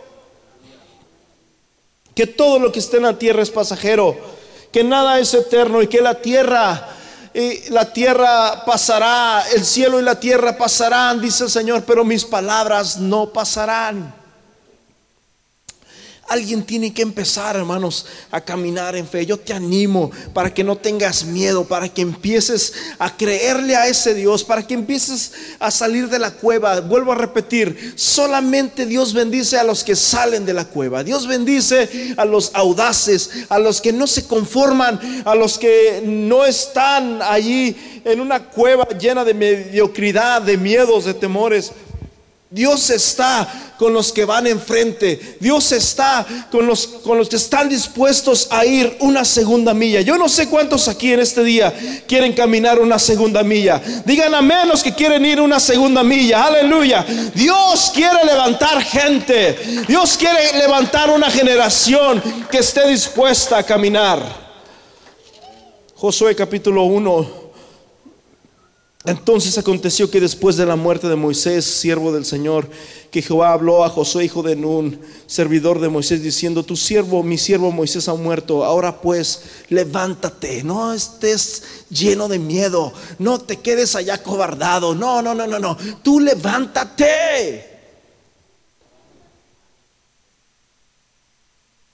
Que 2.13 2.27
todo 2.27 2.59
lo 2.59 2.69
que 2.69 2.79
esté 2.79 2.97
en 2.97 3.03
la 3.03 3.17
tierra 3.17 3.41
es 3.41 3.49
pasajero 3.49 4.40
que 4.72 4.84
nada 4.84 5.19
es 5.19 5.34
eterno 5.34 5.82
y 5.82 5.88
que 5.88 6.01
la 6.01 6.15
tierra 6.15 6.89
y 7.34 7.69
la 7.69 7.93
tierra 7.93 8.65
pasará, 8.65 9.43
el 9.55 9.63
cielo 9.63 9.99
y 9.99 10.03
la 10.03 10.19
tierra 10.19 10.57
pasarán, 10.57 11.22
dice 11.22 11.45
el 11.45 11.49
Señor, 11.49 11.84
pero 11.86 12.03
mis 12.03 12.26
palabras 12.26 12.97
no 12.97 13.28
pasarán. 13.28 14.20
Alguien 16.32 16.63
tiene 16.63 16.93
que 16.93 17.01
empezar, 17.01 17.57
hermanos, 17.57 18.05
a 18.32 18.39
caminar 18.39 18.95
en 18.95 19.05
fe. 19.05 19.25
Yo 19.25 19.36
te 19.36 19.51
animo 19.51 20.11
para 20.34 20.53
que 20.53 20.63
no 20.63 20.77
tengas 20.77 21.25
miedo, 21.25 21.65
para 21.65 21.89
que 21.89 22.01
empieces 22.01 22.71
a 22.99 23.17
creerle 23.17 23.75
a 23.75 23.89
ese 23.89 24.13
Dios, 24.13 24.45
para 24.45 24.65
que 24.65 24.73
empieces 24.73 25.34
a 25.59 25.69
salir 25.71 26.07
de 26.07 26.19
la 26.19 26.32
cueva. 26.32 26.79
Vuelvo 26.79 27.11
a 27.11 27.15
repetir, 27.15 27.95
solamente 27.97 28.86
Dios 28.86 29.13
bendice 29.13 29.57
a 29.57 29.65
los 29.65 29.84
que 29.84 29.97
salen 29.97 30.45
de 30.45 30.53
la 30.53 30.63
cueva. 30.63 31.03
Dios 31.03 31.27
bendice 31.27 32.13
a 32.15 32.23
los 32.23 32.51
audaces, 32.53 33.29
a 33.49 33.59
los 33.59 33.82
que 33.82 33.91
no 33.91 34.07
se 34.07 34.25
conforman, 34.25 35.23
a 35.25 35.36
los 35.36 35.57
que 35.57 36.01
no 36.01 36.45
están 36.45 37.21
allí 37.21 37.75
en 38.05 38.21
una 38.21 38.47
cueva 38.47 38.88
llena 38.97 39.25
de 39.25 39.34
mediocridad, 39.34 40.41
de 40.41 40.55
miedos, 40.55 41.03
de 41.03 41.13
temores. 41.13 41.73
Dios 42.54 42.89
está 42.89 43.47
con 43.80 43.93
los 43.93 44.12
que 44.12 44.26
van 44.26 44.45
enfrente. 44.45 45.38
Dios 45.39 45.72
está 45.72 46.26
con 46.52 46.68
los, 46.68 46.86
con 46.86 47.18
los 47.18 47.30
que 47.30 47.38
están 47.38 47.70
dispuestos 47.70 48.49
a 48.52 48.66
ir 48.66 48.97
una 48.99 49.24
segunda 49.24 49.74
milla. 49.74 50.02
Yo 50.02 50.18
no 50.18 50.28
sé 50.28 50.49
cuántos 50.49 50.89
aquí 50.89 51.14
en 51.14 51.22
este 51.22 51.45
día 51.45 51.74
quieren 52.06 52.34
caminar 52.34 52.78
una 52.80 52.99
segunda 52.99 53.41
milla. 53.41 53.82
Digan 54.06 54.36
a 54.36 54.41
menos 54.41 54.84
que 54.84 54.93
quieren 54.93 55.26
ir 55.26 55.39
una 55.39 55.62
segunda 55.62 56.04
milla. 56.04 56.43
Aleluya. 56.43 57.06
Dios 57.34 57.89
quiere 57.95 58.26
levantar 58.26 58.84
gente. 58.84 59.58
Dios 59.88 60.18
quiere 60.18 60.58
levantar 60.58 61.10
una 61.10 61.32
generación 61.32 62.22
que 62.52 62.58
esté 62.58 62.86
dispuesta 62.89 63.60
a 63.60 63.64
caminar. 63.64 64.22
Josué 65.95 66.36
capítulo 66.36 66.84
1 66.84 67.40
entonces 69.04 69.58
aconteció 69.58 70.12
que 70.12 70.20
después 70.20 70.58
de 70.58 70.66
la 70.66 70.76
muerte 70.76 71.08
de 71.08 71.16
Moisés, 71.16 71.66
siervo 71.66 72.12
del 72.12 72.24
Señor, 72.24 72.70
que 73.10 73.24
Jehová 73.24 73.52
habló 73.52 73.84
a 73.84 73.89
Josué, 73.89 74.26
hijo 74.26 74.43
de 74.43 74.56
Nun, 74.56 75.02
servidor 75.26 75.82
de 75.82 75.89
Moisés, 75.89 76.22
diciendo, 76.22 76.64
tu 76.64 76.76
siervo, 76.76 77.24
mi 77.24 77.39
siervo 77.39 77.72
Moisés 77.72 78.08
ha 78.08 78.14
muerto, 78.14 78.64
ahora 78.64 79.02
pues 79.02 79.43
levántate, 79.70 80.64
no 80.64 80.93
estés 80.93 81.64
lleno 81.89 82.28
de 82.28 82.38
miedo, 82.38 82.93
no 83.18 83.41
te 83.41 83.58
quedes 83.58 83.95
allá 83.95 84.22
cobardado, 84.22 84.93
no, 84.93 85.22
no, 85.24 85.34
no, 85.34 85.47
no, 85.47 85.58
no, 85.58 85.78
tú 86.04 86.20
levántate. 86.20 87.70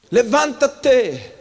Levántate. 0.09 1.36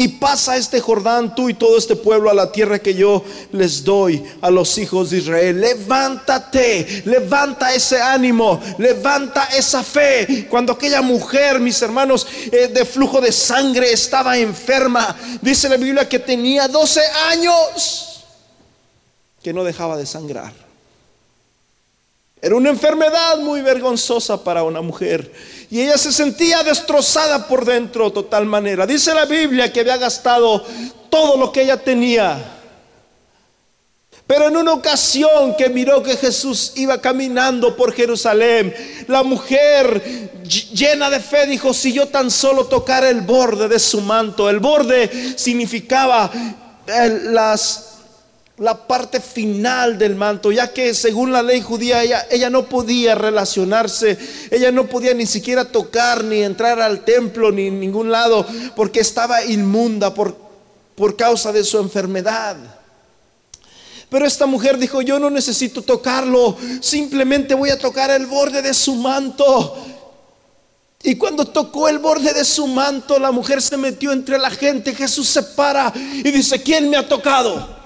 Y 0.00 0.08
pasa 0.08 0.56
este 0.56 0.80
Jordán, 0.80 1.34
tú 1.34 1.50
y 1.50 1.54
todo 1.54 1.76
este 1.76 1.94
pueblo, 1.94 2.30
a 2.30 2.34
la 2.34 2.50
tierra 2.50 2.78
que 2.78 2.94
yo 2.94 3.22
les 3.52 3.84
doy 3.84 4.24
a 4.40 4.50
los 4.50 4.78
hijos 4.78 5.10
de 5.10 5.18
Israel. 5.18 5.60
Levántate, 5.60 7.02
levanta 7.04 7.74
ese 7.74 8.00
ánimo, 8.00 8.58
levanta 8.78 9.50
esa 9.54 9.82
fe. 9.82 10.46
Cuando 10.48 10.72
aquella 10.72 11.02
mujer, 11.02 11.60
mis 11.60 11.82
hermanos, 11.82 12.26
eh, 12.50 12.68
de 12.68 12.86
flujo 12.86 13.20
de 13.20 13.30
sangre 13.30 13.92
estaba 13.92 14.38
enferma, 14.38 15.14
dice 15.42 15.68
la 15.68 15.76
Biblia 15.76 16.08
que 16.08 16.18
tenía 16.18 16.66
12 16.66 17.02
años, 17.28 18.24
que 19.42 19.52
no 19.52 19.64
dejaba 19.64 19.98
de 19.98 20.06
sangrar. 20.06 20.54
Era 22.42 22.56
una 22.56 22.70
enfermedad 22.70 23.38
muy 23.40 23.60
vergonzosa 23.60 24.42
para 24.42 24.62
una 24.62 24.80
mujer. 24.80 25.30
Y 25.70 25.82
ella 25.82 25.96
se 25.96 26.12
sentía 26.12 26.64
destrozada 26.64 27.46
por 27.46 27.64
dentro 27.64 28.06
de 28.06 28.10
total 28.10 28.44
manera. 28.44 28.86
Dice 28.86 29.14
la 29.14 29.24
Biblia 29.24 29.72
que 29.72 29.80
había 29.80 29.96
gastado 29.96 30.64
todo 31.08 31.36
lo 31.36 31.52
que 31.52 31.62
ella 31.62 31.76
tenía. 31.76 32.56
Pero 34.26 34.46
en 34.46 34.56
una 34.56 34.72
ocasión 34.74 35.56
que 35.56 35.68
miró 35.68 36.02
que 36.02 36.16
Jesús 36.16 36.72
iba 36.76 37.00
caminando 37.00 37.76
por 37.76 37.92
Jerusalén, 37.92 38.72
la 39.08 39.24
mujer 39.24 40.30
llena 40.72 41.10
de 41.10 41.18
fe 41.18 41.46
dijo, 41.46 41.74
si 41.74 41.92
yo 41.92 42.06
tan 42.06 42.30
solo 42.30 42.66
tocara 42.66 43.08
el 43.08 43.22
borde 43.22 43.68
de 43.68 43.78
su 43.78 44.00
manto, 44.00 44.48
el 44.48 44.60
borde 44.60 45.34
significaba 45.36 46.30
eh, 46.86 47.20
las 47.24 47.89
la 48.60 48.86
parte 48.86 49.20
final 49.20 49.98
del 49.98 50.14
manto, 50.16 50.52
ya 50.52 50.70
que 50.70 50.92
según 50.92 51.32
la 51.32 51.42
ley 51.42 51.62
judía 51.62 52.02
ella, 52.30 52.50
no 52.50 52.66
podía 52.66 53.14
relacionarse, 53.14 54.18
ella 54.50 54.70
no 54.70 54.86
podía 54.86 55.14
ni 55.14 55.24
siquiera 55.24 55.64
tocar 55.64 56.22
ni 56.22 56.42
entrar 56.42 56.78
al 56.78 57.02
templo 57.02 57.50
ni 57.50 57.68
en 57.68 57.80
ningún 57.80 58.10
lado, 58.10 58.46
porque 58.76 59.00
estaba 59.00 59.42
inmunda 59.42 60.12
por, 60.12 60.36
por 60.94 61.16
causa 61.16 61.52
de 61.52 61.64
su 61.64 61.78
enfermedad. 61.78 62.58
Pero 64.10 64.26
esta 64.26 64.44
mujer 64.44 64.76
dijo, 64.76 65.00
yo 65.00 65.18
no 65.18 65.30
necesito 65.30 65.80
tocarlo, 65.80 66.54
simplemente 66.82 67.54
voy 67.54 67.70
a 67.70 67.78
tocar 67.78 68.10
el 68.10 68.26
borde 68.26 68.60
de 68.60 68.74
su 68.74 68.94
manto. 68.96 69.74
Y 71.02 71.14
cuando 71.14 71.46
tocó 71.46 71.88
el 71.88 71.98
borde 71.98 72.34
de 72.34 72.44
su 72.44 72.66
manto, 72.66 73.18
la 73.18 73.30
mujer 73.30 73.62
se 73.62 73.78
metió 73.78 74.12
entre 74.12 74.36
la 74.36 74.50
gente, 74.50 74.94
Jesús 74.94 75.28
se 75.28 75.42
para 75.42 75.90
y 75.96 76.30
dice, 76.30 76.62
¿quién 76.62 76.90
me 76.90 76.98
ha 76.98 77.08
tocado? 77.08 77.79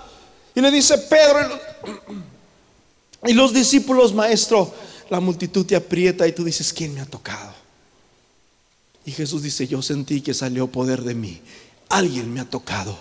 Y 0.55 0.61
le 0.61 0.71
dice 0.71 0.97
Pedro 0.99 1.61
y 3.27 3.33
los, 3.33 3.53
discípulos, 3.53 4.15
maestro, 4.15 4.73
la 5.11 5.19
multitud 5.19 5.65
te 5.65 5.75
aprieta 5.75 6.29
y 6.29 6.33
tú 6.33 6.45
dices, 6.45 6.73
¿quién 6.73 6.95
me 6.95 7.01
ha 7.01 7.07
tocado? 7.07 7.55
Y 9.07 9.13
Jesús 9.13 9.43
dice, 9.43 9.67
yo 9.67 9.83
sentí 9.83 10.21
que 10.21 10.35
salió 10.35 10.67
poder 10.67 11.03
de 11.03 11.15
mí. 11.15 11.41
Alguien 11.89 12.33
me 12.33 12.41
ha 12.41 12.45
tocado. 12.45 12.99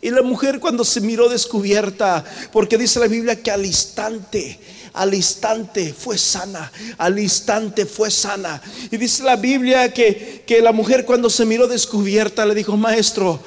Y 0.00 0.10
la 0.10 0.22
mujer 0.22 0.58
cuando 0.60 0.84
se 0.84 1.00
miró 1.00 1.28
descubierta, 1.28 2.24
porque 2.52 2.78
dice 2.78 2.98
la 3.00 3.08
Biblia 3.08 3.42
que 3.42 3.50
al 3.50 3.66
instante, 3.66 4.58
al 4.94 5.12
instante 5.12 5.92
fue 5.92 6.16
sana, 6.16 6.70
al 6.96 7.18
instante 7.18 7.84
fue 7.84 8.10
sana. 8.10 8.62
Y 8.90 8.96
dice 8.96 9.22
la 9.22 9.36
Biblia 9.36 9.92
que, 9.92 10.44
que 10.46 10.62
la 10.62 10.72
mujer 10.72 11.04
cuando 11.04 11.28
se 11.28 11.44
miró 11.44 11.66
descubierta 11.66 12.46
le 12.46 12.54
dijo, 12.54 12.76
maestro, 12.76 13.40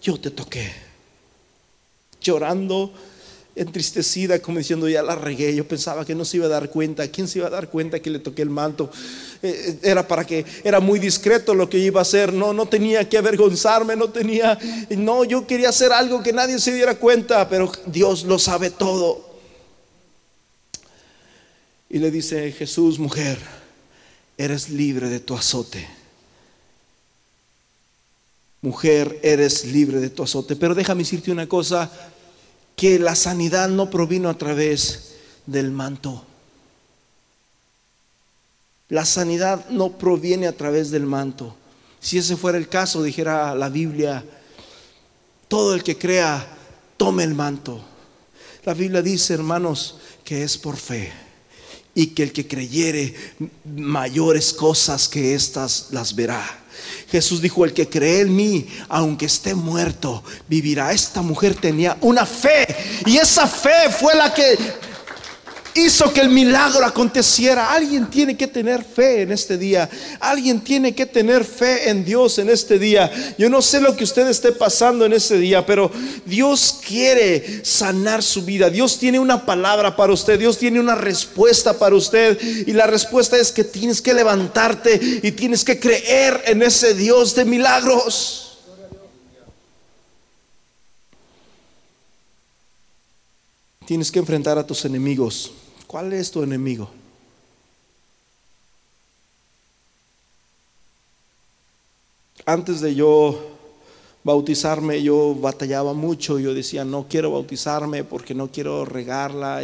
yo 0.00 0.18
te 0.18 0.30
toqué 0.30 0.89
llorando, 2.20 2.92
entristecida, 3.56 4.38
como 4.38 4.58
diciendo, 4.58 4.88
ya 4.88 5.02
la 5.02 5.14
regué. 5.14 5.54
Yo 5.54 5.66
pensaba 5.66 6.04
que 6.04 6.14
no 6.14 6.24
se 6.24 6.38
iba 6.38 6.46
a 6.46 6.50
dar 6.50 6.70
cuenta. 6.70 7.06
¿Quién 7.08 7.28
se 7.28 7.38
iba 7.38 7.48
a 7.48 7.50
dar 7.50 7.68
cuenta 7.68 8.00
que 8.00 8.10
le 8.10 8.18
toqué 8.18 8.42
el 8.42 8.50
manto? 8.50 8.90
Eh, 9.42 9.48
eh, 9.68 9.78
era 9.82 10.06
para 10.06 10.24
que, 10.24 10.44
era 10.64 10.80
muy 10.80 10.98
discreto 10.98 11.54
lo 11.54 11.68
que 11.68 11.78
iba 11.78 12.00
a 12.00 12.02
hacer. 12.02 12.32
No, 12.32 12.52
no 12.52 12.66
tenía 12.66 13.08
que 13.08 13.18
avergonzarme, 13.18 13.96
no 13.96 14.10
tenía, 14.10 14.58
no, 14.90 15.24
yo 15.24 15.46
quería 15.46 15.68
hacer 15.70 15.92
algo 15.92 16.22
que 16.22 16.32
nadie 16.32 16.58
se 16.58 16.72
diera 16.72 16.94
cuenta, 16.94 17.48
pero 17.48 17.70
Dios 17.86 18.24
lo 18.24 18.38
sabe 18.38 18.70
todo. 18.70 19.28
Y 21.88 21.98
le 21.98 22.10
dice 22.10 22.52
Jesús, 22.52 22.98
mujer, 22.98 23.38
eres 24.38 24.70
libre 24.70 25.08
de 25.08 25.20
tu 25.20 25.34
azote. 25.34 25.99
Mujer, 28.62 29.18
eres 29.22 29.64
libre 29.64 30.00
de 30.00 30.10
tu 30.10 30.22
azote. 30.22 30.56
Pero 30.56 30.74
déjame 30.74 31.02
decirte 31.02 31.30
una 31.30 31.48
cosa, 31.48 31.90
que 32.76 32.98
la 32.98 33.14
sanidad 33.14 33.68
no 33.68 33.90
provino 33.90 34.28
a 34.28 34.38
través 34.38 35.16
del 35.46 35.70
manto. 35.70 36.24
La 38.88 39.04
sanidad 39.04 39.68
no 39.68 39.98
proviene 39.98 40.46
a 40.46 40.56
través 40.56 40.90
del 40.90 41.04
manto. 41.04 41.54
Si 42.00 42.18
ese 42.18 42.36
fuera 42.36 42.58
el 42.58 42.68
caso, 42.68 43.02
dijera 43.02 43.54
la 43.54 43.68
Biblia, 43.68 44.24
todo 45.48 45.74
el 45.74 45.82
que 45.82 45.98
crea, 45.98 46.46
tome 46.96 47.24
el 47.24 47.34
manto. 47.34 47.80
La 48.64 48.74
Biblia 48.74 49.02
dice, 49.02 49.34
hermanos, 49.34 49.96
que 50.24 50.42
es 50.42 50.56
por 50.58 50.76
fe 50.76 51.12
y 51.94 52.08
que 52.08 52.22
el 52.22 52.32
que 52.32 52.46
creyere 52.46 53.14
mayores 53.64 54.52
cosas 54.52 55.08
que 55.08 55.34
estas 55.34 55.88
las 55.90 56.14
verá. 56.14 56.59
Jesús 57.10 57.40
dijo, 57.40 57.64
el 57.64 57.72
que 57.72 57.88
cree 57.88 58.20
en 58.20 58.34
mí, 58.34 58.66
aunque 58.88 59.26
esté 59.26 59.54
muerto, 59.54 60.22
vivirá. 60.48 60.92
Esta 60.92 61.22
mujer 61.22 61.54
tenía 61.54 61.96
una 62.00 62.26
fe 62.26 62.66
y 63.06 63.16
esa 63.16 63.46
fe 63.46 63.90
fue 63.90 64.14
la 64.14 64.32
que 64.32 64.56
hizo 65.74 66.12
que 66.12 66.20
el 66.20 66.30
milagro 66.30 66.84
aconteciera. 66.84 67.72
Alguien 67.72 68.08
tiene 68.10 68.36
que 68.36 68.46
tener 68.46 68.84
fe 68.84 69.22
en 69.22 69.32
este 69.32 69.56
día. 69.58 69.88
Alguien 70.20 70.60
tiene 70.60 70.94
que 70.94 71.06
tener 71.06 71.44
fe 71.44 71.88
en 71.90 72.04
Dios 72.04 72.38
en 72.38 72.50
este 72.50 72.78
día. 72.78 73.10
Yo 73.38 73.48
no 73.48 73.62
sé 73.62 73.80
lo 73.80 73.96
que 73.96 74.04
usted 74.04 74.28
esté 74.28 74.52
pasando 74.52 75.04
en 75.04 75.12
este 75.12 75.38
día, 75.38 75.64
pero 75.64 75.90
Dios 76.24 76.80
quiere 76.86 77.64
sanar 77.64 78.22
su 78.22 78.42
vida. 78.42 78.70
Dios 78.70 78.98
tiene 78.98 79.18
una 79.18 79.44
palabra 79.46 79.96
para 79.96 80.12
usted. 80.12 80.38
Dios 80.38 80.58
tiene 80.58 80.80
una 80.80 80.94
respuesta 80.94 81.78
para 81.78 81.94
usted. 81.94 82.38
Y 82.66 82.72
la 82.72 82.86
respuesta 82.86 83.36
es 83.36 83.52
que 83.52 83.64
tienes 83.64 84.02
que 84.02 84.14
levantarte 84.14 85.20
y 85.22 85.32
tienes 85.32 85.64
que 85.64 85.78
creer 85.78 86.42
en 86.46 86.62
ese 86.62 86.94
Dios 86.94 87.34
de 87.34 87.44
milagros. 87.44 88.49
Tienes 93.90 94.12
que 94.12 94.20
enfrentar 94.20 94.56
a 94.56 94.64
tus 94.64 94.84
enemigos. 94.84 95.50
¿Cuál 95.88 96.12
es 96.12 96.30
tu 96.30 96.44
enemigo? 96.44 96.88
Antes 102.46 102.80
de 102.80 102.94
yo 102.94 103.48
bautizarme 104.22 105.02
yo 105.02 105.34
batallaba 105.34 105.92
mucho, 105.92 106.38
yo 106.38 106.54
decía, 106.54 106.84
no 106.84 107.06
quiero 107.08 107.32
bautizarme 107.32 108.04
porque 108.04 108.32
no 108.32 108.52
quiero 108.52 108.84
regarla. 108.84 109.60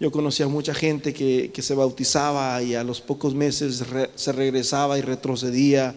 Yo 0.00 0.10
conocía 0.10 0.48
mucha 0.48 0.72
gente 0.72 1.12
que, 1.12 1.50
que 1.52 1.60
se 1.60 1.74
bautizaba 1.74 2.62
y 2.62 2.74
a 2.74 2.82
los 2.82 3.02
pocos 3.02 3.34
meses 3.34 3.84
se 4.14 4.32
regresaba 4.32 4.98
y 4.98 5.02
retrocedía 5.02 5.94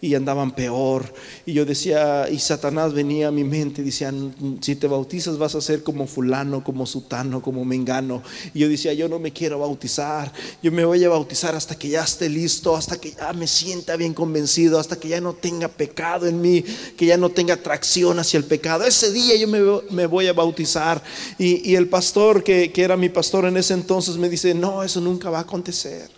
y 0.00 0.14
andaban 0.14 0.54
peor. 0.54 1.12
Y 1.44 1.52
yo 1.52 1.64
decía, 1.64 2.28
y 2.30 2.38
Satanás 2.38 2.92
venía 2.92 3.28
a 3.28 3.30
mi 3.30 3.44
mente, 3.44 3.82
decía, 3.82 4.12
si 4.60 4.76
te 4.76 4.86
bautizas 4.86 5.38
vas 5.38 5.54
a 5.54 5.60
ser 5.60 5.82
como 5.82 6.06
fulano, 6.06 6.62
como 6.62 6.86
sutano, 6.86 7.42
como 7.42 7.64
mengano. 7.64 8.22
Y 8.54 8.60
yo 8.60 8.68
decía, 8.68 8.92
yo 8.92 9.08
no 9.08 9.18
me 9.18 9.32
quiero 9.32 9.58
bautizar, 9.58 10.32
yo 10.62 10.72
me 10.72 10.84
voy 10.84 11.02
a 11.04 11.08
bautizar 11.08 11.54
hasta 11.54 11.76
que 11.76 11.88
ya 11.88 12.02
esté 12.02 12.28
listo, 12.28 12.76
hasta 12.76 12.98
que 12.98 13.12
ya 13.12 13.32
me 13.32 13.46
sienta 13.46 13.96
bien 13.96 14.14
convencido, 14.14 14.78
hasta 14.78 14.96
que 14.96 15.08
ya 15.08 15.20
no 15.20 15.32
tenga 15.34 15.68
pecado 15.68 16.26
en 16.26 16.40
mí, 16.40 16.64
que 16.96 17.06
ya 17.06 17.16
no 17.16 17.30
tenga 17.30 17.54
atracción 17.54 18.18
hacia 18.18 18.38
el 18.38 18.44
pecado. 18.44 18.84
Ese 18.84 19.12
día 19.12 19.36
yo 19.36 19.48
me, 19.48 20.06
voy 20.06 20.26
a 20.26 20.32
bautizar. 20.32 21.02
Y, 21.38 21.74
el 21.76 21.88
pastor, 21.88 22.42
que, 22.42 22.72
que 22.72 22.82
era 22.82 22.96
mi 22.96 23.08
pastor 23.08 23.44
en 23.44 23.56
ese 23.56 23.74
entonces, 23.74 24.16
me 24.16 24.28
dice, 24.28 24.54
no, 24.54 24.82
eso 24.82 25.00
nunca 25.00 25.30
va 25.30 25.38
a 25.38 25.42
acontecer. 25.42 26.15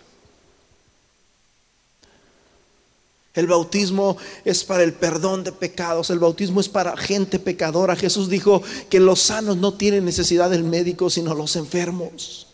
El 3.35 3.45
bautismo 3.47 4.17
es 4.43 4.63
para 4.63 4.83
el 4.83 4.93
perdón 4.93 5.43
de 5.43 5.51
pecados, 5.51 6.09
el 6.09 6.19
bautismo 6.19 6.59
es 6.61 6.69
para 6.69 6.97
gente 6.97 7.37
pecadora. 7.37 7.95
Jesús 7.95 8.27
dijo 8.27 8.63
que 8.89 8.99
los 8.99 9.21
sanos 9.21 9.57
no 9.57 9.75
tienen 9.75 10.05
necesidad 10.05 10.49
del 10.49 10.63
médico, 10.63 11.09
sino 11.09 11.35
los 11.35 11.55
enfermos. 11.55 12.47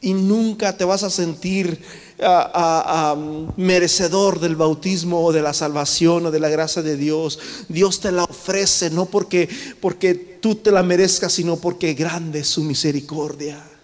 Y 0.00 0.14
nunca 0.14 0.76
te 0.76 0.84
vas 0.84 1.02
a 1.02 1.10
sentir 1.10 1.82
ah, 2.20 2.50
ah, 2.54 2.84
ah, 2.86 3.52
merecedor 3.56 4.38
del 4.38 4.54
bautismo 4.54 5.24
o 5.24 5.32
de 5.32 5.42
la 5.42 5.52
salvación 5.52 6.26
o 6.26 6.30
de 6.30 6.38
la 6.38 6.48
gracia 6.48 6.80
de 6.80 6.96
Dios. 6.96 7.40
Dios 7.68 7.98
te 7.98 8.12
la 8.12 8.22
ofrece 8.22 8.90
no 8.90 9.06
porque, 9.06 9.48
porque 9.80 10.14
tú 10.14 10.54
te 10.54 10.70
la 10.70 10.84
merezcas, 10.84 11.32
sino 11.32 11.56
porque 11.56 11.94
grande 11.94 12.40
es 12.40 12.48
su 12.48 12.62
misericordia. 12.62 13.75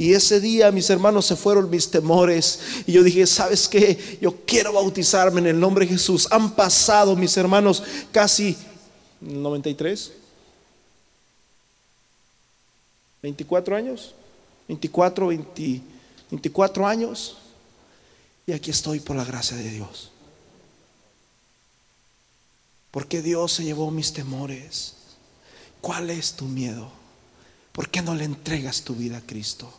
Y 0.00 0.14
ese 0.14 0.40
día, 0.40 0.72
mis 0.72 0.88
hermanos, 0.88 1.26
se 1.26 1.36
fueron 1.36 1.68
mis 1.68 1.90
temores. 1.90 2.58
Y 2.86 2.92
yo 2.92 3.02
dije, 3.02 3.26
¿sabes 3.26 3.68
qué? 3.68 4.18
Yo 4.18 4.34
quiero 4.46 4.72
bautizarme 4.72 5.42
en 5.42 5.48
el 5.48 5.60
nombre 5.60 5.84
de 5.84 5.92
Jesús. 5.92 6.26
Han 6.30 6.56
pasado, 6.56 7.14
mis 7.16 7.36
hermanos, 7.36 7.82
casi 8.10 8.56
93, 9.20 10.12
24 13.20 13.76
años, 13.76 14.14
24, 14.68 15.26
24 16.30 16.86
años. 16.86 17.36
Y 18.46 18.52
aquí 18.52 18.70
estoy 18.70 19.00
por 19.00 19.16
la 19.16 19.26
gracia 19.26 19.58
de 19.58 19.68
Dios. 19.68 20.10
Porque 22.90 23.20
Dios 23.20 23.52
se 23.52 23.64
llevó 23.64 23.90
mis 23.90 24.14
temores. 24.14 24.94
¿Cuál 25.82 26.08
es 26.08 26.32
tu 26.32 26.46
miedo? 26.46 26.90
¿Por 27.72 27.90
qué 27.90 28.00
no 28.00 28.14
le 28.14 28.24
entregas 28.24 28.80
tu 28.80 28.94
vida 28.94 29.18
a 29.18 29.26
Cristo? 29.26 29.70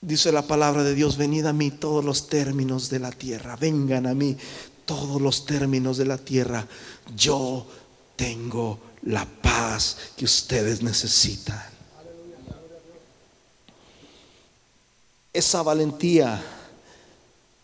Dice 0.00 0.30
la 0.30 0.42
palabra 0.42 0.84
de 0.84 0.94
Dios, 0.94 1.16
venid 1.16 1.46
a 1.46 1.52
mí 1.52 1.72
todos 1.72 2.04
los 2.04 2.28
términos 2.28 2.88
de 2.88 3.00
la 3.00 3.10
tierra, 3.10 3.56
vengan 3.56 4.06
a 4.06 4.14
mí 4.14 4.36
todos 4.84 5.20
los 5.20 5.44
términos 5.44 5.96
de 5.96 6.04
la 6.04 6.18
tierra. 6.18 6.66
Yo 7.16 7.66
tengo 8.14 8.78
la 9.02 9.26
paz 9.26 9.96
que 10.16 10.24
ustedes 10.24 10.82
necesitan. 10.82 11.62
Esa 15.32 15.62
valentía, 15.62 16.42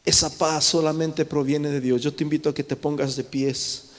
esa 0.05 0.29
paz 0.37 0.65
solamente 0.65 1.25
proviene 1.25 1.71
de 1.71 1.81
Dios. 1.81 2.03
Yo 2.03 2.13
te 2.13 2.25
invito 2.25 2.51
a 2.51 2.55
que 2.55 2.65
te 2.65 2.77
pongas 2.77 3.15
de 3.17 3.25
pies. 3.25 3.91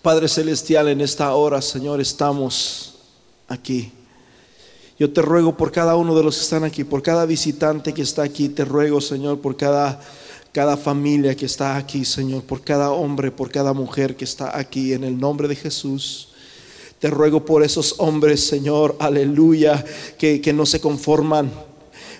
Padre 0.00 0.28
Celestial, 0.28 0.88
en 0.88 1.00
esta 1.00 1.34
hora, 1.34 1.60
Señor, 1.60 2.00
estamos 2.00 2.94
aquí. 3.48 3.92
Yo 4.98 5.12
te 5.12 5.22
ruego 5.22 5.56
por 5.56 5.70
cada 5.70 5.94
uno 5.94 6.16
de 6.16 6.24
los 6.24 6.36
que 6.36 6.42
están 6.42 6.64
aquí, 6.64 6.82
por 6.82 7.02
cada 7.02 7.24
visitante 7.24 7.94
que 7.94 8.02
está 8.02 8.24
aquí, 8.24 8.48
te 8.48 8.64
ruego, 8.64 9.00
Señor, 9.00 9.40
por 9.40 9.56
cada, 9.56 10.00
cada 10.50 10.76
familia 10.76 11.36
que 11.36 11.46
está 11.46 11.76
aquí, 11.76 12.04
Señor, 12.04 12.42
por 12.42 12.62
cada 12.62 12.90
hombre, 12.90 13.30
por 13.30 13.48
cada 13.48 13.72
mujer 13.72 14.16
que 14.16 14.24
está 14.24 14.58
aquí, 14.58 14.92
en 14.92 15.04
el 15.04 15.16
nombre 15.16 15.46
de 15.46 15.54
Jesús. 15.54 16.30
Te 16.98 17.10
ruego 17.10 17.44
por 17.44 17.62
esos 17.62 17.94
hombres, 17.98 18.44
Señor, 18.44 18.96
aleluya, 18.98 19.84
que, 20.18 20.40
que 20.40 20.52
no 20.52 20.66
se 20.66 20.80
conforman 20.80 21.48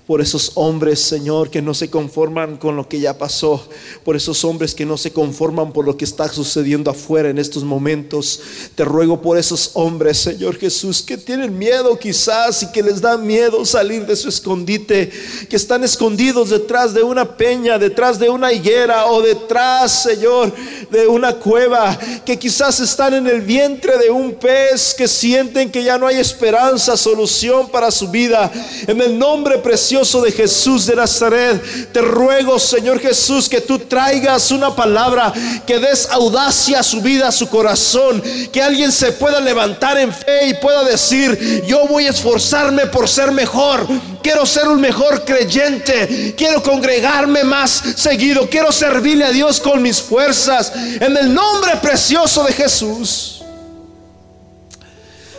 por 0.09 0.22
esos 0.22 0.52
hombres, 0.54 1.00
Señor, 1.00 1.50
que 1.50 1.61
no 1.61 1.74
se 1.74 1.90
conforman 1.90 2.56
con 2.56 2.76
lo 2.76 2.88
que 2.88 2.98
ya 2.98 3.18
pasó, 3.18 3.68
por 4.04 4.16
esos 4.16 4.42
hombres 4.42 4.74
que 4.74 4.86
no 4.86 4.96
se 4.96 5.12
conforman 5.12 5.70
por 5.70 5.84
lo 5.84 5.98
que 5.98 6.06
está 6.06 6.26
sucediendo 6.30 6.90
afuera 6.90 7.28
en 7.28 7.36
estos 7.36 7.62
momentos. 7.62 8.40
Te 8.74 8.86
ruego 8.86 9.20
por 9.20 9.36
esos 9.36 9.72
hombres, 9.74 10.16
Señor 10.16 10.56
Jesús, 10.56 11.02
que 11.02 11.18
tienen 11.18 11.59
miedo 11.59 11.98
quizás 11.98 12.62
y 12.62 12.72
que 12.72 12.82
les 12.82 13.02
da 13.02 13.18
miedo 13.18 13.66
salir 13.66 14.06
de 14.06 14.16
su 14.16 14.30
escondite, 14.30 15.11
que 15.46 15.56
están 15.56 15.84
escondidos 15.84 16.48
detrás 16.48 16.94
de 16.94 17.02
una 17.02 17.36
peña, 17.36 17.78
detrás 17.78 18.18
de 18.18 18.30
una 18.30 18.50
higuera 18.50 19.09
o 19.09 19.20
detrás, 19.20 20.04
Señor, 20.04 20.54
de 20.90 21.06
una 21.06 21.34
cueva, 21.34 21.98
que 22.24 22.38
quizás 22.38 22.80
están 22.80 23.12
en 23.12 23.26
el 23.26 23.42
vientre 23.42 23.98
de 23.98 24.09
un 24.09 24.32
pez, 24.36 24.94
que 24.94 25.06
sienten 25.06 25.70
que 25.70 25.84
ya 25.84 25.98
no 25.98 26.06
hay 26.06 26.16
esperanza, 26.16 26.96
solución 26.96 27.68
para 27.68 27.90
su 27.90 28.09
vida. 28.09 28.50
En 28.86 29.02
el 29.02 29.18
nombre 29.18 29.59
precioso 29.59 29.97
de 29.99 30.30
Jesús 30.30 30.86
de 30.86 30.94
Nazaret, 30.94 31.92
te 31.92 32.01
ruego, 32.01 32.57
Señor 32.61 33.01
Jesús, 33.01 33.49
que 33.49 33.61
tú 33.61 33.80
traigas 33.80 34.53
una 34.53 34.76
palabra, 34.76 35.32
que 35.66 35.80
des 35.80 36.09
audacia 36.12 36.78
a 36.78 36.82
su 36.84 37.01
vida, 37.01 37.26
a 37.26 37.32
su 37.32 37.49
corazón, 37.49 38.22
que 38.53 38.62
alguien 38.62 38.92
se 38.92 39.11
pueda 39.11 39.40
levantar 39.40 39.99
en 39.99 40.12
fe 40.12 40.46
y 40.46 40.55
pueda 40.55 40.84
decir, 40.84 41.64
yo 41.66 41.88
voy 41.88 42.07
a 42.07 42.11
esforzarme 42.11 42.86
por 42.86 43.09
ser 43.09 43.32
mejor, 43.32 43.88
quiero 44.22 44.46
ser 44.46 44.68
un 44.68 44.80
mejor 44.80 45.24
creyente, 45.24 46.34
quiero 46.36 46.62
congregarme 46.62 47.42
más 47.42 47.82
seguido, 47.96 48.49
quiero 48.49 48.70
servirle 48.70 49.24
a 49.24 49.32
Dios 49.32 49.59
con 49.59 49.82
mis 49.82 50.01
fuerzas, 50.01 50.72
en 50.76 51.16
el 51.16 51.34
nombre 51.34 51.74
precioso 51.82 52.44
de 52.44 52.53
Jesús. 52.53 53.38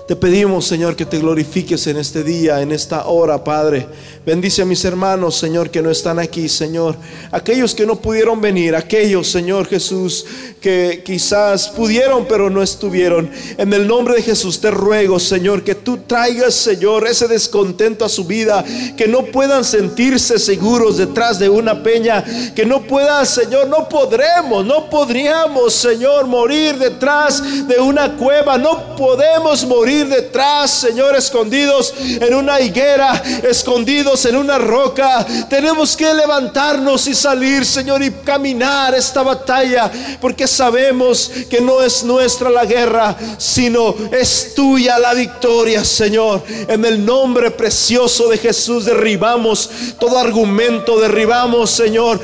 Te 0.09 0.15
pedimos, 0.15 0.65
Señor, 0.65 0.95
que 0.95 1.05
te 1.05 1.19
glorifiques 1.19 1.85
en 1.85 1.97
este 1.97 2.23
día, 2.23 2.63
en 2.63 2.71
esta 2.71 3.05
hora, 3.05 3.43
Padre. 3.43 3.87
Bendice 4.25 4.63
a 4.63 4.65
mis 4.65 4.83
hermanos, 4.83 5.35
Señor, 5.35 5.69
que 5.69 5.83
no 5.83 5.91
están 5.91 6.17
aquí, 6.17 6.49
Señor. 6.49 6.95
Aquellos 7.31 7.75
que 7.75 7.85
no 7.85 7.95
pudieron 7.95 8.41
venir, 8.41 8.75
aquellos, 8.75 9.27
Señor 9.27 9.67
Jesús, 9.67 10.25
que 10.59 11.03
quizás 11.05 11.69
pudieron, 11.69 12.25
pero 12.27 12.49
no 12.49 12.63
estuvieron. 12.63 13.29
En 13.59 13.71
el 13.71 13.87
nombre 13.87 14.15
de 14.15 14.23
Jesús 14.23 14.59
te 14.59 14.71
ruego, 14.71 15.19
Señor, 15.19 15.63
que 15.63 15.75
tú 15.75 15.99
traigas, 16.07 16.55
Señor, 16.55 17.07
ese 17.07 17.27
descontento 17.27 18.03
a 18.03 18.09
su 18.09 18.25
vida, 18.25 18.65
que 18.97 19.07
no 19.07 19.25
puedan 19.25 19.63
sentirse 19.63 20.39
seguros 20.39 20.97
detrás 20.97 21.37
de 21.37 21.49
una 21.49 21.83
peña, 21.83 22.25
que 22.55 22.65
no 22.65 22.81
puedan, 22.81 23.27
Señor, 23.27 23.67
no 23.67 23.87
podremos, 23.87 24.65
no 24.65 24.89
podríamos, 24.89 25.71
Señor, 25.75 26.25
morir 26.25 26.79
detrás 26.79 27.67
de 27.67 27.79
una 27.79 28.17
cueva, 28.17 28.57
no 28.57 28.95
podemos 28.95 29.63
morir 29.67 29.98
detrás, 30.07 30.71
Señor, 30.71 31.15
escondidos 31.15 31.93
en 31.99 32.33
una 32.33 32.59
higuera, 32.59 33.21
escondidos 33.43 34.25
en 34.25 34.35
una 34.35 34.57
roca. 34.57 35.25
Tenemos 35.49 35.95
que 35.95 36.13
levantarnos 36.13 37.07
y 37.07 37.15
salir, 37.15 37.65
Señor, 37.65 38.03
y 38.03 38.11
caminar 38.11 38.95
esta 38.95 39.23
batalla, 39.23 39.91
porque 40.21 40.47
sabemos 40.47 41.31
que 41.49 41.61
no 41.61 41.81
es 41.81 42.03
nuestra 42.03 42.49
la 42.49 42.65
guerra, 42.65 43.15
sino 43.37 43.95
es 44.11 44.53
tuya 44.55 44.99
la 44.99 45.13
victoria, 45.13 45.83
Señor. 45.83 46.43
En 46.67 46.85
el 46.85 47.05
nombre 47.05 47.51
precioso 47.51 48.27
de 48.27 48.37
Jesús 48.37 48.85
derribamos 48.85 49.69
todo 49.99 50.17
argumento, 50.17 50.99
derribamos, 50.99 51.69
Señor, 51.71 52.19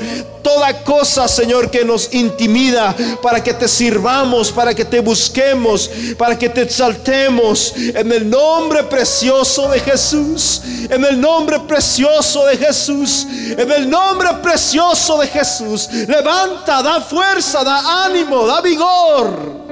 toda 0.46 0.84
cosa, 0.84 1.26
Señor, 1.26 1.72
que 1.72 1.84
nos 1.84 2.14
intimida 2.14 2.94
para 3.20 3.42
que 3.42 3.52
te 3.52 3.66
sirvamos, 3.66 4.52
para 4.52 4.74
que 4.74 4.84
te 4.84 5.00
busquemos, 5.00 5.90
para 6.16 6.38
que 6.38 6.48
te 6.48 6.62
exaltemos. 6.62 7.65
En 7.76 8.10
el 8.12 8.28
nombre 8.28 8.84
precioso 8.84 9.68
de 9.68 9.80
Jesús, 9.80 10.62
en 10.88 11.04
el 11.04 11.20
nombre 11.20 11.60
precioso 11.60 12.46
de 12.46 12.56
Jesús, 12.56 13.26
en 13.56 13.70
el 13.70 13.88
nombre 13.88 14.28
precioso 14.42 15.18
de 15.18 15.26
Jesús. 15.26 15.88
Levanta, 16.06 16.82
da 16.82 17.00
fuerza, 17.00 17.64
da 17.64 18.04
ánimo, 18.04 18.46
da 18.46 18.60
vigor. 18.60 19.66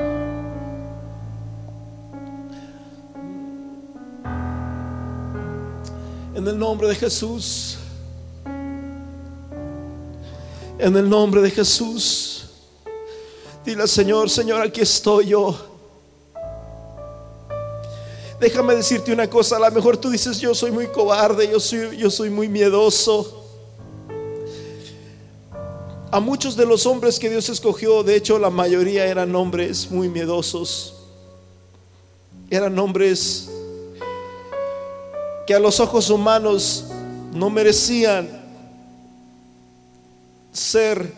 En 6.34 6.48
el 6.48 6.58
nombre 6.58 6.88
de 6.88 6.94
Jesús. 6.94 7.78
En 10.78 10.96
el 10.96 11.08
nombre 11.08 11.40
de 11.40 11.50
Jesús. 11.50 12.44
Dile 13.64 13.88
Señor, 13.88 14.28
Señor, 14.28 14.60
aquí 14.60 14.82
estoy 14.82 15.28
yo. 15.28 15.73
Déjame 18.40 18.74
decirte 18.74 19.12
una 19.12 19.28
cosa, 19.30 19.56
a 19.56 19.60
lo 19.60 19.70
mejor 19.70 19.96
tú 19.96 20.10
dices, 20.10 20.40
yo 20.40 20.54
soy 20.54 20.70
muy 20.70 20.88
cobarde, 20.88 21.48
yo 21.48 21.60
soy, 21.60 21.96
yo 21.96 22.10
soy 22.10 22.30
muy 22.30 22.48
miedoso. 22.48 23.42
A 26.10 26.20
muchos 26.20 26.56
de 26.56 26.66
los 26.66 26.86
hombres 26.86 27.18
que 27.18 27.28
Dios 27.30 27.48
escogió, 27.48 28.02
de 28.02 28.16
hecho 28.16 28.38
la 28.38 28.50
mayoría 28.50 29.06
eran 29.06 29.34
hombres 29.34 29.90
muy 29.90 30.08
miedosos, 30.08 30.94
eran 32.50 32.78
hombres 32.78 33.50
que 35.46 35.54
a 35.54 35.58
los 35.58 35.80
ojos 35.80 36.10
humanos 36.10 36.84
no 37.32 37.50
merecían 37.50 38.28
ser 40.52 41.12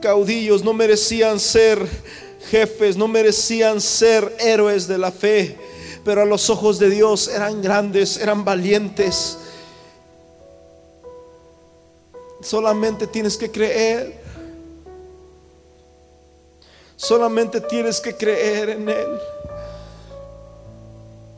caudillos, 0.00 0.64
no 0.64 0.72
merecían 0.72 1.38
ser 1.40 1.86
jefes, 2.50 2.96
no 2.96 3.08
merecían 3.08 3.80
ser 3.80 4.34
héroes 4.38 4.86
de 4.86 4.96
la 4.96 5.10
fe, 5.10 5.58
pero 6.10 6.22
a 6.22 6.24
los 6.24 6.50
ojos 6.50 6.80
de 6.80 6.90
Dios 6.90 7.28
eran 7.28 7.62
grandes, 7.62 8.16
eran 8.16 8.44
valientes. 8.44 9.38
Solamente 12.40 13.06
tienes 13.06 13.36
que 13.36 13.48
creer. 13.48 14.20
Solamente 16.96 17.60
tienes 17.60 18.00
que 18.00 18.16
creer 18.16 18.70
en 18.70 18.88
Él. 18.88 19.20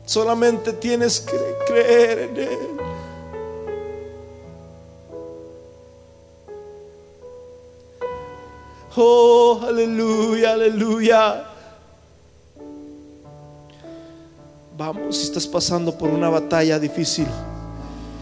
Solamente 0.07 0.73
tienes 0.73 1.19
que 1.19 1.37
creer 1.67 2.19
en 2.19 2.37
Él. 2.37 2.77
Oh, 8.95 9.61
aleluya, 9.67 10.53
aleluya. 10.53 11.52
Vamos, 14.75 15.17
si 15.17 15.25
estás 15.25 15.45
pasando 15.45 15.95
por 15.95 16.09
una 16.09 16.29
batalla 16.29 16.79
difícil, 16.79 17.27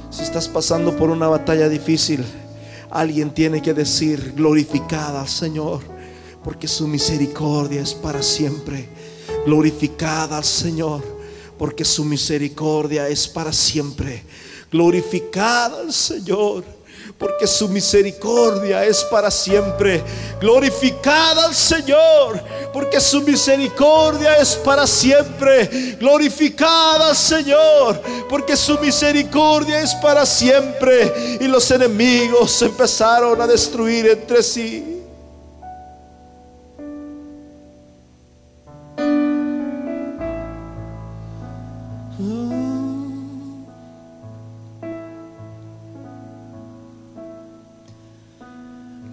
si 0.09 0.21
estás 0.21 0.49
pasando 0.49 0.97
por 0.97 1.09
una 1.09 1.29
batalla 1.29 1.69
difícil, 1.69 2.25
alguien 2.89 3.33
tiene 3.33 3.61
que 3.61 3.73
decir, 3.73 4.33
glorificada 4.35 5.21
al 5.21 5.29
Señor, 5.29 5.79
porque 6.43 6.67
su 6.67 6.89
misericordia 6.89 7.79
es 7.79 7.93
para 7.93 8.21
siempre. 8.21 8.89
Glorificada 9.45 10.37
al 10.37 10.43
Señor, 10.43 11.01
porque 11.57 11.85
su 11.85 12.03
misericordia 12.03 13.07
es 13.07 13.29
para 13.29 13.53
siempre. 13.53 14.23
Glorificada 14.69 15.79
al 15.79 15.93
Señor 15.93 16.65
porque 17.22 17.45
su 17.45 17.69
misericordia 17.69 18.84
es 18.84 19.03
para 19.03 19.30
siempre. 19.30 20.03
Glorificada 20.39 21.45
al 21.45 21.53
Señor, 21.53 22.41
porque 22.74 22.99
su 22.99 23.22
misericordia 23.22 24.38
es 24.38 24.55
para 24.55 24.88
siempre. 24.88 25.97
Glorificada 25.99 27.09
al 27.09 27.15
Señor, 27.15 28.01
porque 28.28 28.57
su 28.57 28.76
misericordia 28.80 29.82
es 29.82 29.93
para 29.93 30.26
siempre. 30.26 31.38
Y 31.39 31.47
los 31.47 31.69
enemigos 31.69 32.59
empezaron 32.63 33.39
a 33.39 33.45
destruir 33.45 34.07
entre 34.07 34.41
sí. 34.41 34.91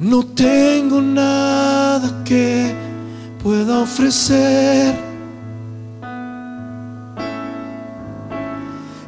No 0.01 0.25
tengo 0.25 1.01
nada 1.01 2.23
que 2.25 2.73
pueda 3.43 3.81
ofrecer. 3.81 4.95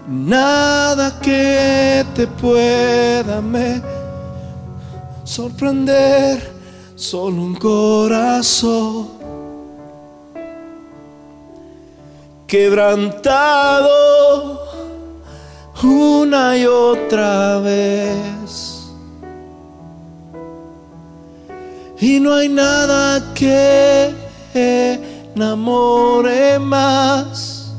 Nada 0.09 1.20
que 1.20 2.05
te 2.14 2.26
pueda 2.26 3.41
me 3.41 3.80
sorprender. 5.22 6.59
Solo 6.97 7.43
un 7.43 7.55
corazón 7.55 9.09
quebrantado 12.49 13.88
una 15.84 16.57
y 16.57 16.66
otra 16.66 17.59
vez. 17.59 18.69
Y 22.01 22.18
no 22.18 22.32
hay 22.34 22.48
nada 22.48 23.34
que 23.34 24.14
enamore 25.34 26.59
más. 26.59 27.74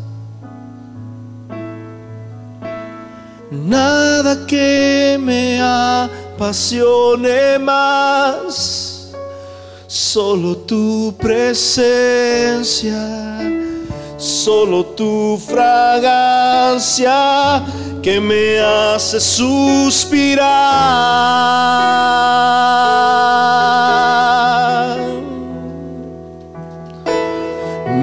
Nada 3.49 4.45
que 4.45 5.17
me 5.19 5.59
apasione 5.59 7.57
más. 7.57 9.11
Solo 9.87 10.55
tu 10.55 11.15
presencia. 11.17 12.99
Solo 14.17 14.85
tu 14.85 15.35
fragancia 15.47 17.11
que 18.01 18.19
me 18.19 18.59
hace 18.59 19.19
suspirar. 19.19 20.49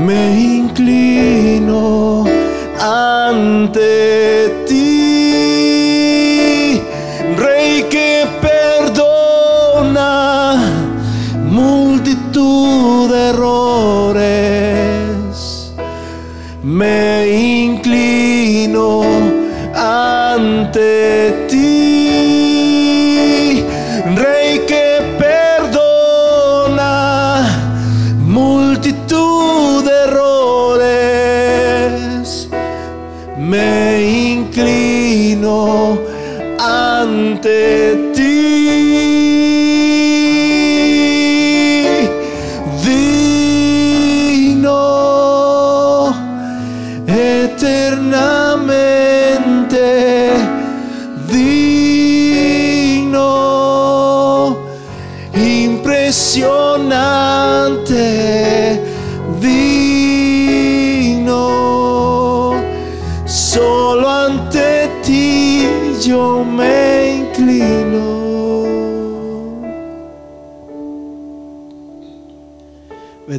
Me 0.07 0.41
inclino 0.59 2.25
ante 2.81 4.65
ti, 4.69 4.78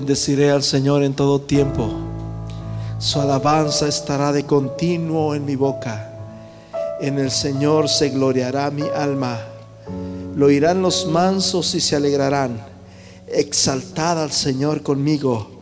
Bendeciré 0.10 0.50
al 0.50 0.64
Señor 0.64 1.04
en 1.04 1.14
todo 1.14 1.40
tiempo. 1.40 1.88
Su 2.98 3.22
alabanza 3.22 3.88
estará 3.88 4.32
de 4.32 4.44
continuo 4.44 5.36
en 5.36 5.46
mi 5.46 5.56
boca. 5.56 6.12
En 7.00 7.20
el 7.20 7.30
Señor 7.30 7.88
se 7.88 8.10
gloriará 8.10 8.72
mi 8.72 8.86
alma. 8.96 9.40
Lo 10.36 10.48
oirán 10.48 10.82
los 10.82 11.06
mansos 11.06 11.76
y 11.76 11.80
se 11.80 11.96
alegrarán. 11.96 12.60
Exaltad 13.28 14.24
al 14.24 14.32
Señor 14.32 14.82
conmigo 14.82 15.62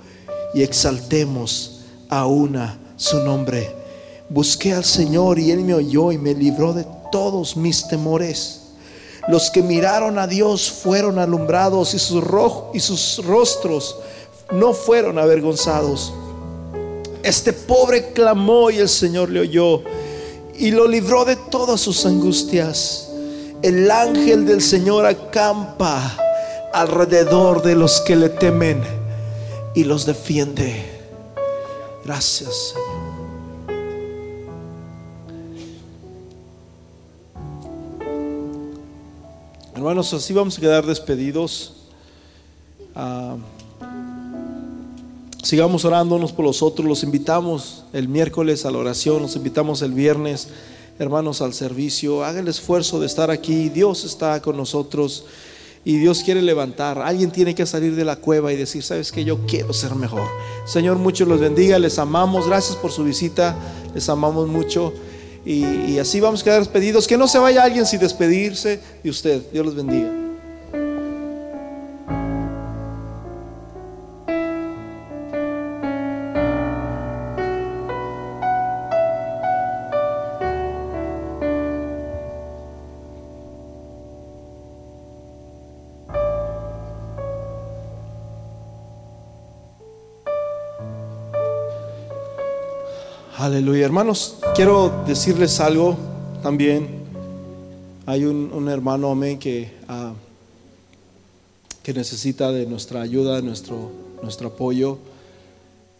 y 0.53 0.63
exaltemos 0.63 1.81
a 2.07 2.25
una 2.25 2.79
su 2.95 3.19
nombre. 3.25 3.75
Busqué 4.29 4.73
al 4.73 4.85
Señor 4.85 5.39
y 5.39 5.51
Él 5.51 5.59
me 5.59 5.73
oyó 5.73 6.13
y 6.13 6.17
me 6.17 6.33
libró 6.33 6.71
de 6.71 6.87
todos 7.11 7.57
mis 7.57 7.85
temores. 7.89 8.61
Los 9.27 9.51
que 9.51 9.61
miraron 9.61 10.17
a 10.17 10.25
Dios 10.25 10.71
fueron 10.71 11.19
alumbrados 11.19 11.93
y 11.93 11.99
sus, 11.99 12.23
y 12.73 12.79
sus 12.79 13.25
rostros 13.25 13.97
no 14.51 14.73
fueron 14.73 15.17
avergonzados. 15.19 16.13
Este 17.23 17.53
pobre 17.53 18.13
clamó 18.13 18.69
y 18.69 18.77
el 18.77 18.89
Señor 18.89 19.29
le 19.29 19.41
oyó 19.41 19.81
y 20.57 20.71
lo 20.71 20.87
libró 20.87 21.25
de 21.25 21.35
todas 21.35 21.81
sus 21.81 22.05
angustias. 22.05 23.09
El 23.61 23.89
ángel 23.89 24.45
del 24.45 24.61
Señor 24.61 25.05
acampa 25.05 26.17
alrededor 26.73 27.63
de 27.63 27.75
los 27.75 28.01
que 28.01 28.15
le 28.15 28.29
temen 28.29 28.81
y 29.73 29.83
los 29.83 30.05
defiende. 30.05 30.85
Gracias, 32.05 32.73
Señor. 32.73 33.07
Hermanos, 39.75 40.11
así 40.11 40.33
vamos 40.33 40.57
a 40.57 40.61
quedar 40.61 40.85
despedidos. 40.85 41.73
Ah, 42.95 43.37
sigamos 45.47 45.85
orándonos 45.85 46.33
por 46.33 46.43
los 46.43 46.61
otros. 46.61 46.85
Los 46.85 47.03
invitamos 47.03 47.85
el 47.93 48.09
miércoles 48.09 48.65
a 48.65 48.71
la 48.71 48.79
oración, 48.79 49.21
los 49.21 49.37
invitamos 49.37 49.81
el 49.81 49.93
viernes, 49.93 50.49
hermanos, 50.99 51.41
al 51.41 51.53
servicio. 51.53 52.25
Haga 52.25 52.41
el 52.41 52.49
esfuerzo 52.49 52.99
de 52.99 53.05
estar 53.05 53.31
aquí. 53.31 53.69
Dios 53.69 54.03
está 54.03 54.41
con 54.41 54.57
nosotros 54.57 55.23
y 55.85 55.99
Dios 55.99 56.21
quiere 56.23 56.41
levantar. 56.41 56.99
Alguien 56.99 57.31
tiene 57.31 57.55
que 57.55 57.65
salir 57.65 57.95
de 57.95 58.03
la 58.03 58.17
cueva 58.17 58.51
y 58.51 58.57
decir, 58.57 58.83
sabes 58.83 59.13
que 59.13 59.23
yo 59.23 59.45
quiero 59.47 59.71
ser 59.71 59.95
mejor. 59.95 60.27
Señor, 60.65 60.97
muchos 60.97 61.29
los 61.29 61.39
bendiga, 61.39 61.79
les 61.79 61.97
amamos. 61.97 62.47
Gracias 62.47 62.75
por 62.75 62.91
su 62.91 63.05
visita, 63.05 63.55
les 63.95 64.09
amamos 64.09 64.49
mucho. 64.49 64.93
Y, 65.45 65.63
y 65.93 65.99
así 65.99 66.19
vamos 66.19 66.41
a 66.41 66.43
quedar 66.43 66.59
despedidos. 66.59 67.07
Que 67.07 67.17
no 67.17 67.25
se 67.25 67.39
vaya 67.39 67.63
alguien 67.63 67.85
sin 67.85 68.01
despedirse 68.01 68.81
de 69.01 69.09
usted. 69.09 69.43
Dios 69.53 69.65
los 69.65 69.75
bendiga. 69.75 70.16
Hermanos, 93.91 94.35
quiero 94.53 95.05
decirles 95.07 95.61
algo 95.61 95.95
también. 96.43 96.89
Hay 98.05 98.25
un, 98.25 98.67
hermano, 98.67 99.09
amén, 99.09 99.39
que, 99.39 99.71
ah, 99.87 100.11
que 101.83 101.93
necesita 101.93 102.51
de 102.51 102.65
nuestra 102.65 102.99
ayuda, 103.01 103.41
nuestro, 103.41 103.89
nuestro 104.21 104.49
apoyo. 104.49 104.97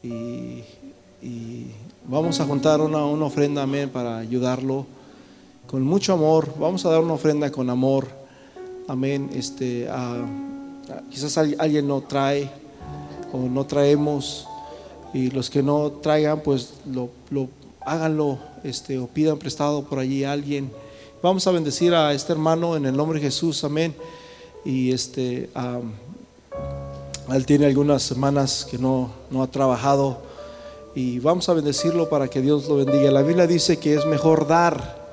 Y, 0.04 0.64
vamos 2.10 2.42
a 2.42 2.46
juntar 2.46 2.82
una, 2.82 3.06
una 3.06 3.24
ofrenda, 3.24 3.64
amén, 3.64 3.90
para 3.90 4.18
ayudarlo 4.18 4.86
con 5.66 5.82
mucho 5.82 6.12
amor. 6.12 6.54
Vamos 6.60 6.86
a 6.86 6.90
dar 6.90 7.00
una 7.00 7.14
ofrenda 7.14 7.50
con 7.54 7.70
amor. 7.70 8.10
Amén. 8.90 9.30
Este, 9.34 9.88
ah, 9.90 10.26
quizás 11.10 11.38
al- 11.38 11.56
alguien 11.58 11.88
no 11.88 12.02
trae 12.02 12.50
o 13.32 13.38
no 13.38 13.66
traemos 13.66 14.46
y 15.14 15.32
los 15.32 15.50
que 15.50 15.64
no 15.64 15.90
traigan 16.02 16.42
pues 16.42 16.74
lo- 16.86 17.10
háganlo 17.88 18.38
este 18.64 19.00
o 19.00 19.08
pidan 19.08 19.38
prestado 19.38 19.84
por 19.84 20.00
allí 20.00 20.24
a 20.24 20.32
alguien. 20.34 20.70
Vamos 21.24 21.48
a 21.48 21.52
bendecir 21.52 21.94
a 21.94 22.14
este 22.14 22.34
hermano 22.34 22.76
en 22.76 22.86
el 22.86 22.96
nombre 22.96 23.20
de 23.20 23.26
Jesús 23.26 23.64
amén. 23.64 23.96
Y 24.66 24.92
este 24.92 25.50
él 27.34 27.46
tiene 27.46 27.66
algunas 27.66 28.04
semanas 28.04 28.68
que 28.70 28.78
no, 28.78 29.12
no 29.32 29.44
ha 29.44 29.48
trabajado 29.48 30.20
y 30.96 31.20
vamos 31.20 31.48
a 31.50 31.54
bendecirlo 31.54 32.10
para 32.10 32.28
que 32.28 32.42
Dios 32.42 32.68
lo 32.68 32.78
bendiga. 32.78 33.12
La 33.12 33.22
Biblia 33.22 33.48
dice 33.48 33.78
que 33.78 33.96
es 33.96 34.06
mejor 34.06 34.48
dar 34.48 35.08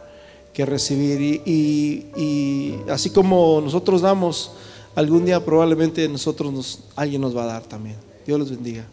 que 0.52 0.64
recibir 0.64 1.20
y, 1.20 1.42
y- 1.44 2.20
y 2.20 2.78
así 2.90 3.10
como 3.10 3.60
nosotros 3.60 4.00
damos 4.00 4.52
algún 4.94 5.24
día 5.24 5.44
probablemente 5.44 6.08
nosotros 6.08 6.52
nos, 6.52 6.78
alguien 6.94 7.20
nos 7.20 7.36
va 7.36 7.42
a 7.42 7.46
dar 7.46 7.62
también. 7.64 7.96
Dios 8.26 8.38
los 8.38 8.50
bendiga 8.50 8.84